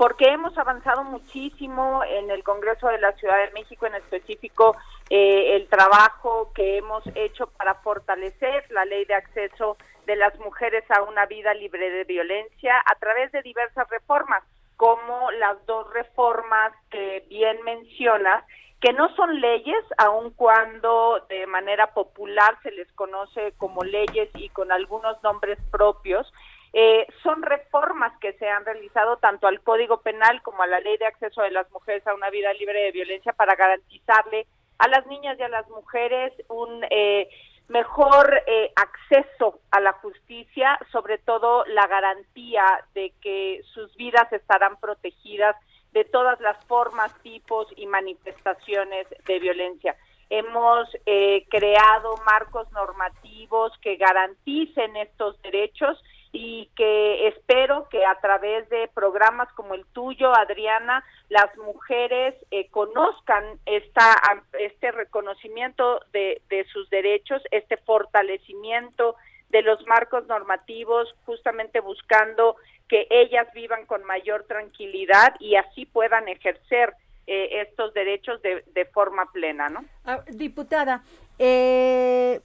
porque 0.03 0.25
hemos 0.25 0.57
avanzado 0.57 1.05
muchísimo 1.05 2.03
en 2.03 2.29
el 2.29 2.43
Congreso 2.43 2.89
de 2.89 2.97
la 2.97 3.13
Ciudad 3.13 3.37
de 3.37 3.53
México, 3.53 3.85
en 3.85 3.95
específico 3.95 4.75
eh, 5.09 5.55
el 5.55 5.69
trabajo 5.69 6.51
que 6.53 6.75
hemos 6.75 7.05
hecho 7.15 7.47
para 7.47 7.75
fortalecer 7.75 8.69
la 8.71 8.83
ley 8.83 9.05
de 9.05 9.13
acceso 9.13 9.77
de 10.05 10.17
las 10.17 10.37
mujeres 10.39 10.83
a 10.91 11.03
una 11.03 11.25
vida 11.27 11.53
libre 11.53 11.89
de 11.89 12.03
violencia 12.03 12.83
a 12.85 12.95
través 12.95 13.31
de 13.31 13.43
diversas 13.43 13.89
reformas, 13.89 14.43
como 14.75 15.31
las 15.39 15.65
dos 15.67 15.89
reformas 15.93 16.73
que 16.91 17.23
bien 17.29 17.63
mencionas, 17.63 18.43
que 18.81 18.91
no 18.91 19.07
son 19.15 19.39
leyes, 19.39 19.85
aun 19.97 20.31
cuando 20.31 21.25
de 21.29 21.47
manera 21.47 21.93
popular 21.93 22.57
se 22.61 22.71
les 22.71 22.91
conoce 22.91 23.53
como 23.55 23.85
leyes 23.85 24.29
y 24.33 24.49
con 24.49 24.69
algunos 24.73 25.23
nombres 25.23 25.57
propios, 25.71 26.29
eh, 26.73 27.05
son 27.21 27.43
reformas 27.43 28.17
que 28.19 28.33
se 28.33 28.49
han 28.49 28.65
realizado 28.65 29.17
tanto 29.17 29.45
al 29.45 29.61
Código 29.61 30.01
Penal 30.01 30.41
como 30.41 30.63
a 30.63 30.67
la 30.67 30.79
Ley 30.79 30.97
de 30.97 31.05
Acceso 31.05 31.43
de 31.43 31.51
las 31.51 31.69
Mujeres 31.71 32.05
a 32.07 32.15
una 32.15 32.31
vida 32.31 32.51
libre 32.53 32.81
de 32.81 32.91
violencia 32.91 33.31
para 33.33 33.55
garantizarle 33.55 34.47
a 34.79 34.87
las 34.87 35.05
niñas 35.05 35.37
y 35.39 35.43
a 35.43 35.49
las 35.49 35.69
mujeres 35.69 36.33
un 36.49 36.83
eh, 36.89 37.29
mejor 37.67 38.41
eh, 38.47 38.73
acceso 38.75 39.59
a 39.71 39.79
la 39.79 39.93
justicia, 39.93 40.79
sobre 40.91 41.19
todo 41.19 41.63
la 41.65 41.87
garantía 41.87 42.65
de 42.93 43.13
que 43.21 43.61
sus 43.73 43.95
vidas 43.95 44.33
estarán 44.33 44.77
protegidas 44.77 45.55
de 45.91 46.05
todas 46.05 46.39
las 46.41 46.57
formas, 46.65 47.13
tipos 47.21 47.67
y 47.75 47.85
manifestaciones 47.85 49.07
de 49.25 49.39
violencia. 49.39 49.95
Hemos 50.29 50.89
eh, 51.05 51.45
creado 51.49 52.15
marcos 52.25 52.71
normativos 52.71 53.71
que 53.79 53.95
garanticen 53.95 54.95
estos 54.97 55.39
derechos 55.43 56.02
y 56.45 56.69
que 56.75 57.29
espero 57.29 57.87
que 57.87 58.05
a 58.05 58.19
través 58.19 58.67
de 58.67 58.89
programas 58.93 59.47
como 59.53 59.75
el 59.75 59.85
tuyo, 59.93 60.35
Adriana, 60.35 61.01
las 61.29 61.55
mujeres 61.57 62.35
eh, 62.51 62.67
conozcan 62.69 63.45
esta, 63.65 64.21
este 64.59 64.91
reconocimiento 64.91 66.01
de, 66.11 66.41
de 66.49 66.65
sus 66.65 66.89
derechos, 66.89 67.41
este 67.51 67.77
fortalecimiento 67.77 69.15
de 69.51 69.61
los 69.61 69.87
marcos 69.87 70.27
normativos, 70.27 71.15
justamente 71.25 71.79
buscando 71.79 72.57
que 72.89 73.07
ellas 73.09 73.47
vivan 73.53 73.85
con 73.85 74.03
mayor 74.03 74.43
tranquilidad 74.43 75.35
y 75.39 75.55
así 75.55 75.85
puedan 75.85 76.27
ejercer 76.27 76.93
eh, 77.25 77.61
estos 77.61 77.93
derechos 77.93 78.41
de, 78.41 78.65
de, 78.73 78.83
forma 78.83 79.31
plena, 79.31 79.69
¿no? 79.69 79.85
Ah, 80.03 80.19
diputada, 80.27 81.03
eh, 81.39 82.41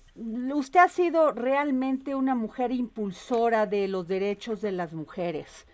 usted 0.54 0.80
ha 0.80 0.88
sido 0.88 1.32
realmente 1.32 2.14
una 2.14 2.34
mujer 2.34 2.72
impulsora 2.72 3.66
de 3.66 3.88
los 3.88 4.08
derechos 4.08 4.60
de 4.60 4.72
las 4.72 4.92
mujeres 4.92 5.66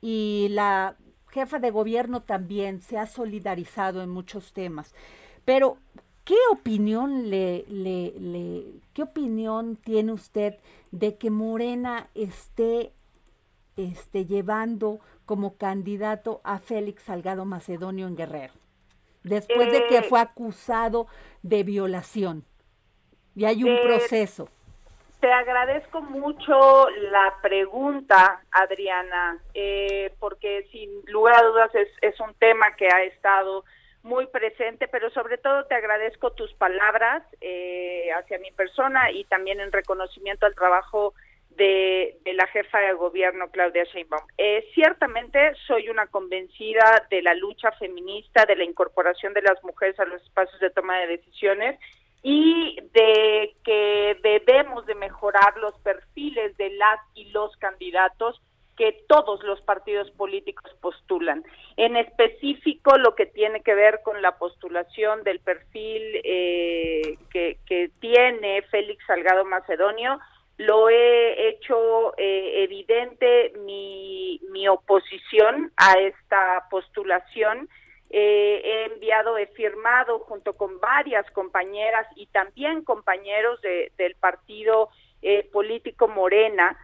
y 0.00 0.48
la 0.50 0.96
jefa 1.30 1.58
de 1.58 1.70
gobierno 1.70 2.22
también 2.22 2.80
se 2.80 2.98
ha 2.98 3.06
solidarizado 3.06 4.02
en 4.02 4.10
muchos 4.10 4.52
temas. 4.52 4.94
Pero, 5.44 5.78
¿qué 6.24 6.36
opinión 6.52 7.30
le, 7.30 7.64
le, 7.68 8.12
le 8.18 8.64
qué 8.92 9.02
opinión 9.02 9.76
tiene 9.76 10.12
usted 10.12 10.56
de 10.90 11.16
que 11.16 11.30
Morena 11.30 12.08
esté 12.14 12.92
este, 13.76 14.26
llevando 14.26 15.00
como 15.26 15.56
candidato 15.56 16.40
a 16.44 16.58
Félix 16.58 17.04
Salgado 17.04 17.44
Macedonio 17.44 18.06
en 18.06 18.16
Guerrero, 18.16 18.54
después 19.22 19.72
de 19.72 19.86
que 19.88 19.98
eh, 19.98 20.02
fue 20.02 20.20
acusado 20.20 21.06
de 21.42 21.64
violación. 21.64 22.44
Y 23.34 23.44
hay 23.44 23.64
un 23.64 23.70
eh, 23.70 23.80
proceso. 23.82 24.48
Te 25.20 25.32
agradezco 25.32 26.02
mucho 26.02 26.88
la 27.10 27.34
pregunta, 27.42 28.42
Adriana, 28.50 29.38
eh, 29.54 30.12
porque 30.20 30.66
sin 30.70 30.90
lugar 31.06 31.36
a 31.36 31.46
dudas 31.46 31.74
es, 31.74 31.88
es 32.02 32.18
un 32.20 32.34
tema 32.34 32.76
que 32.76 32.88
ha 32.92 33.02
estado 33.04 33.64
muy 34.02 34.26
presente, 34.26 34.86
pero 34.86 35.08
sobre 35.10 35.38
todo 35.38 35.64
te 35.64 35.74
agradezco 35.74 36.32
tus 36.32 36.52
palabras 36.54 37.22
hacia 38.18 38.38
mi 38.38 38.50
persona 38.52 39.10
y 39.10 39.24
también 39.24 39.60
en 39.60 39.72
reconocimiento 39.72 40.44
al 40.44 40.54
trabajo 40.54 41.14
de, 41.56 42.18
la 42.34 42.46
jefa 42.48 42.78
de 42.80 42.92
gobierno 42.94 43.50
Claudia 43.50 43.84
Sheinbaum. 43.84 44.26
Eh, 44.38 44.66
ciertamente 44.74 45.54
soy 45.66 45.88
una 45.88 46.06
convencida 46.06 47.06
de 47.10 47.22
la 47.22 47.34
lucha 47.34 47.70
feminista, 47.72 48.44
de 48.46 48.56
la 48.56 48.64
incorporación 48.64 49.32
de 49.34 49.42
las 49.42 49.62
mujeres 49.62 49.98
a 50.00 50.04
los 50.04 50.22
espacios 50.22 50.60
de 50.60 50.70
toma 50.70 50.98
de 51.00 51.06
decisiones 51.08 51.78
y 52.26 52.78
de 52.94 53.54
que 53.62 54.18
debemos 54.22 54.86
de 54.86 54.94
mejorar 54.94 55.58
los 55.58 55.78
perfiles 55.80 56.56
de 56.56 56.70
las 56.70 56.98
y 57.14 57.26
los 57.26 57.54
candidatos 57.58 58.40
que 58.78 59.04
todos 59.06 59.42
los 59.44 59.60
partidos 59.60 60.10
políticos 60.12 60.74
postulan. 60.80 61.44
En 61.76 61.96
específico, 61.96 62.96
lo 62.96 63.14
que 63.14 63.26
tiene 63.26 63.60
que 63.60 63.74
ver 63.74 64.00
con 64.02 64.22
la 64.22 64.38
postulación 64.38 65.22
del 65.22 65.40
perfil 65.40 66.02
eh, 66.24 67.18
que, 67.30 67.90
tiene 68.00 68.62
Félix 68.70 69.04
Salgado 69.06 69.44
Macedonio, 69.44 70.18
lo 70.56 70.88
he 70.88 71.48
hecho 71.48 72.14
eh, 72.16 72.64
evidente 72.64 73.52
mi, 73.66 74.40
mi, 74.50 74.66
oposición 74.66 75.72
a 75.76 75.92
esta 75.98 76.66
postulación. 76.70 77.68
Eh, 78.16 78.60
he 78.64 78.84
enviado, 78.92 79.36
he 79.38 79.48
firmado 79.48 80.20
junto 80.20 80.52
con 80.52 80.78
varias 80.78 81.28
compañeras 81.32 82.06
y 82.14 82.26
también 82.26 82.84
compañeros 82.84 83.60
de, 83.60 83.90
del 83.96 84.14
partido 84.14 84.90
eh, 85.20 85.48
político 85.52 86.06
Morena, 86.06 86.78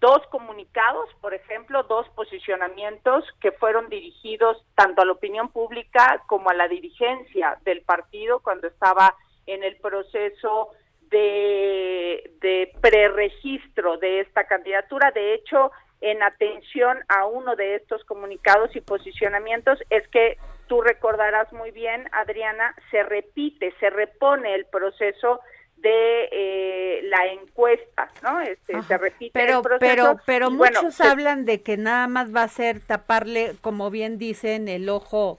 dos 0.00 0.26
comunicados, 0.26 1.08
por 1.20 1.32
ejemplo, 1.32 1.84
dos 1.84 2.08
posicionamientos 2.10 3.24
que 3.40 3.52
fueron 3.52 3.88
dirigidos 3.88 4.62
tanto 4.74 5.00
a 5.00 5.04
la 5.06 5.12
opinión 5.12 5.48
pública 5.48 6.22
como 6.26 6.50
a 6.50 6.54
la 6.54 6.66
dirigencia 6.68 7.56
del 7.64 7.82
partido 7.82 8.40
cuando 8.40 8.66
estaba 8.66 9.14
en 9.46 9.62
el 9.62 9.76
proceso 9.76 10.70
de, 11.02 12.32
de 12.40 12.72
preregistro 12.80 13.96
de 13.98 14.20
esta 14.20 14.44
candidatura. 14.44 15.12
De 15.12 15.34
hecho, 15.34 15.70
en 16.02 16.22
atención 16.22 16.98
a 17.08 17.24
uno 17.26 17.56
de 17.56 17.76
estos 17.76 18.04
comunicados 18.04 18.74
y 18.76 18.80
posicionamientos 18.80 19.78
es 19.88 20.06
que 20.08 20.36
tú 20.66 20.82
recordarás 20.82 21.52
muy 21.52 21.70
bien, 21.70 22.08
Adriana, 22.12 22.74
se 22.90 23.02
repite, 23.02 23.72
se 23.80 23.88
repone 23.90 24.54
el 24.54 24.66
proceso 24.66 25.40
de 25.76 26.28
eh, 26.30 27.00
la 27.04 27.26
encuesta, 27.26 28.08
¿no? 28.22 28.40
Este, 28.40 28.80
se 28.82 28.98
repite 28.98 29.32
pero, 29.32 29.58
el 29.58 29.62
proceso. 29.62 29.80
Pero, 29.94 30.20
pero 30.24 30.50
muchos 30.50 31.00
hablan 31.00 31.44
de 31.44 31.62
que 31.62 31.76
nada 31.76 32.06
más 32.06 32.34
va 32.34 32.44
a 32.44 32.48
ser 32.48 32.80
taparle, 32.80 33.54
como 33.60 33.90
bien 33.90 34.18
dicen, 34.18 34.68
el 34.68 34.88
ojo 34.88 35.38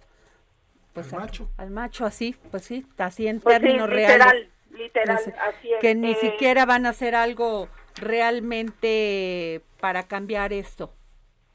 pues 0.93 1.11
al 1.13 1.21
macho, 1.21 1.49
al 1.57 1.71
macho 1.71 2.05
así, 2.05 2.35
pues 2.51 2.65
sí, 2.65 2.85
así 2.97 3.27
en 3.27 3.39
pues 3.39 3.59
términos 3.59 3.89
sí, 3.89 3.95
literal, 3.95 4.29
reales. 4.29 4.49
Literal, 4.71 5.35
así 5.49 5.73
es. 5.73 5.79
Que 5.79 5.95
ni 5.95 6.11
Eh, 6.11 6.15
siquiera 6.15 6.65
van 6.65 6.85
a 6.85 6.89
hacer 6.89 7.15
algo 7.15 7.67
realmente 7.95 9.61
para 9.79 10.07
cambiar 10.07 10.53
esto. 10.53 10.91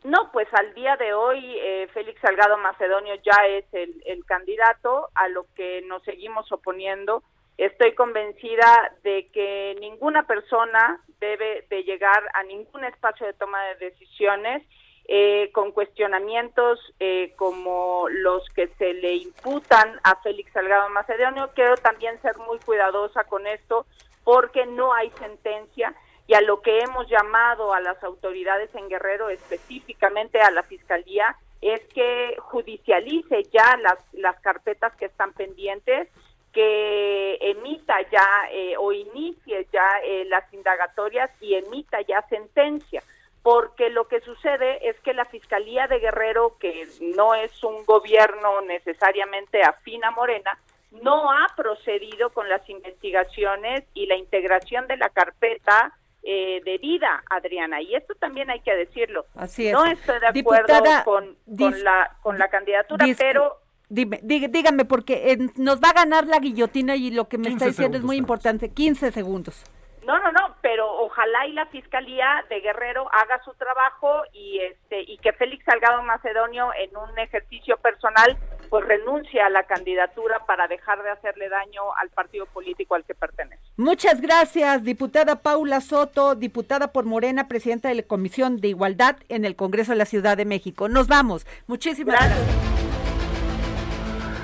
No, 0.05 0.31
pues 0.33 0.47
al 0.53 0.75
día 0.75 0.97
de 0.97 1.13
hoy 1.13 1.39
eh, 1.59 1.89
Félix 1.93 2.21
Salgado 2.21 2.57
Macedonio 2.59 3.15
ya 3.17 3.47
es 3.49 3.65
el, 3.73 4.01
el 4.07 4.25
candidato 4.25 5.09
a 5.15 5.29
lo 5.29 5.47
que 5.55 5.83
nos 5.83 6.03
seguimos 6.05 6.51
oponiendo. 6.53 7.23
Estoy 7.57 7.95
convencida 7.95 8.95
de 9.03 9.29
que 9.33 9.77
ninguna 9.81 10.27
persona 10.27 11.01
debe 11.19 11.67
de 11.69 11.83
llegar 11.83 12.23
a 12.35 12.45
ningún 12.45 12.85
espacio 12.85 13.27
de 13.27 13.33
toma 13.33 13.63
de 13.65 13.91
decisiones 13.91 14.63
eh, 15.11 15.51
con 15.53 15.73
cuestionamientos 15.73 16.79
eh, 17.01 17.33
como 17.37 18.09
los 18.11 18.47
que 18.51 18.69
se 18.79 18.93
le 18.93 19.15
imputan 19.15 19.99
a 20.05 20.17
Félix 20.23 20.53
Salgado 20.53 20.89
Macedonio. 20.91 21.51
Quiero 21.55 21.77
también 21.79 22.21
ser 22.21 22.37
muy 22.37 22.59
cuidadosa 22.59 23.25
con 23.25 23.47
esto 23.47 23.87
porque 24.23 24.67
no 24.67 24.93
hay 24.93 25.11
sentencia 25.19 25.95
y 26.29 26.35
a 26.35 26.43
lo 26.43 26.61
que 26.61 26.81
hemos 26.81 27.09
llamado 27.09 27.73
a 27.73 27.81
las 27.81 28.05
autoridades 28.05 28.73
en 28.75 28.89
Guerrero, 28.89 29.31
específicamente 29.31 30.41
a 30.41 30.51
la 30.51 30.63
Fiscalía, 30.63 31.35
es 31.63 31.81
que 31.95 32.37
judicialice 32.39 33.45
ya 33.45 33.77
las, 33.79 33.99
las 34.13 34.39
carpetas 34.41 34.95
que 34.97 35.07
están 35.07 35.33
pendientes, 35.33 36.09
que 36.53 37.39
emita 37.41 37.97
ya 38.11 38.27
eh, 38.53 38.75
o 38.79 38.93
inicie 38.93 39.67
ya 39.73 40.01
eh, 40.05 40.27
las 40.27 40.53
indagatorias 40.53 41.31
y 41.41 41.55
emita 41.55 42.01
ya 42.03 42.23
sentencia 42.29 43.03
porque 43.43 43.89
lo 43.89 44.09
que 44.09 44.21
sucede 44.21 44.87
es 44.89 45.01
que 45.01 45.15
la 45.15 45.25
Fiscalía 45.25 45.87
de 45.87 46.01
Guerrero, 46.01 46.59
que 46.59 46.87
no 47.17 47.35
es 47.35 47.65
un 47.65 47.87
gobierno 47.87 48.61
necesariamente 48.63 49.63
afín 49.63 50.05
a 50.05 50.11
Morena, 50.11 50.59
no 50.91 51.31
ha 51.31 51.47
procedido 51.57 52.29
con 52.31 52.49
las 52.51 52.69
investigaciones 52.69 53.85
y 53.95 54.07
la 54.07 54.17
integración 54.17 54.87
de 54.87 54.99
la 54.99 55.09
carpeta 55.09 55.95
eh, 56.31 56.61
debida, 56.63 57.23
Adriana. 57.31 57.81
Y 57.81 57.95
esto 57.95 58.15
también 58.21 58.51
hay 58.51 58.61
que 58.61 58.75
decirlo. 58.75 59.25
Así 59.35 59.67
es. 59.67 59.73
No 59.73 59.87
estoy 59.87 60.21
de 60.21 60.27
acuerdo 60.27 60.67
Diputada, 60.67 61.05
con, 61.05 61.37
con, 61.57 61.83
la, 61.83 62.17
con 62.23 62.39
la 62.39 62.49
candidatura, 62.49 63.07
pero 63.17 63.57
Dime, 63.89 64.21
dí- 64.23 64.49
dígame, 64.51 64.85
porque 64.85 65.33
eh, 65.33 65.39
nos 65.57 65.81
va 65.81 65.89
a 65.89 65.93
ganar 65.95 66.27
la 66.27 66.39
guillotina 66.39 66.95
y 66.97 67.11
lo 67.11 67.29
que 67.31 67.39
me 67.39 67.45
15 67.49 67.55
está 67.55 67.67
diciendo 67.67 67.97
es 67.97 68.05
muy 68.05 68.17
importante. 68.19 68.69
15 68.69 69.11
segundos. 69.11 69.65
No, 70.09 70.19
no, 70.21 70.33
no, 70.33 70.57
pero 70.63 70.91
ojalá 71.03 71.47
y 71.47 71.53
la 71.53 71.67
Fiscalía 71.67 72.43
de 72.49 72.61
Guerrero 72.61 73.11
haga 73.13 73.45
su 73.45 73.53
trabajo 73.53 74.23
y 74.33 74.59
este 74.61 75.03
y 75.03 75.19
que 75.19 75.35
Félix 75.35 75.67
Salgado 75.67 76.03
Macedonio 76.03 76.71
en 76.81 76.97
un 76.97 77.19
ejercicio 77.19 77.77
personal 77.77 78.39
pues 78.71 78.87
renuncie 78.87 79.43
a 79.43 79.51
la 79.51 79.65
candidatura 79.65 80.47
para 80.47 80.67
dejar 80.67 81.03
de 81.03 81.11
hacerle 81.11 81.51
daño 81.51 81.83
al 82.01 82.09
partido 82.09 82.47
político 82.47 82.95
al 82.95 83.05
que 83.05 83.15
pertenece. 83.15 83.63
Muchas 83.77 84.23
gracias, 84.23 84.83
diputada 84.83 85.43
Paula 85.43 85.83
Soto, 85.83 86.35
diputada 86.35 86.91
por 86.91 87.05
Morena, 87.05 87.47
presidenta 87.47 87.91
de 87.91 87.97
la 87.97 88.03
Comisión 88.03 88.63
de 88.63 88.69
Igualdad 88.69 89.17
en 89.29 89.45
el 89.45 89.57
Congreso 89.57 89.93
de 89.93 89.99
la 89.99 90.07
Ciudad 90.07 90.39
de 90.39 90.47
México. 90.47 90.89
Nos 90.89 91.07
vamos. 91.07 91.47
Muchísimas 91.67 92.15
Gracias. 92.15 92.47
gracias. 92.47 92.69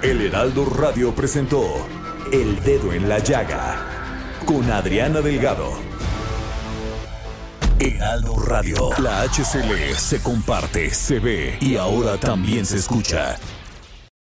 El 0.04 0.26
Heraldo 0.26 0.66
Radio 0.78 1.14
presentó 1.14 1.62
El 2.30 2.62
Dedo 2.62 2.92
en 2.92 3.08
la 3.08 3.18
Llaga 3.20 3.93
con 4.44 4.70
Adriana 4.70 5.20
Delgado. 5.20 5.72
Heraldo 7.78 8.36
Radio. 8.38 8.90
La 8.98 9.22
HCL 9.22 9.94
se 9.96 10.22
comparte, 10.22 10.90
se 10.92 11.18
ve 11.18 11.58
y 11.60 11.76
ahora 11.76 12.16
también 12.18 12.64
se 12.66 12.76
escucha. 12.76 13.38